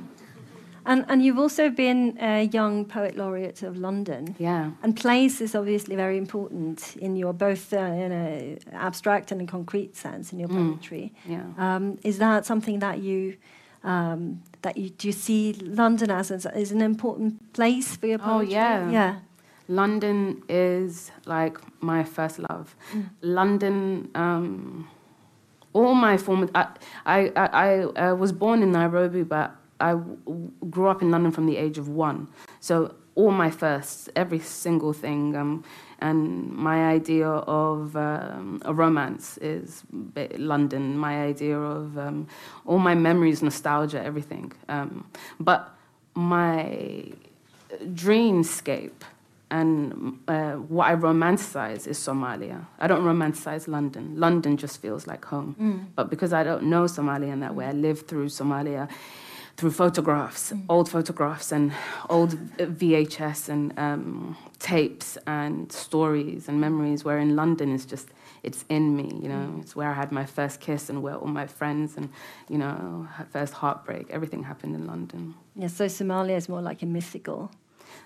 And, 0.85 1.05
and 1.07 1.23
you've 1.23 1.39
also 1.39 1.69
been 1.69 2.17
a 2.19 2.43
young 2.43 2.83
poet 2.85 3.15
laureate 3.15 3.63
of 3.63 3.77
London. 3.77 4.35
Yeah. 4.37 4.71
And 4.81 4.97
place 4.97 5.39
is 5.39 5.55
obviously 5.55 5.95
very 5.95 6.17
important 6.17 6.97
in 6.97 7.15
your 7.15 7.31
both 7.31 7.71
uh, 7.71 7.77
in 7.77 8.11
an 8.11 8.59
abstract 8.73 9.31
and 9.31 9.41
a 9.41 9.45
concrete 9.45 9.95
sense 9.95 10.33
in 10.33 10.39
your 10.39 10.49
mm. 10.49 10.71
poetry. 10.71 11.13
Yeah. 11.25 11.43
Um, 11.57 11.99
is 12.03 12.17
that 12.17 12.45
something 12.45 12.79
that 12.79 12.99
you 12.99 13.37
um, 13.83 14.41
that 14.61 14.77
you 14.77 14.89
do 14.89 15.07
you 15.07 15.13
see 15.13 15.53
London 15.53 16.11
as, 16.11 16.31
as 16.31 16.71
an 16.71 16.81
important 16.81 17.53
place 17.53 17.95
for 17.95 18.07
your 18.07 18.19
oh, 18.21 18.39
poetry? 18.39 18.55
Oh 18.55 18.59
yeah. 18.59 18.89
Yeah. 18.89 19.15
London 19.75 20.43
is 20.49 21.11
like 21.25 21.57
my 21.81 22.03
first 22.03 22.39
love. 22.39 22.75
Mm. 22.93 23.09
London. 23.21 24.09
Um, 24.15 24.87
all 25.73 25.95
my 25.95 26.17
former, 26.17 26.47
I, 26.53 26.67
I, 27.05 27.31
I, 27.35 27.67
I 27.95 28.13
was 28.13 28.31
born 28.31 28.61
in 28.61 28.71
Nairobi, 28.71 29.23
but 29.23 29.55
I 29.79 29.99
grew 30.69 30.87
up 30.87 31.01
in 31.01 31.09
London 31.09 31.31
from 31.31 31.47
the 31.47 31.57
age 31.57 31.77
of 31.77 31.89
one. 31.89 32.27
So 32.59 32.93
all 33.15 33.31
my 33.31 33.49
firsts, 33.49 34.07
every 34.15 34.39
single 34.39 34.93
thing, 34.93 35.35
um, 35.35 35.63
and 35.99 36.51
my 36.51 36.89
idea 36.89 37.27
of 37.27 37.95
um, 37.95 38.61
a 38.65 38.73
romance 38.73 39.37
is 39.39 39.83
London. 40.37 40.97
My 40.97 41.23
idea 41.23 41.57
of 41.57 41.97
um, 41.97 42.27
all 42.65 42.79
my 42.79 42.93
memories, 42.93 43.41
nostalgia, 43.41 44.03
everything. 44.03 44.51
Um, 44.69 45.09
but 45.39 45.73
my 46.13 47.05
dreamscape 47.81 49.01
and 49.53 50.19
uh, 50.27 50.53
what 50.53 50.87
I 50.87 50.95
romanticize 50.95 51.85
is 51.87 51.99
Somalia. 51.99 52.65
I 52.79 52.87
don't 52.87 53.03
romanticize 53.03 53.67
London. 53.67 54.19
London 54.19 54.57
just 54.57 54.81
feels 54.81 55.05
like 55.05 55.23
home. 55.25 55.55
Mm. 55.61 55.85
But 55.95 56.09
because 56.09 56.33
I 56.33 56.43
don't 56.43 56.63
know 56.63 56.85
Somalia 56.85 57.31
in 57.31 57.39
that 57.41 57.53
way, 57.53 57.65
I 57.65 57.71
live 57.71 58.07
through 58.07 58.29
Somalia 58.29 58.89
through 59.55 59.69
photographs, 59.69 60.51
mm. 60.51 60.65
old 60.67 60.89
photographs 60.89 61.51
and 61.51 61.71
old 62.09 62.31
VHS 62.57 63.49
and 63.49 63.77
um, 63.77 64.35
tapes 64.57 65.19
and 65.27 65.71
stories 65.71 66.49
and 66.49 66.59
memories. 66.59 67.05
Where 67.05 67.19
in 67.19 67.35
London 67.35 67.71
is 67.71 67.85
just 67.85 68.09
it's 68.41 68.65
in 68.69 68.95
me, 68.95 69.19
you 69.21 69.29
know. 69.29 69.45
Mm. 69.51 69.61
It's 69.61 69.75
where 69.75 69.91
I 69.91 69.93
had 69.93 70.11
my 70.11 70.25
first 70.25 70.61
kiss 70.61 70.89
and 70.89 71.03
where 71.03 71.15
all 71.15 71.27
my 71.27 71.45
friends 71.45 71.95
and 71.95 72.09
you 72.49 72.57
know 72.57 73.07
first 73.29 73.53
heartbreak. 73.53 74.07
Everything 74.09 74.41
happened 74.41 74.73
in 74.73 74.87
London. 74.87 75.35
Yeah, 75.55 75.67
so 75.67 75.85
Somalia 75.85 76.37
is 76.37 76.49
more 76.49 76.61
like 76.61 76.81
a 76.81 76.87
mythical. 76.87 77.51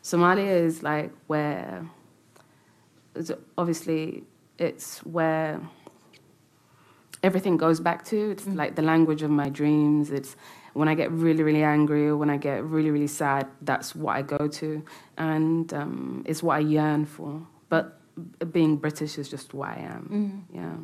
Somalia 0.08 0.62
is 0.70 0.84
like 0.84 1.12
where 1.28 1.86
obviously 3.58 4.24
it's 4.58 5.00
where 5.00 5.60
everything 7.24 7.58
goes 7.58 7.82
back 7.82 8.06
to. 8.06 8.32
It's 8.32 8.48
like 8.48 8.76
the 8.76 8.82
language 8.82 9.22
of 9.22 9.30
my 9.30 9.50
dreams. 9.50 10.12
It's 10.12 10.38
when 10.74 10.88
I 10.88 10.96
get 10.96 11.12
really, 11.12 11.44
really 11.44 11.64
angry 11.64 12.08
or 12.08 12.16
when 12.16 12.30
I 12.30 12.38
get 12.38 12.64
really, 12.64 12.90
really 12.90 13.08
sad, 13.08 13.48
that's 13.62 13.96
what 13.96 14.16
I 14.16 14.22
go 14.22 14.48
to. 14.48 14.82
And 15.18 15.74
um, 15.74 16.24
it's 16.26 16.42
what 16.42 16.56
I 16.56 16.60
yearn 16.60 17.06
for. 17.06 17.46
But 17.68 18.00
being 18.54 18.78
British 18.78 19.18
is 19.18 19.28
just 19.28 19.54
what 19.54 19.70
I 19.70 19.80
am. 19.96 20.46
Yeah. 20.54 20.76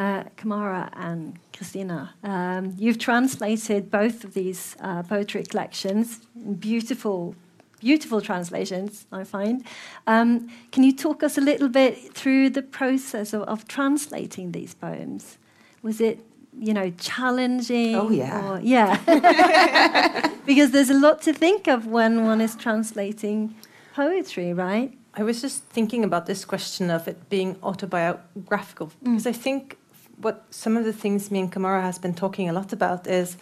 Uh, 0.00 0.22
Camara 0.36 0.88
and 0.92 1.36
Kristina, 1.52 2.10
um, 2.22 2.76
you've 2.78 2.98
translated 2.98 3.90
both 3.90 4.22
of 4.22 4.34
these 4.34 4.76
uh, 4.80 5.02
poetry 5.02 5.42
collections, 5.42 6.20
beautiful, 6.60 7.34
beautiful 7.80 8.20
translations, 8.20 9.06
I 9.12 9.24
find. 9.24 9.64
Um, 10.06 10.48
can 10.72 10.82
you 10.82 10.94
talk 10.94 11.22
us 11.22 11.38
a 11.38 11.40
little 11.40 11.68
bit 11.68 12.14
through 12.14 12.50
the 12.50 12.62
process 12.62 13.32
of, 13.32 13.42
of 13.42 13.66
translating 13.68 14.52
these 14.52 14.74
poems? 14.74 15.38
Was 15.82 16.00
it, 16.00 16.18
you 16.58 16.74
know, 16.74 16.90
challenging? 16.98 17.94
Oh, 17.94 18.10
yeah. 18.10 18.50
Or, 18.50 18.60
yeah. 18.60 20.32
because 20.46 20.70
there's 20.70 20.90
a 20.90 20.98
lot 20.98 21.22
to 21.22 21.32
think 21.32 21.68
of 21.68 21.86
when 21.86 22.24
one 22.24 22.40
is 22.40 22.56
translating 22.56 23.54
poetry, 23.94 24.52
right? 24.52 24.92
I 25.14 25.22
was 25.22 25.40
just 25.40 25.64
thinking 25.64 26.04
about 26.04 26.26
this 26.26 26.44
question 26.44 26.90
of 26.90 27.08
it 27.08 27.28
being 27.28 27.56
autobiographical 27.62 28.92
because 29.02 29.26
I 29.26 29.32
think 29.32 29.76
what 30.20 30.44
some 30.50 30.76
of 30.76 30.84
the 30.84 30.92
things 30.92 31.30
me 31.30 31.40
and 31.40 31.50
Camara 31.50 31.82
has 31.82 31.98
been 31.98 32.14
talking 32.14 32.48
a 32.48 32.52
lot 32.52 32.72
about 32.72 33.06
is 33.06 33.36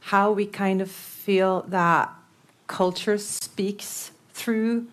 how 0.00 0.32
we 0.32 0.44
kind 0.46 0.82
of 0.82 0.90
feel 0.90 1.62
that 1.68 2.12
culture 2.66 3.18
speaks 3.18 4.10
through 4.32 4.86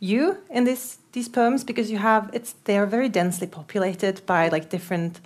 you 0.00 0.36
in 0.50 0.64
this 0.64 0.98
these 1.12 1.28
poems 1.28 1.64
because 1.64 1.90
you 1.90 1.98
have 1.98 2.30
it's 2.32 2.54
they 2.64 2.76
are 2.76 2.86
very 2.86 3.08
densely 3.08 3.46
populated 3.46 4.20
by 4.26 4.48
like 4.48 4.68
different 4.68 5.20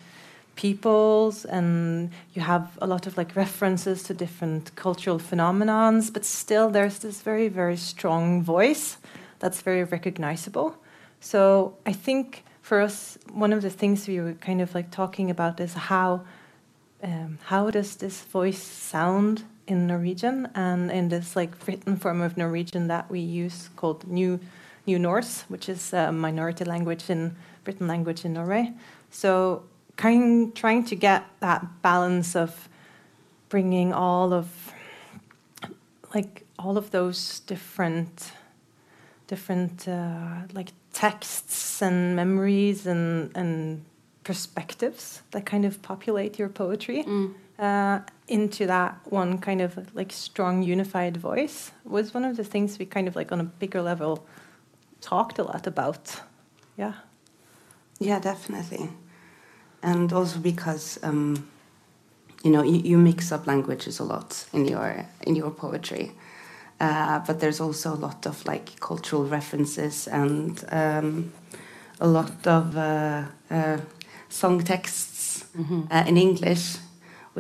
peoples 0.55 1.45
and 1.45 2.11
you 2.35 2.43
have 2.43 2.79
a 2.81 2.87
lot 2.87 3.07
of 3.07 3.17
like 3.17 3.35
references 3.35 4.03
to 4.03 4.15
different 4.15 4.75
cultural 4.77 5.19
phenomenons 5.19 6.13
but 6.13 6.25
still 6.25 6.71
there's 6.71 6.99
this 7.01 7.23
very 7.23 7.49
very 7.49 7.77
strong 7.77 8.43
voice 8.43 8.99
that's 9.39 9.63
very 9.63 9.85
recognizable. 9.85 10.77
So 11.21 11.75
i 11.87 11.93
think 11.93 12.45
for 12.63 12.81
us 12.81 13.19
one 13.33 13.53
of 13.53 13.63
the 13.63 13.71
things 13.71 14.07
we 14.07 14.21
were 14.21 14.35
kind 14.35 14.61
of 14.61 14.75
like 14.75 14.91
talking 14.91 15.31
about 15.31 15.59
is 15.61 15.75
how 15.75 16.21
um, 17.03 17.39
how 17.45 17.71
does 17.71 17.97
this 17.97 18.21
voice 18.23 18.63
sound 18.63 19.43
in 19.71 19.87
norwegian 19.87 20.49
and 20.55 20.91
in 20.91 21.09
this 21.09 21.37
like 21.37 21.53
written 21.67 21.97
form 21.97 22.21
of 22.21 22.37
norwegian 22.37 22.89
that 22.89 23.09
we 23.11 23.21
use 23.21 23.71
called 23.77 24.07
new 24.09 24.41
new 24.87 24.99
norse 24.99 25.45
which 25.49 25.69
is 25.69 25.93
a 25.93 26.11
minority 26.11 26.65
language 26.65 27.09
in 27.09 27.37
written 27.67 27.87
language 27.87 28.25
in 28.25 28.33
norway. 28.33 28.73
So 29.11 29.63
kind 29.97 30.55
trying 30.55 30.85
to 30.85 30.97
get 30.97 31.25
that 31.41 31.67
balance 31.83 32.35
of 32.35 32.69
bringing 33.49 33.93
all 33.93 34.33
of 34.33 34.73
like 36.15 36.45
all 36.59 36.77
of 36.77 36.91
those 36.91 37.41
different 37.41 38.33
different 39.27 39.87
uh, 39.87 40.47
like 40.53 40.73
texts 40.93 41.83
and 41.83 42.17
memories 42.17 42.87
and 42.87 43.31
and 43.37 43.85
perspectives 44.25 45.23
that 45.31 45.47
kind 45.47 45.65
of 45.65 45.81
populate 45.83 46.39
your 46.39 46.49
poetry 46.49 47.03
uh, 47.61 48.01
into 48.27 48.67
that 48.67 48.99
one 49.05 49.39
kind 49.39 49.61
of 49.61 49.95
like 49.95 50.13
strong 50.13 50.63
unified 50.63 51.17
voice 51.17 51.73
was 51.85 52.15
one 52.15 52.25
of 52.25 52.37
the 52.37 52.45
things 52.45 52.79
we 52.79 52.87
kind 52.87 53.07
of 53.07 53.15
like 53.15 53.31
on 53.33 53.41
a 53.41 53.45
bigger 53.45 53.83
level 53.83 54.27
talked 55.01 55.39
a 55.39 55.43
lot 55.43 55.67
about. 55.67 56.21
Yeah. 56.77 56.95
Yeah, 57.99 58.19
definitely. 58.19 58.89
And 59.83 60.13
also 60.13 60.39
because 60.39 60.99
um, 61.03 61.49
you 62.43 62.51
know 62.51 62.63
you, 62.63 62.81
you 62.81 62.99
mix 62.99 63.33
up 63.33 63.47
languages 63.47 63.99
a 63.99 64.05
lot 64.05 64.47
in 64.53 64.67
your 64.67 65.07
in 65.27 65.37
your 65.37 65.51
poetry, 65.51 66.13
uh, 66.81 67.19
but 67.27 67.41
there's 67.41 67.61
also 67.61 67.95
a 67.95 67.97
lot 67.97 68.27
of 68.27 68.45
like 68.47 68.81
cultural 68.81 69.25
references 69.25 70.09
and 70.09 70.65
um, 70.71 71.33
a 72.01 72.07
lot 72.07 72.47
of 72.47 72.77
uh, 72.77 73.25
uh, 73.51 73.79
song 74.29 74.63
texts 74.63 75.45
uh, 75.91 76.05
in 76.07 76.17
English, 76.17 76.77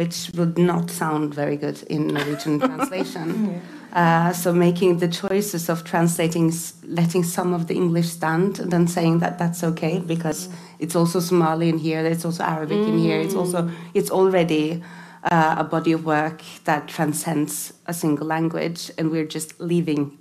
which 0.00 0.30
would 0.34 0.56
not 0.56 0.90
sound 0.90 1.34
very 1.34 1.58
good 1.58 1.82
in 1.90 2.06
Norwegian 2.06 2.58
translation. 2.68 3.60
Uh, 3.92 4.32
so 4.32 4.50
making 4.50 4.98
the 4.98 5.08
choices 5.08 5.68
of 5.68 5.84
translating, 5.84 6.50
letting 6.84 7.22
some 7.22 7.52
of 7.52 7.66
the 7.66 7.74
English 7.74 8.08
stand, 8.08 8.58
and 8.58 8.70
then 8.72 8.86
saying 8.86 9.18
that 9.18 9.36
that's 9.36 9.62
okay 9.62 9.98
because 9.98 10.48
it's 10.78 10.96
also 10.96 11.20
Somali 11.20 11.68
in 11.68 11.76
here, 11.76 12.00
it's 12.06 12.24
also 12.24 12.42
Arabic 12.42 12.78
in 12.78 12.98
here. 12.98 13.20
It's 13.20 13.34
also 13.34 13.68
it's 13.92 14.10
already 14.10 14.82
uh, 15.24 15.56
a 15.58 15.64
body 15.64 15.92
of 15.92 16.06
work 16.06 16.40
that 16.64 16.88
transcends 16.88 17.74
a 17.84 17.92
single 17.92 18.26
language, 18.26 18.90
and 18.96 19.10
we're 19.10 19.30
just 19.36 19.60
leaving. 19.60 20.19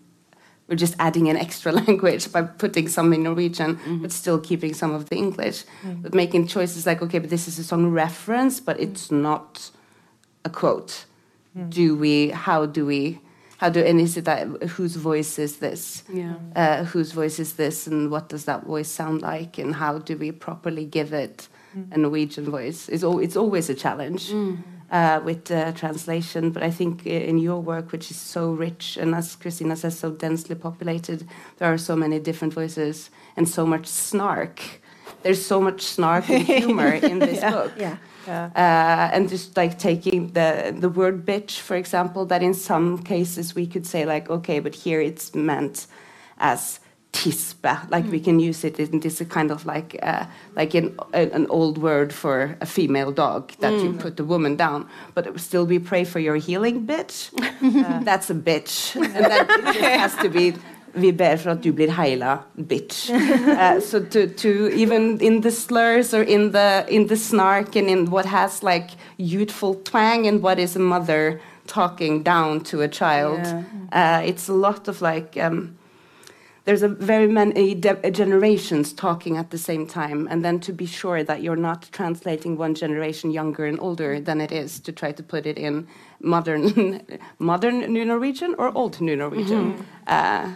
We're 0.69 0.75
just 0.75 0.95
adding 0.99 1.29
an 1.29 1.35
extra 1.35 1.71
language 1.81 2.31
by 2.31 2.43
putting 2.43 2.87
some 2.87 3.11
in 3.11 3.23
Norwegian, 3.23 3.77
mm-hmm. 3.77 4.01
but 4.03 4.11
still 4.11 4.39
keeping 4.39 4.73
some 4.73 4.93
of 4.93 5.09
the 5.09 5.15
English. 5.15 5.65
Mm. 5.83 6.03
But 6.03 6.13
making 6.13 6.47
choices 6.47 6.85
like, 6.85 7.01
okay, 7.01 7.17
but 7.19 7.31
this 7.31 7.47
is 7.47 7.57
a 7.57 7.63
song 7.63 7.87
reference, 7.87 8.59
but 8.59 8.79
it's 8.79 9.09
not 9.09 9.71
a 10.45 10.49
quote. 10.49 11.05
Mm. 11.57 11.69
Do 11.71 11.95
we? 11.95 12.29
How 12.29 12.67
do 12.67 12.85
we? 12.85 13.19
How 13.57 13.69
do? 13.69 13.83
And 13.83 13.99
is 13.99 14.15
it 14.15 14.25
that 14.25 14.45
whose 14.63 14.95
voice 14.95 15.39
is 15.39 15.57
this? 15.57 16.03
Yeah. 16.13 16.35
Uh, 16.55 16.83
whose 16.83 17.13
voice 17.13 17.39
is 17.39 17.53
this, 17.53 17.87
and 17.87 18.11
what 18.11 18.29
does 18.29 18.45
that 18.45 18.63
voice 18.63 18.89
sound 18.89 19.23
like, 19.23 19.57
and 19.57 19.75
how 19.75 19.97
do 19.97 20.17
we 20.17 20.31
properly 20.31 20.85
give 20.85 21.13
it 21.13 21.47
mm. 21.75 21.91
a 21.91 21.97
Norwegian 21.97 22.45
voice? 22.45 22.87
It's 22.89 23.03
al- 23.03 23.19
it's 23.19 23.35
always 23.35 23.69
a 23.69 23.75
challenge 23.75 24.31
uh, 24.91 25.21
with 25.23 25.51
uh, 25.51 25.71
translation. 25.73 26.51
But 26.51 26.63
I 26.63 26.71
think 26.71 27.05
in 27.05 27.37
your 27.37 27.59
work, 27.61 27.91
which 27.91 28.11
is 28.11 28.17
so 28.17 28.51
rich 28.51 28.97
and 28.97 29.15
as 29.15 29.35
Kristina 29.35 29.75
says, 29.77 29.99
so 29.99 30.11
densely 30.11 30.55
populated, 30.55 31.27
there 31.57 31.71
are 31.71 31.77
so 31.77 31.95
many 31.95 32.19
different 32.19 32.53
voices 32.53 33.09
and 33.37 33.47
so 33.47 33.65
much 33.65 33.85
snark. 33.87 34.61
There's 35.23 35.45
so 35.45 35.59
much 35.61 35.81
snark 35.81 36.29
and 36.29 36.43
humor 36.59 36.93
in 36.93 37.19
this 37.19 37.41
book 37.41 37.73
Yeah. 37.77 37.97
yeah 38.27 38.49
uh, 38.55 39.15
and 39.15 39.29
just 39.29 39.57
like 39.57 39.77
taking 39.77 40.31
the 40.33 40.73
the 40.79 40.89
word 40.89 41.25
bitch 41.25 41.59
for 41.59 41.75
example 41.75 42.25
that 42.27 42.41
in 42.41 42.53
some 42.53 42.97
cases 43.03 43.55
we 43.55 43.65
could 43.67 43.85
say 43.85 44.05
like 44.05 44.29
okay 44.29 44.59
but 44.59 44.75
here 44.75 45.01
it's 45.01 45.33
meant 45.35 45.87
as 46.37 46.79
tispe 47.11 47.89
like 47.89 48.05
we 48.11 48.19
can 48.19 48.39
use 48.39 48.63
it 48.63 48.79
in 48.79 48.99
this 48.99 49.19
a 49.19 49.25
kind 49.25 49.51
of 49.51 49.65
like 49.65 49.97
uh, 50.03 50.25
like 50.55 50.73
an, 50.75 50.97
an 51.13 51.47
old 51.49 51.77
word 51.77 52.13
for 52.13 52.55
a 52.61 52.65
female 52.65 53.11
dog 53.11 53.51
that 53.59 53.73
you 53.83 53.93
put 53.93 54.15
the 54.17 54.23
woman 54.23 54.55
down. 54.55 54.87
But 55.15 55.25
it 55.27 55.39
still 55.39 55.65
we 55.65 55.79
pray 55.79 56.03
for 56.03 56.19
your 56.19 56.35
healing 56.35 56.85
bitch. 56.85 57.31
That's 58.05 58.29
a 58.29 58.35
bitch. 58.35 58.95
And 58.95 59.25
that 59.25 59.75
has 59.75 60.15
to 60.17 60.29
be 60.29 60.53
vi 60.93 61.11
ber 61.11 61.37
for 61.37 61.49
at 61.49 61.61
du 61.61 61.73
blir 61.73 61.89
heila, 61.89 62.43
bitch. 62.57 63.09
Uh, 63.09 63.79
so 63.79 64.03
to, 64.03 64.27
to 64.27 64.69
even 64.73 65.19
in 65.19 65.41
the 65.41 65.51
slurs 65.51 66.13
or 66.13 66.21
in 66.21 66.51
the 66.51 66.85
in 66.89 67.07
the 67.07 67.17
snark 67.17 67.75
and 67.75 67.89
in 67.89 68.11
what 68.11 68.25
has 68.25 68.63
like 68.63 68.91
youthful 69.17 69.75
twang 69.83 70.27
and 70.27 70.41
what 70.41 70.59
is 70.59 70.75
a 70.75 70.79
mother 70.79 71.41
talking 71.67 72.23
down 72.23 72.61
to 72.61 72.81
a 72.81 72.87
child, 72.87 73.39
uh, 73.91 74.21
it's 74.23 74.47
a 74.47 74.53
lot 74.53 74.87
of 74.87 75.01
like. 75.01 75.37
Um, 75.37 75.75
there's 76.65 76.83
a 76.83 76.87
very 76.87 77.27
many 77.27 77.73
de- 77.73 78.11
generations 78.11 78.93
talking 78.93 79.37
at 79.37 79.49
the 79.49 79.57
same 79.57 79.87
time, 79.87 80.27
and 80.29 80.43
then 80.43 80.59
to 80.61 80.73
be 80.73 80.85
sure 80.85 81.23
that 81.23 81.41
you're 81.41 81.55
not 81.55 81.89
translating 81.91 82.57
one 82.57 82.75
generation 82.75 83.31
younger 83.31 83.65
and 83.65 83.79
older 83.79 84.19
than 84.19 84.41
it 84.41 84.51
is 84.51 84.79
to 84.81 84.91
try 84.91 85.11
to 85.11 85.23
put 85.23 85.45
it 85.45 85.57
in 85.57 85.87
modern, 86.19 87.01
modern 87.39 87.79
New 87.91 88.05
Norwegian 88.05 88.55
or 88.57 88.75
old 88.77 88.99
New 89.01 89.15
Norwegian 89.15 89.85
uh, 90.07 90.51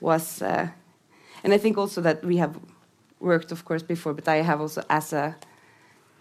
was, 0.00 0.42
uh, 0.42 0.68
and 1.42 1.52
I 1.52 1.58
think 1.58 1.78
also 1.78 2.00
that 2.00 2.24
we 2.24 2.36
have 2.38 2.58
worked, 3.20 3.52
of 3.52 3.64
course, 3.64 3.82
before, 3.82 4.12
but 4.12 4.28
I 4.28 4.36
have 4.36 4.60
also 4.60 4.82
as 4.90 5.12
a 5.12 5.36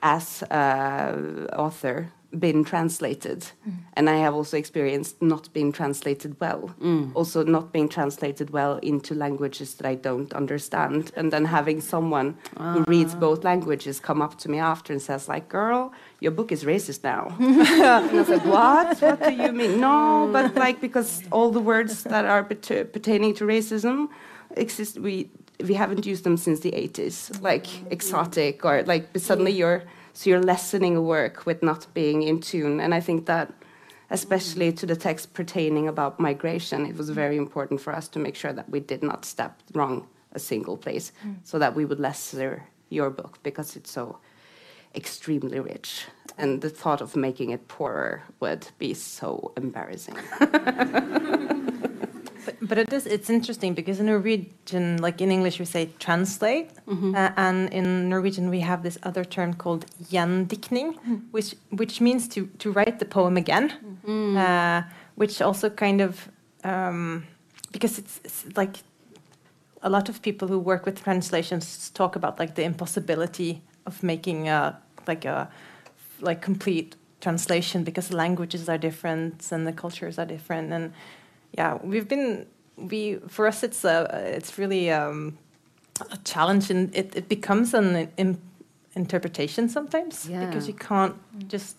as 0.01 0.43
a 0.43 1.47
author 1.57 2.11
been 2.39 2.63
translated. 2.63 3.39
Mm. 3.67 3.73
And 3.95 4.09
i 4.09 4.15
have 4.15 4.33
also 4.33 4.57
experienced 4.57 5.21
not 5.21 5.51
being 5.53 5.71
translated 5.71 6.35
well. 6.39 6.73
Mm. 6.81 7.11
Also 7.13 7.43
not 7.43 7.71
being 7.71 7.89
translated 7.89 8.49
well 8.49 8.77
into 8.77 9.13
languages 9.13 9.75
that 9.75 9.87
i 9.87 9.95
don't 9.95 10.33
understand. 10.33 11.11
And 11.15 11.31
then 11.31 11.45
having 11.45 11.81
someone 11.81 12.37
who 12.57 12.83
reads 12.87 13.13
ah. 13.15 13.19
both 13.19 13.43
languages 13.43 13.99
come 13.99 14.21
up 14.21 14.37
to 14.39 14.49
me 14.49 14.59
after 14.59 14.93
and 14.93 15.01
says 15.01 15.27
like 15.27 15.49
girl 15.49 15.93
your 16.19 16.31
book 16.31 16.51
is 16.51 16.63
racist 16.63 17.03
now. 17.03 17.35
And 17.39 18.09
i 18.09 18.13
was 18.13 18.29
like 18.29 18.45
what? 18.45 18.99
What 18.99 19.23
do 19.23 19.33
you 19.33 19.51
mean? 19.51 19.79
No 19.79 20.27
mm. 20.27 20.33
but 20.33 20.55
like 20.55 20.81
because 20.81 21.23
all 21.31 21.51
the 21.51 21.61
words 21.61 22.03
that 22.03 22.25
are 22.25 22.43
pertaining 22.43 23.33
to 23.35 23.43
racism 23.45 24.09
exist 24.57 24.99
we 24.99 25.29
we 25.63 25.73
haven't 25.73 26.05
used 26.05 26.23
them 26.23 26.37
since 26.37 26.59
the 26.61 26.71
80s 26.71 27.41
like 27.41 27.67
exotic 27.91 28.65
or 28.65 28.83
like 28.83 29.07
suddenly 29.17 29.51
you're 29.51 29.83
so 30.13 30.29
you're 30.29 30.41
lessening 30.41 30.95
a 30.95 31.01
work 31.01 31.45
with 31.45 31.61
not 31.61 31.87
being 31.93 32.23
in 32.23 32.39
tune 32.39 32.79
and 32.79 32.93
i 32.93 32.99
think 32.99 33.25
that 33.25 33.51
especially 34.09 34.71
to 34.71 34.85
the 34.85 34.95
text 34.95 35.33
pertaining 35.33 35.87
about 35.87 36.19
migration 36.19 36.85
it 36.85 36.95
was 36.95 37.09
very 37.09 37.37
important 37.37 37.81
for 37.81 37.93
us 37.93 38.07
to 38.07 38.19
make 38.19 38.35
sure 38.35 38.53
that 38.53 38.69
we 38.69 38.79
did 38.79 39.03
not 39.03 39.25
step 39.25 39.61
wrong 39.73 40.07
a 40.33 40.39
single 40.39 40.77
place 40.77 41.11
mm. 41.25 41.35
so 41.43 41.59
that 41.59 41.75
we 41.75 41.85
would 41.85 41.99
lesser 41.99 42.63
your 42.89 43.09
book 43.09 43.39
because 43.43 43.75
it's 43.75 43.91
so 43.91 44.17
extremely 44.95 45.59
rich. 45.59 46.05
And 46.37 46.61
the 46.61 46.69
thought 46.69 47.01
of 47.01 47.15
making 47.15 47.49
it 47.51 47.67
poorer 47.67 48.23
would 48.39 48.67
be 48.77 48.93
so 48.93 49.51
embarrassing. 49.57 50.17
But, 52.45 52.55
but 52.61 52.77
it 52.77 52.93
is 52.93 53.05
it's 53.05 53.29
interesting 53.29 53.73
because 53.75 53.99
in 53.99 54.05
Norwegian, 54.07 54.97
like 55.01 55.21
in 55.21 55.31
English, 55.31 55.59
we 55.59 55.65
say 55.65 55.89
translate, 55.99 56.69
Mm-hmm. 56.87 57.15
uh, 57.15 57.31
and 57.37 57.71
in 57.73 58.09
Norwegian 58.09 58.49
we 58.49 58.59
have 58.61 58.83
this 58.83 58.97
other 59.03 59.23
term 59.25 59.53
called 59.53 59.85
gjendikting, 60.11 60.95
which 61.31 61.55
which 61.69 62.01
means 62.01 62.27
to 62.29 62.47
to 62.59 62.71
write 62.71 62.99
the 62.99 63.05
poem 63.05 63.37
again, 63.37 63.71
uh, 64.37 64.81
which 65.15 65.41
also 65.41 65.69
kind 65.69 66.01
of 66.01 66.29
um, 66.63 67.23
because 67.71 67.97
it's, 67.99 68.19
it's 68.23 68.45
like 68.57 68.77
a 69.81 69.89
lot 69.89 70.09
of 70.09 70.21
people 70.21 70.47
who 70.47 70.59
work 70.59 70.85
with 70.85 71.03
translations 71.03 71.89
talk 71.93 72.15
about 72.15 72.39
like 72.39 72.53
the 72.55 72.63
impossibility 72.63 73.61
of 73.85 74.03
making 74.03 74.49
a 74.49 74.77
like 75.07 75.25
a 75.25 75.49
like 76.21 76.41
complete 76.41 76.95
translation 77.21 77.83
because 77.83 78.09
the 78.09 78.15
languages 78.17 78.67
are 78.69 78.77
different 78.77 79.51
and 79.51 79.65
the 79.67 79.73
cultures 79.73 80.19
are 80.19 80.25
different 80.25 80.73
and 80.73 80.91
yeah 81.57 81.77
we've 81.83 82.07
been 82.07 82.45
we 82.77 83.19
for 83.27 83.47
us 83.47 83.63
it's 83.63 83.83
a 83.85 84.07
it's 84.37 84.57
really 84.57 84.89
um, 84.91 85.37
a 86.11 86.17
challenge 86.23 86.69
and 86.71 86.95
it, 86.95 87.15
it 87.15 87.27
becomes 87.29 87.73
an 87.73 88.07
in, 88.17 88.37
interpretation 88.95 89.69
sometimes 89.69 90.27
Yeah. 90.29 90.45
because 90.45 90.67
you 90.67 90.73
can't 90.73 91.15
just 91.47 91.77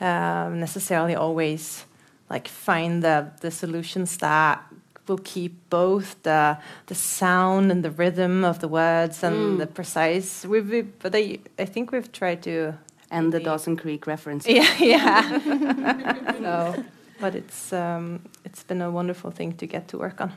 um, 0.00 0.60
necessarily 0.60 1.14
always 1.14 1.84
like 2.30 2.48
find 2.48 3.02
the 3.02 3.26
the 3.40 3.50
solutions 3.50 4.16
that 4.18 4.60
will 5.06 5.20
keep 5.24 5.52
both 5.70 6.22
the 6.22 6.58
the 6.86 6.94
sound 6.94 7.70
and 7.72 7.82
the 7.82 7.90
rhythm 7.90 8.44
of 8.44 8.58
the 8.58 8.68
words 8.68 9.24
and 9.24 9.58
the 9.58 9.66
precise 9.66 10.44
we've, 10.44 10.70
we 10.70 10.82
but 10.82 11.14
I, 11.14 11.38
I 11.58 11.64
think 11.64 11.90
we've 11.92 12.12
tried 12.12 12.42
to 12.42 12.74
and 13.10 13.32
the 13.32 13.40
Dawson 13.40 13.76
Creek 13.76 14.06
reference. 14.06 14.46
yeah 14.58 14.68
yeah 14.78 16.32
so 16.44 16.84
but 17.20 17.34
it's 17.34 17.72
um, 17.72 18.20
it's 18.44 18.62
been 18.62 18.82
a 18.82 18.90
wonderful 18.90 19.30
thing 19.30 19.52
to 19.56 19.66
get 19.66 19.88
to 19.88 19.98
work 19.98 20.20
on 20.20 20.32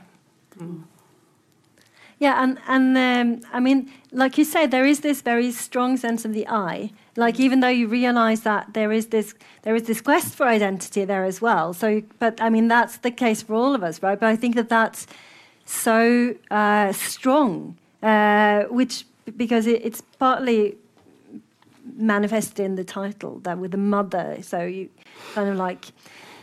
Yeah, 2.18 2.40
and 2.42 2.58
and 2.68 2.96
um, 2.96 3.40
I 3.52 3.58
mean, 3.58 3.90
like 4.12 4.38
you 4.38 4.44
say, 4.44 4.66
there 4.66 4.86
is 4.86 5.00
this 5.00 5.22
very 5.22 5.50
strong 5.50 5.96
sense 5.96 6.24
of 6.24 6.32
the 6.32 6.46
I. 6.46 6.92
Like 7.16 7.40
even 7.40 7.60
though 7.60 7.68
you 7.68 7.88
realise 7.88 8.40
that 8.40 8.74
there 8.74 8.92
is 8.92 9.06
this 9.06 9.34
there 9.62 9.74
is 9.74 9.82
this 9.82 10.00
quest 10.00 10.34
for 10.36 10.46
identity 10.46 11.04
there 11.04 11.24
as 11.24 11.40
well. 11.42 11.72
So, 11.72 12.02
but 12.20 12.40
I 12.40 12.48
mean, 12.48 12.68
that's 12.68 12.98
the 12.98 13.10
case 13.10 13.42
for 13.42 13.54
all 13.54 13.74
of 13.74 13.82
us, 13.82 14.02
right? 14.02 14.20
But 14.20 14.28
I 14.28 14.36
think 14.36 14.54
that 14.54 14.68
that's 14.68 15.06
so 15.64 16.34
uh, 16.50 16.92
strong, 16.92 17.76
uh, 18.02 18.64
which 18.70 19.04
because 19.36 19.66
it, 19.66 19.84
it's 19.84 20.00
partly 20.18 20.76
manifested 21.96 22.64
in 22.64 22.76
the 22.76 22.84
title 22.84 23.40
that 23.40 23.58
with 23.58 23.72
the 23.72 23.78
mother. 23.78 24.38
So 24.42 24.64
you 24.64 24.90
kind 25.34 25.48
of 25.48 25.56
like 25.56 25.86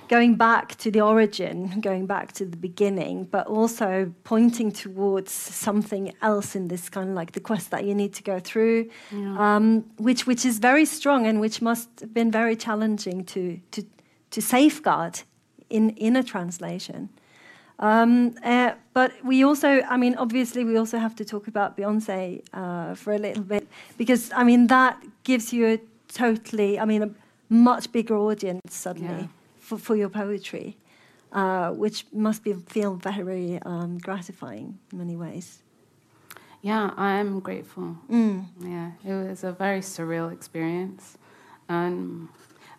going 0.09 0.35
back 0.35 0.75
to 0.75 0.91
the 0.91 0.99
origin, 0.99 1.79
going 1.81 2.05
back 2.07 2.33
to 2.33 2.43
the 2.43 2.57
beginning, 2.57 3.25
but 3.25 3.47
also 3.47 4.11
pointing 4.23 4.71
towards 4.71 5.31
something 5.31 6.13
else 6.21 6.55
in 6.55 6.67
this 6.67 6.89
kind 6.89 7.09
of 7.09 7.15
like 7.15 7.31
the 7.31 7.39
quest 7.39 7.69
that 7.71 7.85
you 7.85 7.95
need 7.95 8.13
to 8.15 8.23
go 8.23 8.39
through, 8.39 8.89
um, 9.37 9.85
which 9.97 10.27
which 10.27 10.43
is 10.45 10.59
very 10.59 10.85
strong 10.85 11.25
and 11.27 11.39
which 11.39 11.61
must 11.61 11.87
have 12.01 12.13
been 12.13 12.31
very 12.31 12.55
challenging 12.55 13.23
to 13.23 13.59
to 13.71 13.83
to 14.31 14.41
safeguard 14.41 15.21
in 15.69 15.91
in 15.91 16.15
a 16.15 16.23
translation. 16.23 17.09
Um, 17.81 18.35
uh, 18.43 18.71
but 18.93 19.11
we 19.23 19.45
also, 19.45 19.81
I 19.89 19.95
mean, 19.95 20.15
obviously, 20.15 20.65
we 20.65 20.75
also 20.75 20.97
have 20.97 21.15
to 21.15 21.23
talk 21.23 21.47
about 21.47 21.77
Beyonce 21.77 22.41
uh, 22.51 22.93
for 22.93 23.13
a 23.13 23.17
little 23.17 23.43
bit 23.43 23.69
because, 23.97 24.33
I 24.35 24.43
mean, 24.43 24.67
that 24.67 25.01
gives 25.23 25.53
you 25.53 25.65
a 25.65 25.79
totally, 26.09 26.77
I 26.77 26.83
mean, 26.83 27.03
a 27.03 27.09
much 27.47 27.89
bigger 27.93 28.17
audience 28.17 28.75
suddenly 28.75 29.21
Yeah. 29.21 29.38
For, 29.69 29.77
for 29.77 29.95
your 29.95 30.09
poetry, 30.09 30.77
uh, 31.31 31.69
which 31.71 32.05
must 32.11 32.43
be 32.43 32.53
feel 32.53 32.95
very 32.95 33.59
um, 33.61 33.99
gratifying 33.99 34.79
in 34.91 34.97
many 34.97 35.15
ways. 35.15 35.61
Yeah, 36.61 36.91
I 36.97 37.11
am 37.19 37.39
grateful. 37.39 37.95
Mm. 38.09 38.45
Yeah, 38.61 38.91
it 39.05 39.29
was 39.29 39.43
a 39.43 39.51
very 39.51 39.81
surreal 39.81 40.33
experience. 40.33 41.17
And 41.69 42.27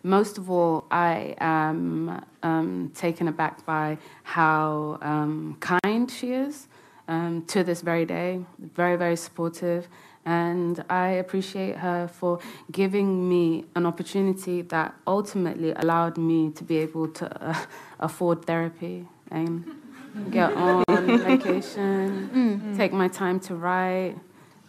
most 0.03 0.37
of 0.37 0.51
all, 0.51 0.85
I 0.91 1.35
am 1.39 2.23
um, 2.43 2.91
taken 2.93 3.27
aback 3.29 3.65
by 3.65 3.97
how 4.23 4.99
um, 5.01 5.57
kind 5.61 6.11
she 6.11 6.33
is 6.33 6.67
um, 7.07 7.43
to 7.47 7.63
this 7.63 7.81
very 7.81 8.05
day. 8.05 8.45
Very, 8.59 8.97
very 8.97 9.15
supportive. 9.15 9.87
And 10.25 10.83
I 10.89 11.07
appreciate 11.09 11.77
her 11.77 12.07
for 12.07 12.39
giving 12.71 13.27
me 13.27 13.65
an 13.75 13.85
opportunity 13.85 14.61
that 14.63 14.93
ultimately 15.07 15.71
allowed 15.71 16.17
me 16.17 16.51
to 16.51 16.63
be 16.63 16.77
able 16.77 17.07
to 17.07 17.25
uh, 17.49 17.55
afford 17.99 18.45
therapy 18.45 19.07
and 19.31 19.65
get 20.29 20.53
on 20.53 20.83
medication, 21.07 22.75
take 22.77 22.93
my 22.93 23.07
time 23.07 23.39
to 23.39 23.55
write. 23.55 24.15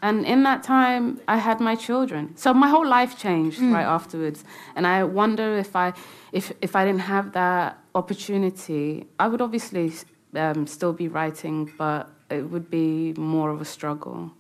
And 0.00 0.24
in 0.26 0.42
that 0.44 0.62
time, 0.64 1.20
I 1.28 1.36
had 1.36 1.60
my 1.60 1.76
children. 1.76 2.34
So 2.36 2.52
my 2.52 2.68
whole 2.68 2.86
life 2.86 3.16
changed 3.18 3.60
right 3.60 3.84
afterwards. 3.84 4.44
And 4.74 4.84
I 4.86 5.04
wonder 5.04 5.56
if 5.58 5.76
I, 5.76 5.92
if, 6.32 6.52
if 6.60 6.74
I 6.74 6.84
didn't 6.84 7.02
have 7.02 7.32
that 7.32 7.78
opportunity, 7.94 9.06
I 9.18 9.28
would 9.28 9.40
obviously 9.40 9.92
um, 10.34 10.66
still 10.66 10.92
be 10.92 11.08
writing, 11.08 11.70
but 11.78 12.10
it 12.30 12.50
would 12.50 12.68
be 12.70 13.12
more 13.16 13.50
of 13.50 13.60
a 13.60 13.64
struggle. 13.64 14.32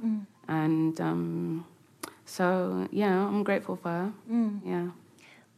And 0.60 1.00
um, 1.00 1.64
so, 2.26 2.44
yeah, 2.92 3.16
I'm 3.28 3.42
grateful 3.42 3.76
for 3.76 3.88
her. 3.90 4.12
Yeah. 4.64 4.88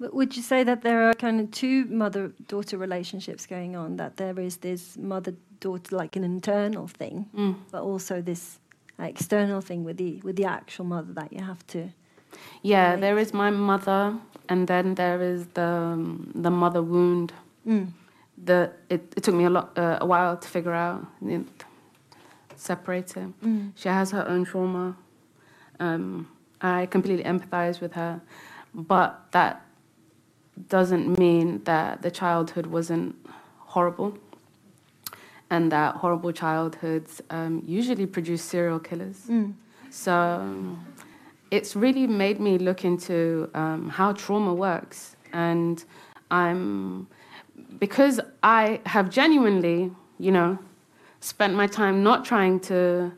But 0.00 0.12
would 0.14 0.36
you 0.36 0.42
say 0.42 0.64
that 0.64 0.82
there 0.82 1.00
are 1.08 1.14
kind 1.14 1.40
of 1.40 1.50
two 1.50 1.84
mother-daughter 1.86 2.76
relationships 2.78 3.46
going 3.46 3.76
on? 3.76 3.96
That 3.96 4.16
there 4.16 4.38
is 4.40 4.56
this 4.58 4.96
mother-daughter, 4.96 5.96
like 5.96 6.16
an 6.16 6.24
internal 6.24 6.86
thing, 7.00 7.26
Mm. 7.34 7.54
but 7.72 7.82
also 7.82 8.20
this 8.22 8.58
external 8.98 9.60
thing 9.60 9.84
with 9.84 9.96
the 9.96 10.20
with 10.26 10.36
the 10.36 10.44
actual 10.58 10.84
mother 10.84 11.12
that 11.14 11.32
you 11.32 11.42
have 11.44 11.62
to. 11.74 11.80
Yeah, 12.62 12.90
Right. 12.90 13.00
there 13.00 13.18
is 13.20 13.32
my 13.32 13.50
mother, 13.50 14.02
and 14.48 14.66
then 14.66 14.94
there 14.94 15.20
is 15.34 15.46
the 15.54 15.68
um, 15.92 16.30
the 16.42 16.50
mother 16.50 16.82
wound. 16.82 17.32
Mm. 17.66 17.86
The 18.46 18.58
it, 18.88 19.00
it 19.16 19.22
took 19.24 19.34
me 19.34 19.44
a 19.46 19.50
lot 19.50 19.66
uh, 19.78 19.98
a 20.00 20.06
while 20.06 20.36
to 20.36 20.48
figure 20.48 20.74
out 20.74 21.00
know, 22.64 22.74
separate. 22.74 23.14
Mm. 23.42 23.72
She 23.74 23.88
has 23.88 24.10
her 24.10 24.26
own 24.28 24.44
trauma. 24.44 24.96
Um, 25.80 26.28
I 26.60 26.86
completely 26.86 27.24
empathize 27.24 27.80
with 27.80 27.92
her, 27.94 28.20
but 28.74 29.20
that 29.32 29.60
doesn't 30.68 31.18
mean 31.18 31.62
that 31.64 32.02
the 32.02 32.10
childhood 32.10 32.66
wasn't 32.66 33.16
horrible, 33.58 34.16
and 35.50 35.70
that 35.72 35.96
horrible 35.96 36.32
childhoods 36.32 37.22
um, 37.30 37.62
usually 37.66 38.06
produce 38.06 38.42
serial 38.42 38.78
killers. 38.78 39.26
Mm. 39.28 39.54
So 39.90 40.12
um, 40.12 40.84
it's 41.50 41.76
really 41.76 42.06
made 42.06 42.40
me 42.40 42.58
look 42.58 42.84
into 42.84 43.50
um, 43.54 43.88
how 43.88 44.12
trauma 44.12 44.54
works. 44.54 45.16
And 45.32 45.84
I'm, 46.30 47.08
because 47.78 48.20
I 48.42 48.80
have 48.86 49.10
genuinely, 49.10 49.90
you 50.18 50.32
know, 50.32 50.58
spent 51.24 51.54
my 51.54 51.66
time 51.66 52.02
not 52.02 52.22
trying 52.24 52.60
to 52.60 53.10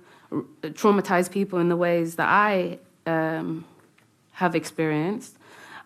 traumatize 0.63 1.29
people 1.29 1.59
in 1.59 1.69
the 1.69 1.77
ways 1.77 2.15
that 2.15 2.29
I 2.29 2.79
um, 3.05 3.65
have 4.33 4.55
experienced, 4.55 5.37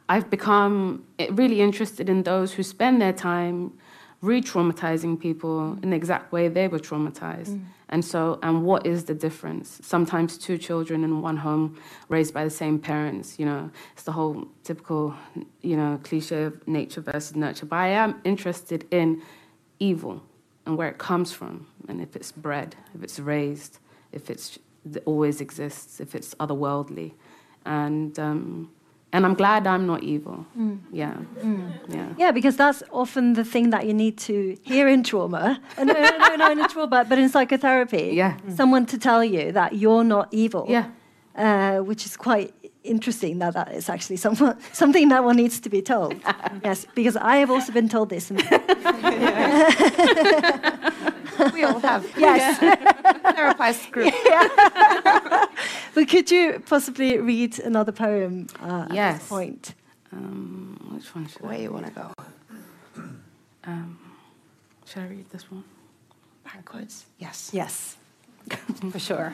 I've 0.07 0.29
become 0.29 1.05
eh, 1.19 1.29
really 1.31 1.63
interested 1.63 2.11
in 2.11 2.23
those 2.25 2.53
who 2.53 2.63
spend 2.63 3.01
their 3.01 3.15
time 3.15 3.73
re-traumatizing 4.21 5.19
people 5.19 5.79
in 5.83 5.91
the 5.91 5.97
exact 5.97 6.31
way 6.31 6.49
they 6.49 6.69
were 6.69 6.79
traumatized. 6.79 7.59
And 7.89 8.05
so, 8.05 8.39
and 8.43 8.65
what 8.65 8.85
is 8.87 9.05
the 9.05 9.15
difference? 9.15 9.81
Sometimes 9.83 10.37
two 10.37 10.59
children 10.59 11.05
in 11.05 11.23
one 11.23 11.39
home 11.39 11.81
raised 12.11 12.35
by 12.35 12.45
the 12.45 12.51
same 12.51 12.79
parents, 12.79 13.39
you 13.39 13.47
know, 13.47 13.71
it's 13.95 14.03
the 14.03 14.13
whole 14.13 14.47
typical, 14.63 15.15
you 15.63 15.77
know, 15.77 15.99
cliche 16.05 16.43
of 16.45 16.69
nature 16.69 17.01
versus 17.01 17.35
nurture. 17.35 17.65
But 17.65 17.77
I 17.77 17.89
am 17.89 18.21
interested 18.25 18.87
in 18.91 19.23
evil 19.79 20.23
and 20.71 20.79
where 20.79 20.89
it 20.89 20.99
comes 20.99 21.33
from, 21.33 21.67
and 21.89 22.01
if 22.01 22.15
it's 22.15 22.33
bred, 22.33 22.77
if 22.95 23.03
it's 23.03 23.19
raised, 23.19 23.79
if 24.13 24.31
it's 24.31 24.59
it 24.95 25.03
always 25.05 25.41
exists, 25.41 26.01
if 26.01 26.15
it's 26.15 26.35
otherworldly. 26.37 27.13
And, 27.67 28.19
um, 28.19 28.71
and 29.13 29.27
I'm 29.27 29.35
glad 29.35 29.67
I'm 29.67 29.87
not 29.87 30.03
evil. 30.03 30.47
Yeah. 30.93 31.17
Yeah. 31.89 32.09
Yeah, 32.17 32.31
because 32.31 32.57
that's 32.57 32.83
often 32.93 33.35
the 33.35 33.45
thing 33.45 33.71
that 33.71 33.85
you 33.87 33.93
need 33.93 34.17
to 34.19 34.57
hear 34.63 34.89
in 34.89 35.03
trauma. 35.03 35.61
Uh, 35.77 35.85
no, 35.85 35.93
no, 35.93 36.19
no, 36.19 36.37
no, 36.37 36.51
in 36.53 36.69
trauma, 36.69 37.05
but 37.05 37.19
in 37.19 37.29
psychotherapy. 37.29 38.13
Yeah. 38.15 38.39
Someone 38.55 38.87
to 38.87 38.97
tell 38.99 39.23
you 39.23 39.53
that 39.53 39.75
you're 39.75 40.05
not 40.05 40.29
evil. 40.31 40.65
Yeah. 40.69 40.87
Uh, 41.35 41.79
which 41.79 42.07
is 42.07 42.17
quite 42.17 42.55
interesting 42.85 43.39
that 43.41 43.55
that 43.55 43.73
is 43.73 43.89
actually 43.89 44.17
someone, 44.17 44.57
something 44.73 45.09
that 45.11 45.25
one 45.25 45.37
needs 45.37 45.61
to 45.61 45.69
be 45.69 45.83
told. 45.83 46.15
yes, 46.65 46.87
because 46.95 47.17
I 47.17 47.37
have 47.37 47.51
also 47.51 47.73
been 47.73 47.89
told 47.89 48.09
this. 48.11 48.31
We 51.55 51.65
all 51.65 51.81
have 51.81 52.05
yes. 52.19 52.59
therapist 53.35 53.91
group. 53.91 54.13
but 55.95 56.09
could 56.09 56.31
you 56.31 56.61
possibly 56.67 57.19
read 57.19 57.59
another 57.61 57.93
poem 57.93 58.47
uh, 58.61 58.87
at 58.91 58.95
Yes. 58.95 59.19
this 59.21 59.29
point? 59.29 59.75
Um, 60.13 60.91
which 60.95 61.15
one 61.15 61.27
should 61.29 61.41
Where 61.41 61.53
I? 61.55 61.57
you 61.63 61.73
want 61.73 61.87
to 61.87 61.93
go? 61.93 62.13
Um, 63.65 63.99
should 64.87 65.03
I 65.03 65.07
read 65.07 65.29
this 65.31 65.51
one? 65.51 65.65
Backwards? 66.45 67.05
Yes. 67.19 67.51
Yes, 67.53 67.97
for 68.91 68.99
sure. 68.99 69.33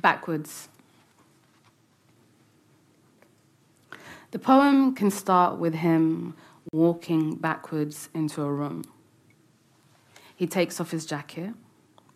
Backwards. 0.00 0.68
The 4.30 4.38
poem 4.38 4.94
can 4.94 5.10
start 5.10 5.58
with 5.58 5.74
him 5.74 6.34
walking 6.72 7.34
backwards 7.36 8.08
into 8.14 8.42
a 8.42 8.52
room. 8.52 8.84
He 10.36 10.46
takes 10.46 10.80
off 10.80 10.90
his 10.90 11.06
jacket 11.06 11.54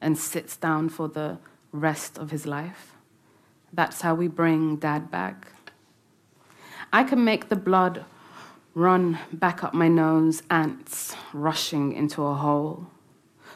and 0.01 0.19
sits 0.19 0.57
down 0.57 0.91
for 0.91 1.09
the 1.09 1.39
rest 1.73 2.19
of 2.19 2.31
his 2.31 2.47
life. 2.47 2.93
That's 3.73 4.03
how 4.03 4.15
we 4.15 4.29
bring 4.29 4.77
dad 4.77 5.11
back. 5.11 5.53
I 6.93 7.05
can 7.05 7.25
make 7.25 7.49
the 7.49 7.57
blood 7.57 8.05
run 8.75 9.19
back 9.33 9.65
up 9.65 9.73
my 9.73 9.89
nose, 9.89 10.43
ants 10.51 11.17
rushing 11.33 11.93
into 11.93 12.23
a 12.23 12.35
hole. 12.35 12.87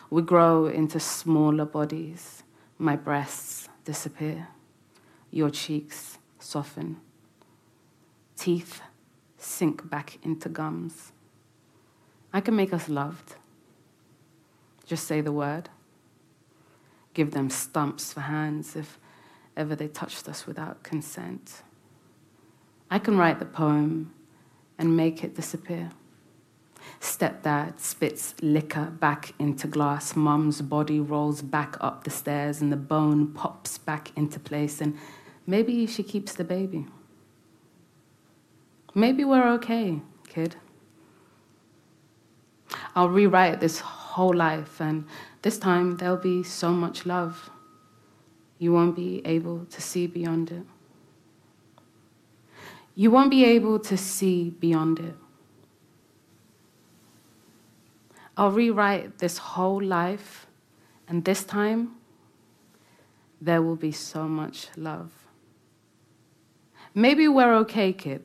We 0.08 0.22
grow 0.22 0.66
into 0.66 0.98
smaller 0.98 1.64
bodies. 1.64 2.42
My 2.78 2.96
breasts 2.96 3.65
disappear. 3.86 4.48
Your 5.30 5.48
cheeks 5.48 6.18
soften. 6.38 6.98
Teeth 8.36 8.82
sink 9.38 9.88
back 9.88 10.18
into 10.22 10.50
gums. 10.50 11.12
I 12.32 12.42
can 12.42 12.54
make 12.54 12.74
us 12.74 12.88
loved. 12.90 13.36
Just 14.84 15.06
say 15.06 15.22
the 15.22 15.32
word. 15.32 15.70
Give 17.14 17.30
them 17.30 17.48
stumps 17.48 18.12
for 18.12 18.20
hands 18.20 18.76
if 18.76 18.98
ever 19.56 19.74
they 19.74 19.88
touched 19.88 20.28
us 20.28 20.46
without 20.46 20.82
consent. 20.82 21.62
I 22.90 22.98
can 22.98 23.16
write 23.16 23.38
the 23.38 23.46
poem 23.46 24.12
and 24.78 24.96
make 24.96 25.24
it 25.24 25.34
disappear. 25.34 25.90
Stepdad 27.00 27.78
spits 27.78 28.34
liquor 28.42 28.86
back 28.86 29.34
into 29.38 29.66
glass. 29.66 30.16
Mum's 30.16 30.62
body 30.62 31.00
rolls 31.00 31.42
back 31.42 31.76
up 31.80 32.04
the 32.04 32.10
stairs 32.10 32.60
and 32.60 32.72
the 32.72 32.76
bone 32.76 33.32
pops 33.32 33.78
back 33.78 34.12
into 34.16 34.40
place. 34.40 34.80
And 34.80 34.96
maybe 35.46 35.86
she 35.86 36.02
keeps 36.02 36.34
the 36.34 36.44
baby. 36.44 36.86
Maybe 38.94 39.24
we're 39.24 39.46
okay, 39.54 40.00
kid. 40.28 40.56
I'll 42.94 43.10
rewrite 43.10 43.60
this 43.60 43.80
whole 43.80 44.34
life, 44.34 44.80
and 44.80 45.04
this 45.42 45.58
time 45.58 45.98
there'll 45.98 46.16
be 46.16 46.42
so 46.42 46.70
much 46.72 47.04
love. 47.04 47.50
You 48.58 48.72
won't 48.72 48.96
be 48.96 49.20
able 49.26 49.66
to 49.66 49.82
see 49.82 50.06
beyond 50.06 50.50
it. 50.50 50.64
You 52.94 53.10
won't 53.10 53.30
be 53.30 53.44
able 53.44 53.78
to 53.80 53.98
see 53.98 54.48
beyond 54.48 54.98
it. 54.98 55.14
I'll 58.36 58.50
rewrite 58.50 59.18
this 59.18 59.38
whole 59.38 59.82
life, 59.82 60.46
and 61.08 61.24
this 61.24 61.42
time 61.42 61.92
there 63.40 63.62
will 63.62 63.76
be 63.76 63.92
so 63.92 64.28
much 64.28 64.68
love. 64.76 65.10
Maybe 66.94 67.28
we're 67.28 67.54
okay, 67.54 67.92
kid. 67.92 68.24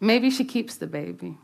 Maybe 0.00 0.30
she 0.30 0.44
keeps 0.44 0.76
the 0.76 0.86
baby. 0.86 1.38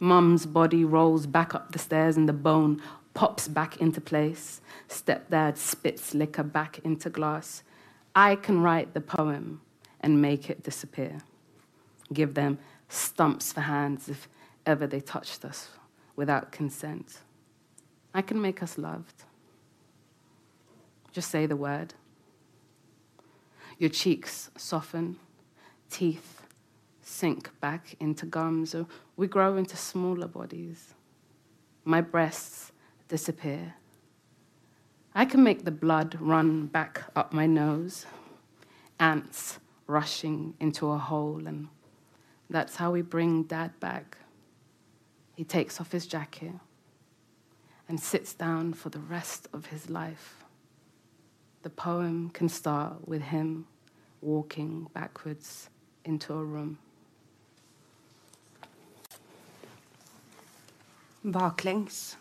Mum's 0.00 0.46
body 0.46 0.84
rolls 0.84 1.26
back 1.26 1.54
up 1.54 1.70
the 1.70 1.78
stairs 1.78 2.16
and 2.16 2.28
the 2.28 2.32
bone 2.32 2.82
pops 3.14 3.46
back 3.46 3.76
into 3.76 4.00
place. 4.00 4.60
Stepdad 4.88 5.56
spits 5.56 6.14
liquor 6.14 6.42
back 6.42 6.80
into 6.80 7.10
glass. 7.10 7.62
I 8.14 8.34
can 8.34 8.60
write 8.60 8.94
the 8.94 9.00
poem 9.00 9.60
and 10.00 10.22
make 10.22 10.50
it 10.50 10.64
disappear. 10.64 11.18
Give 12.12 12.34
them 12.34 12.58
stumps 12.88 13.52
for 13.52 13.60
hands 13.60 14.08
if 14.08 14.28
ever 14.66 14.86
they 14.86 15.00
touched 15.00 15.44
us 15.44 15.68
without 16.20 16.52
consent. 16.52 17.20
I 18.12 18.20
can 18.20 18.42
make 18.42 18.62
us 18.62 18.76
loved. 18.76 19.24
Just 21.12 21.30
say 21.30 21.46
the 21.46 21.56
word. 21.56 21.94
Your 23.78 23.88
cheeks 23.88 24.50
soften, 24.54 25.16
teeth 25.88 26.42
sink 27.00 27.58
back 27.62 27.96
into 28.00 28.26
gums, 28.26 28.74
or 28.74 28.86
we 29.16 29.28
grow 29.28 29.56
into 29.56 29.78
smaller 29.78 30.28
bodies. 30.28 30.92
My 31.84 32.02
breasts 32.02 32.70
disappear. 33.08 33.76
I 35.14 35.24
can 35.24 35.42
make 35.42 35.64
the 35.64 35.70
blood 35.70 36.18
run 36.20 36.66
back 36.66 37.04
up 37.16 37.32
my 37.32 37.46
nose, 37.46 38.04
ants 38.98 39.58
rushing 39.86 40.52
into 40.60 40.90
a 40.90 40.98
hole, 40.98 41.46
and 41.46 41.68
that's 42.50 42.76
how 42.76 42.90
we 42.92 43.00
bring 43.00 43.44
dad 43.44 43.80
back. 43.80 44.18
He 45.40 45.44
takes 45.44 45.80
off 45.80 45.92
his 45.92 46.06
jacket 46.06 46.52
and 47.88 47.98
sits 47.98 48.34
down 48.34 48.74
for 48.74 48.90
the 48.90 48.98
rest 48.98 49.48
of 49.54 49.72
his 49.72 49.88
life. 49.88 50.44
The 51.62 51.70
poem 51.70 52.28
can 52.34 52.50
start 52.50 53.08
with 53.08 53.22
him 53.22 53.64
walking 54.20 54.88
backwards 54.92 55.70
into 56.04 56.34
a 56.34 56.44
room. 56.44 56.76
Baklengs. 61.24 62.16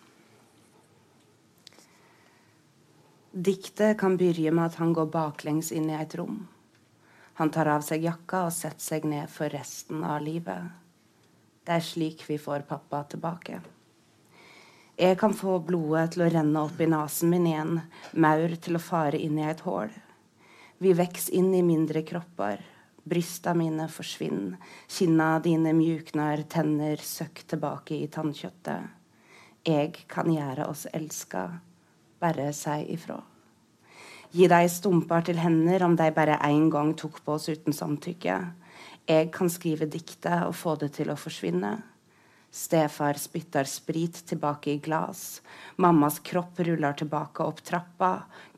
Diktet 3.36 3.98
kan 4.00 4.16
begynne 4.18 4.56
med 4.56 4.66
at 4.66 4.76
han 4.76 4.94
går 4.94 5.12
baklengs 5.12 5.72
inn 5.72 5.90
i 5.90 6.02
et 6.02 6.16
rom. 6.16 6.46
Han 7.34 7.52
tar 7.52 7.68
av 7.68 7.84
seg 7.84 8.08
jakka 8.08 8.46
og 8.48 8.54
setter 8.56 8.94
seg 8.94 9.04
ned 9.04 9.28
for 9.28 9.52
resten 9.52 10.08
av 10.08 10.24
livet. 10.24 10.72
Det 11.70 11.76
er 11.78 11.84
slik 11.86 12.24
vi 12.26 12.40
får 12.42 12.64
pappa 12.66 13.04
tilbake. 13.12 13.60
Jeg 14.98 15.18
kan 15.22 15.36
få 15.38 15.60
blodet 15.62 16.16
til 16.16 16.24
å 16.26 16.30
renne 16.34 16.64
opp 16.66 16.80
i 16.82 16.88
nesen 16.90 17.30
min 17.30 17.46
igjen, 17.46 17.76
maur 18.18 18.56
til 18.58 18.80
å 18.80 18.82
fare 18.82 19.20
inn 19.22 19.38
i 19.38 19.46
et 19.46 19.62
hull. 19.68 19.92
Vi 20.82 20.96
vokser 20.98 21.36
inn 21.38 21.52
i 21.54 21.62
mindre 21.62 22.02
kropper. 22.02 22.64
Brysta 23.06 23.54
mine 23.54 23.86
forsvinner. 23.86 24.58
Kinna 24.90 25.28
dine 25.46 25.76
mjukner, 25.78 26.42
tenner 26.50 26.98
søkk 27.06 27.44
tilbake 27.54 28.00
i 28.00 28.10
tannkjøttet. 28.10 28.90
Jeg 29.70 30.08
kan 30.10 30.34
gjøre 30.34 30.66
oss 30.74 30.88
elska, 30.90 31.44
bare 32.18 32.50
si 32.58 32.80
ifra. 32.96 33.20
Gi 34.34 34.50
deg 34.50 34.74
stumper 34.74 35.22
til 35.30 35.38
hender 35.38 35.86
om 35.86 35.94
de 36.02 36.10
bare 36.18 36.42
én 36.50 36.72
gang 36.74 36.96
tok 36.98 37.22
på 37.22 37.38
oss 37.38 37.46
uten 37.54 37.78
samtykke. 37.78 38.40
Jeg 39.10 39.32
kan 39.34 39.50
skrive 39.50 39.88
diktet 39.90 40.44
og 40.46 40.54
få 40.54 40.76
det 40.78 40.92
til 41.00 41.10
å 41.10 41.18
forsvinne. 41.18 41.72
Stefar 42.54 43.18
spytter 43.18 43.66
sprit 43.66 44.20
tilbake 44.30 44.76
i 44.76 44.82
glass. 44.86 45.42
Mammas 45.82 46.20
kropp 46.26 46.60
ruller 46.66 46.94
tilbake 46.98 47.42
opp 47.42 47.64
trappa. 47.66 48.12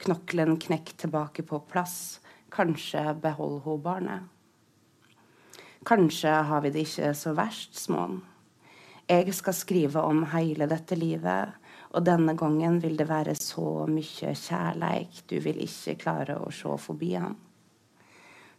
Knoklen 0.03 0.57
knekk 0.59 0.91
tilbake 1.05 1.45
på 1.47 1.59
plass. 1.71 2.19
Kanskje 2.51 3.13
beholder 3.23 3.63
hun 3.63 3.83
barnet. 3.85 4.27
Kanskje 5.87 6.33
har 6.49 6.65
vi 6.65 6.73
det 6.75 6.83
ikke 6.83 7.13
så 7.15 7.31
verst, 7.35 7.79
småen. 7.79 8.19
Jeg 9.07 9.31
skal 9.35 9.55
skrive 9.55 10.03
om 10.03 10.25
hele 10.33 10.67
dette 10.71 10.95
livet, 10.99 11.55
og 11.95 12.03
denne 12.07 12.35
gangen 12.39 12.77
vil 12.83 12.99
det 12.99 13.07
være 13.07 13.37
så 13.39 13.87
mye 13.87 14.35
kjærleik 14.35 15.23
du 15.31 15.39
vil 15.43 15.63
ikke 15.63 15.95
klare 16.03 16.37
å 16.43 16.51
se 16.55 16.75
forbi 16.79 17.13
han. 17.15 17.39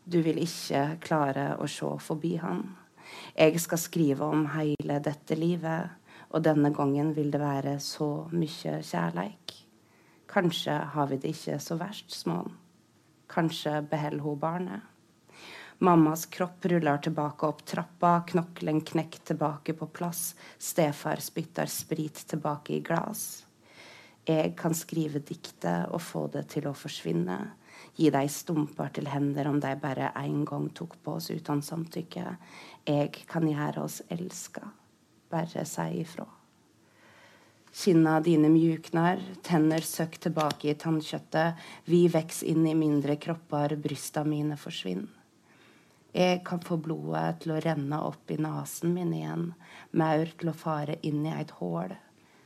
Du 0.05 0.19
vil 0.23 0.41
ikke 0.43 0.99
klare 1.03 1.53
å 1.63 1.69
se 1.71 1.89
forbi 2.03 2.35
han. 2.43 2.65
Jeg 3.37 3.61
skal 3.63 3.79
skrive 3.79 4.27
om 4.27 4.49
hele 4.57 4.99
dette 5.05 5.37
livet, 5.39 5.99
og 6.33 6.43
denne 6.43 6.73
gangen 6.75 7.13
vil 7.15 7.31
det 7.31 7.41
være 7.43 7.77
så 7.83 8.27
mye 8.33 8.81
kjærleik. 8.83 9.55
Kanskje 10.33 10.79
har 10.95 11.11
vi 11.11 11.21
det 11.23 11.35
ikke 11.35 11.59
så 11.61 11.77
verst, 11.79 12.11
smån. 12.17 12.57
Kanskje 13.31 13.83
beholder 13.89 14.25
hun 14.25 14.41
barnet. 14.41 14.89
Mammas 15.83 16.27
kropp 16.31 16.67
ruller 16.71 16.99
tilbake 17.03 17.47
opp 17.47 17.65
trappa, 17.67 18.21
knoklen 18.29 18.81
knekt 18.87 19.25
tilbake 19.33 19.75
på 19.75 19.89
plass, 19.91 20.35
stefar 20.59 21.23
spytter 21.23 21.67
sprit 21.67 22.21
tilbake 22.31 22.77
i 22.77 22.83
glass. 22.87 23.45
Jeg 24.25 24.55
kan 24.59 24.75
skrive 24.79 25.19
diktet 25.27 25.91
og 25.91 26.03
få 26.03 26.29
det 26.31 26.45
til 26.55 26.69
å 26.71 26.77
forsvinne, 26.79 27.39
gi 27.97 28.11
deg 28.13 28.31
stumper 28.33 28.93
til 28.97 29.09
hender 29.13 29.49
om 29.51 29.59
de 29.61 29.73
bare 29.81 30.13
en 30.19 30.45
gang 30.49 30.69
tok 30.75 30.97
på 31.05 31.17
oss 31.19 31.31
uten 31.31 31.63
samtykke. 31.63 32.37
Jeg 32.89 33.11
kan 33.29 33.49
gjøre 33.49 33.85
oss 33.85 34.01
elska, 34.11 34.65
bare 35.31 35.67
si 35.69 35.89
ifra. 36.01 36.27
Kinna 37.73 38.19
dine 38.21 38.51
mjukner, 38.53 39.21
tenner 39.43 39.81
søkk 39.81 40.19
tilbake 40.27 40.69
i 40.73 40.77
tannkjøttet, 40.77 41.57
vi 41.89 42.05
veks 42.13 42.43
inn 42.45 42.67
i 42.69 42.77
mindre 42.77 43.17
kropper, 43.17 43.79
brysta 43.81 44.27
mine 44.29 44.59
forsvinner. 44.61 45.09
Jeg 46.13 46.43
kan 46.45 46.61
få 46.61 46.77
blodet 46.77 47.39
til 47.41 47.55
å 47.55 47.61
renne 47.65 47.99
opp 48.05 48.29
i 48.29 48.37
nesen 48.37 48.93
min 48.93 49.15
igjen, 49.17 49.47
maur 49.97 50.29
til 50.37 50.51
å 50.53 50.57
fare 50.57 50.99
inn 51.09 51.25
i 51.25 51.33
et 51.33 51.55
hull. 51.57 51.95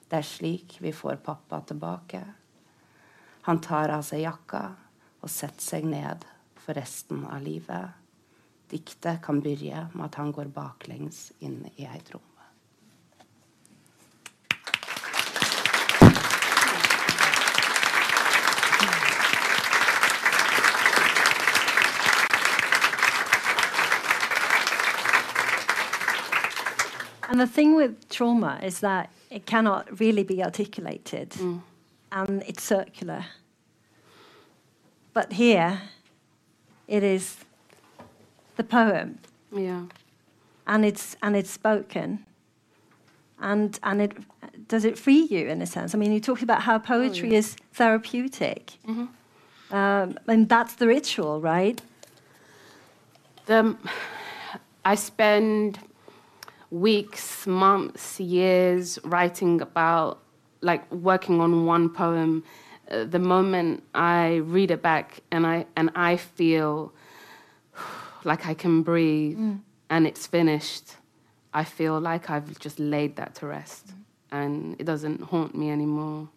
Det 0.06 0.20
er 0.20 0.28
slik 0.28 0.76
vi 0.78 0.92
får 0.94 1.18
pappa 1.26 1.58
tilbake. 1.66 2.20
Han 3.50 3.58
tar 3.58 3.90
av 3.96 4.06
seg 4.06 4.22
jakka 4.22 4.62
og 5.22 5.30
setter 5.32 5.62
seg 5.64 5.84
ned 5.88 6.24
for 6.64 6.76
resten 6.78 7.24
av 7.26 7.42
livet. 7.42 7.94
Diktet 8.70 9.20
kan 9.22 9.40
begynne 9.42 9.86
med 9.94 10.08
at 10.08 10.18
han 10.20 10.32
går 10.34 10.50
baklengs 10.54 11.28
inn 11.40 11.62
i 11.76 11.86
et 11.86 12.10
rom. 12.14 12.22
And 27.28 27.40
the 27.40 27.46
thing 27.46 27.74
with 27.74 28.08
trauma 28.08 28.60
is 28.62 28.80
that 28.80 29.10
it 29.30 29.46
cannot 29.46 30.00
really 30.00 30.22
be 30.22 30.42
articulated 30.42 31.30
Mm. 31.30 31.60
and 32.12 32.42
it's 32.46 32.62
circular. 32.62 33.24
But 35.16 35.32
here, 35.32 35.80
it 36.86 37.02
is 37.02 37.38
the 38.56 38.62
poem 38.62 39.18
Yeah. 39.50 39.84
and 40.66 40.84
it's, 40.84 41.16
and 41.22 41.34
it's 41.34 41.48
spoken. 41.48 42.26
And, 43.40 43.78
and 43.82 44.02
it, 44.02 44.12
does 44.68 44.84
it 44.84 44.98
free 44.98 45.22
you 45.22 45.46
in 45.46 45.62
a 45.62 45.66
sense? 45.66 45.94
I 45.94 45.98
mean, 45.98 46.12
you 46.12 46.20
talked 46.20 46.42
about 46.42 46.60
how 46.60 46.78
poetry 46.78 47.30
yeah. 47.30 47.38
is 47.38 47.56
therapeutic. 47.72 48.74
Mhm. 48.86 49.08
Um, 49.70 50.18
and 50.28 50.50
that's 50.50 50.74
the 50.74 50.86
ritual, 50.86 51.40
right? 51.40 51.80
The, 53.46 53.74
I 54.84 54.96
spend 54.96 55.78
weeks, 56.70 57.46
months, 57.46 58.20
years 58.20 58.98
writing 59.02 59.62
about, 59.62 60.18
like 60.60 60.82
working 60.92 61.40
on 61.40 61.64
one 61.64 61.88
poem. 61.88 62.44
The 62.88 63.18
moment 63.18 63.82
I 63.94 64.36
read 64.36 64.70
it 64.70 64.82
back 64.82 65.20
and 65.30 65.46
I 65.46 65.66
and 65.76 65.90
I 65.94 66.16
feel 66.16 66.92
like 68.24 68.46
I 68.46 68.54
can 68.54 68.82
breathe 68.82 69.38
mm. 69.38 69.60
and 69.88 70.06
it's 70.06 70.26
finished, 70.26 70.96
I 71.54 71.64
feel 71.64 72.00
like 72.00 72.30
I've 72.30 72.58
just 72.58 72.78
laid 72.78 73.16
that 73.16 73.34
to 73.36 73.46
rest. 73.46 73.88
Mm. 73.88 73.92
And 74.32 74.76
it 74.80 74.84
doesn't 74.84 75.22
haunt 75.22 75.54
me 75.56 75.70
anymore. 75.70 76.28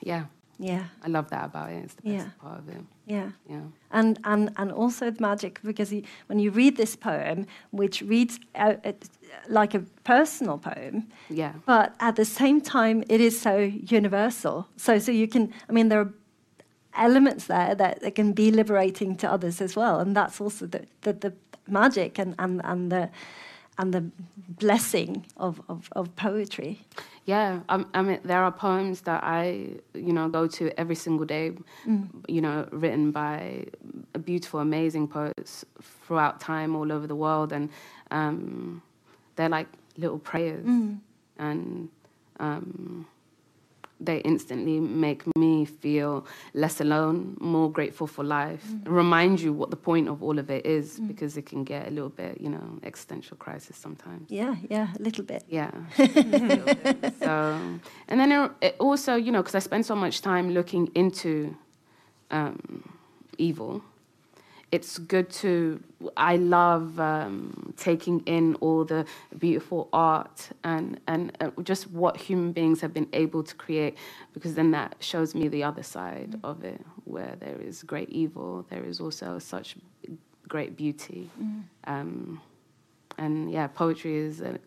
Yeah, 0.00 0.24
Yeah, 0.58 0.84
I 1.04 1.08
love 1.08 1.28
that 1.30 1.44
about 1.44 1.70
it. 1.72 1.84
It's 1.84 1.94
the 1.94 2.02
best 2.02 2.14
Yeah. 2.26 2.30
part 2.40 2.58
of 2.58 2.68
it. 2.68 2.82
yeah. 3.06 3.30
Yeah. 3.50 3.60
and 3.90 4.18
and 4.24 4.50
and 4.56 4.72
also 4.72 5.10
the 5.10 5.20
magic 5.20 5.60
because 5.62 5.92
you, 5.92 6.02
when 6.28 6.38
you 6.38 6.50
read 6.50 6.76
this 6.76 6.96
poem, 6.96 7.46
which 7.72 8.02
reads 8.02 8.40
out, 8.54 8.84
it, 8.84 9.08
like 9.48 9.74
a 9.74 9.80
personal 10.04 10.58
poem, 10.58 11.06
Yeah. 11.28 11.52
but 11.66 11.94
at 12.00 12.16
the 12.16 12.24
same 12.24 12.60
time 12.60 13.04
it 13.08 13.20
is 13.20 13.40
so 13.40 13.56
universal. 13.90 14.66
So 14.76 14.98
so 14.98 15.12
you 15.12 15.28
can, 15.28 15.52
I 15.68 15.72
mean, 15.72 15.88
there 15.90 16.00
are 16.00 16.12
elements 16.94 17.46
there 17.46 17.74
that, 17.74 18.00
that 18.00 18.14
can 18.14 18.32
be 18.32 18.50
liberating 18.50 19.16
to 19.16 19.30
others 19.30 19.60
as 19.60 19.76
well, 19.76 20.00
and 20.00 20.16
that's 20.16 20.40
also 20.40 20.66
the 20.66 20.80
the, 21.02 21.12
the 21.12 21.32
magic 21.68 22.18
and 22.18 22.34
and 22.38 22.60
and 22.64 22.90
the 22.92 23.08
and 23.78 23.92
the 23.92 24.10
blessing 24.48 25.26
of, 25.36 25.60
of, 25.68 25.88
of 25.92 26.08
poetry. 26.16 26.80
Yeah, 27.26 27.60
um, 27.68 27.90
I 27.92 28.02
mean, 28.02 28.20
there 28.22 28.42
are 28.44 28.52
poems 28.52 29.00
that 29.02 29.24
I, 29.24 29.70
you 29.94 30.12
know, 30.12 30.28
go 30.28 30.46
to 30.46 30.70
every 30.78 30.94
single 30.94 31.26
day, 31.26 31.52
you 32.28 32.40
know, 32.40 32.68
written 32.70 33.10
by 33.10 33.66
beautiful, 34.24 34.60
amazing 34.60 35.08
poets 35.08 35.64
throughout 36.06 36.40
time, 36.40 36.76
all 36.76 36.92
over 36.92 37.08
the 37.08 37.16
world, 37.16 37.52
and 37.52 37.68
um, 38.12 38.80
they're 39.34 39.48
like 39.48 39.66
little 39.98 40.20
prayers, 40.20 40.64
and 41.38 41.88
um, 42.38 43.06
they 44.00 44.18
instantly 44.18 44.78
make 44.78 45.22
me 45.38 45.64
feel 45.64 46.26
less 46.54 46.80
alone, 46.80 47.36
more 47.40 47.70
grateful 47.70 48.06
for 48.06 48.24
life, 48.24 48.64
remind 48.84 49.40
you 49.40 49.52
what 49.52 49.70
the 49.70 49.76
point 49.76 50.08
of 50.08 50.22
all 50.22 50.38
of 50.38 50.50
it 50.50 50.66
is, 50.66 51.00
because 51.00 51.36
it 51.36 51.46
can 51.46 51.64
get 51.64 51.88
a 51.88 51.90
little 51.90 52.10
bit, 52.10 52.40
you 52.40 52.50
know, 52.50 52.78
existential 52.82 53.36
crisis 53.36 53.76
sometimes. 53.76 54.30
Yeah, 54.30 54.56
yeah, 54.68 54.88
a 54.98 55.02
little 55.02 55.24
bit. 55.24 55.44
Yeah. 55.48 55.70
so, 57.20 57.60
and 58.08 58.20
then 58.20 58.32
it, 58.32 58.50
it 58.60 58.76
also, 58.78 59.16
you 59.16 59.32
know, 59.32 59.42
because 59.42 59.54
I 59.54 59.60
spend 59.60 59.86
so 59.86 59.96
much 59.96 60.20
time 60.20 60.50
looking 60.50 60.90
into 60.94 61.56
um, 62.30 62.82
evil, 63.38 63.82
it's 64.72 64.98
good 64.98 65.30
to. 65.30 65.80
I 66.16 66.36
love 66.36 66.98
um, 66.98 67.72
taking 67.76 68.20
in 68.26 68.54
all 68.56 68.84
the 68.84 69.06
beautiful 69.38 69.88
art 69.92 70.50
and 70.64 71.00
and 71.06 71.36
uh, 71.40 71.50
just 71.62 71.90
what 71.90 72.16
human 72.16 72.52
beings 72.52 72.80
have 72.80 72.92
been 72.92 73.08
able 73.12 73.42
to 73.44 73.54
create, 73.54 73.96
because 74.32 74.54
then 74.54 74.72
that 74.72 74.96
shows 75.00 75.34
me 75.34 75.48
the 75.48 75.62
other 75.62 75.82
side 75.82 76.38
of 76.42 76.64
it, 76.64 76.80
where 77.04 77.36
there 77.38 77.60
is 77.60 77.82
great 77.82 78.08
evil, 78.10 78.66
there 78.68 78.84
is 78.84 79.00
also 79.00 79.38
such 79.38 79.76
great 80.48 80.76
beauty. 80.76 81.30
Um, 81.84 82.40
and 83.18 83.50
yeah, 83.50 83.66
poetry 83.68 84.16
is 84.16 84.40
an 84.40 84.58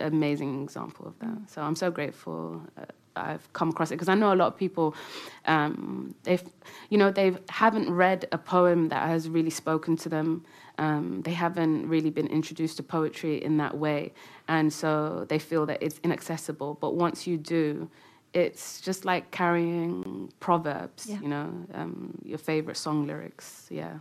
amazing 0.00 0.62
example 0.62 1.06
of 1.06 1.18
that. 1.18 1.50
So 1.50 1.62
I'm 1.62 1.76
so 1.76 1.90
grateful 1.90 2.62
uh, 2.78 2.84
I've 3.16 3.52
come 3.52 3.70
across 3.70 3.90
it 3.90 3.94
because 3.94 4.08
I 4.08 4.14
know 4.14 4.32
a 4.32 4.34
lot 4.36 4.48
of 4.48 4.56
people, 4.56 4.94
um, 5.46 6.14
they've, 6.24 6.42
you 6.90 6.98
know, 6.98 7.10
they 7.10 7.36
haven't 7.48 7.90
read 7.92 8.26
a 8.32 8.38
poem 8.38 8.88
that 8.88 9.06
has 9.08 9.28
really 9.28 9.50
spoken 9.50 9.96
to 9.98 10.08
them. 10.08 10.44
Um, 10.78 11.22
they 11.22 11.32
haven't 11.32 11.88
really 11.88 12.10
been 12.10 12.26
introduced 12.26 12.76
to 12.76 12.82
poetry 12.82 13.42
in 13.42 13.56
that 13.58 13.76
way, 13.78 14.12
and 14.48 14.72
so 14.72 15.24
they 15.28 15.38
feel 15.38 15.64
that 15.66 15.82
it's 15.82 15.98
inaccessible. 16.04 16.76
But 16.80 16.94
once 16.94 17.26
you 17.26 17.38
do, 17.38 17.88
it's 18.34 18.80
just 18.82 19.06
like 19.06 19.30
carrying 19.30 20.30
proverbs, 20.40 21.06
Yeah. 21.06 21.20
you 21.20 21.28
know, 21.28 21.48
um, 21.72 22.18
your 22.22 22.38
favorite 22.38 22.76
song 22.76 23.06
lyrics. 23.06 23.66
Yeah, 23.70 24.00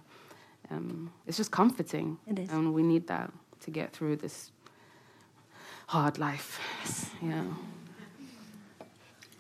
um, 0.69 1.11
it's 1.25 1.37
just 1.37 1.51
comforting, 1.51 2.17
It 2.27 2.39
is. 2.39 2.49
and 2.51 2.73
we 2.73 2.83
need 2.83 3.07
that 3.07 3.31
to 3.61 3.71
get 3.71 3.93
through 3.93 4.17
this 4.17 4.51
hard 5.87 6.17
life. 6.17 6.59
Yeah. 7.21 7.45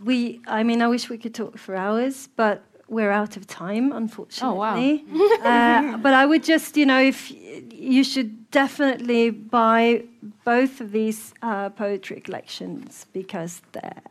We, 0.03 0.41
I 0.47 0.63
mean, 0.63 0.81
I 0.81 0.87
wish 0.87 1.09
we 1.09 1.17
could 1.17 1.33
talk 1.33 1.57
for 1.57 1.75
hours, 1.75 2.29
but 2.35 2.63
we're 2.87 3.11
out 3.11 3.37
of 3.37 3.47
time, 3.47 3.91
unfortunately. 3.91 5.05
Oh 5.13 5.39
uh, 5.43 5.97
but 5.97 6.13
I 6.13 6.25
would 6.25 6.43
just, 6.43 6.77
you 6.77 6.85
know, 6.85 7.01
if 7.01 7.31
you 7.31 8.03
should 8.03 8.51
definitely 8.51 9.31
buy 9.31 10.03
both 10.43 10.81
of 10.81 10.91
these 10.91 11.33
uh, 11.41 11.69
poetry 11.69 12.21
collections 12.21 13.05
because 13.11 13.61
they're 13.71 14.01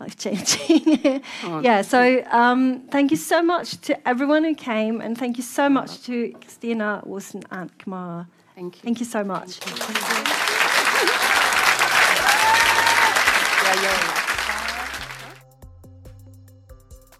life 0.00 0.16
changing. 0.16 1.22
Oh, 1.44 1.60
yeah. 1.62 1.82
So 1.82 2.24
um, 2.30 2.82
thank 2.90 3.10
you 3.10 3.16
so 3.16 3.42
much 3.42 3.80
to 3.82 4.08
everyone 4.08 4.44
who 4.44 4.54
came, 4.54 5.00
and 5.00 5.16
thank 5.16 5.36
you 5.36 5.42
so 5.42 5.68
much 5.68 6.02
to 6.04 6.32
Kristina 6.40 7.06
Wilson 7.06 7.42
and 7.50 7.76
Camara. 7.78 8.28
Thank 8.54 8.76
you. 8.76 8.82
Thank 8.82 9.00
you 9.00 9.06
so 9.06 9.24
much. 9.24 9.60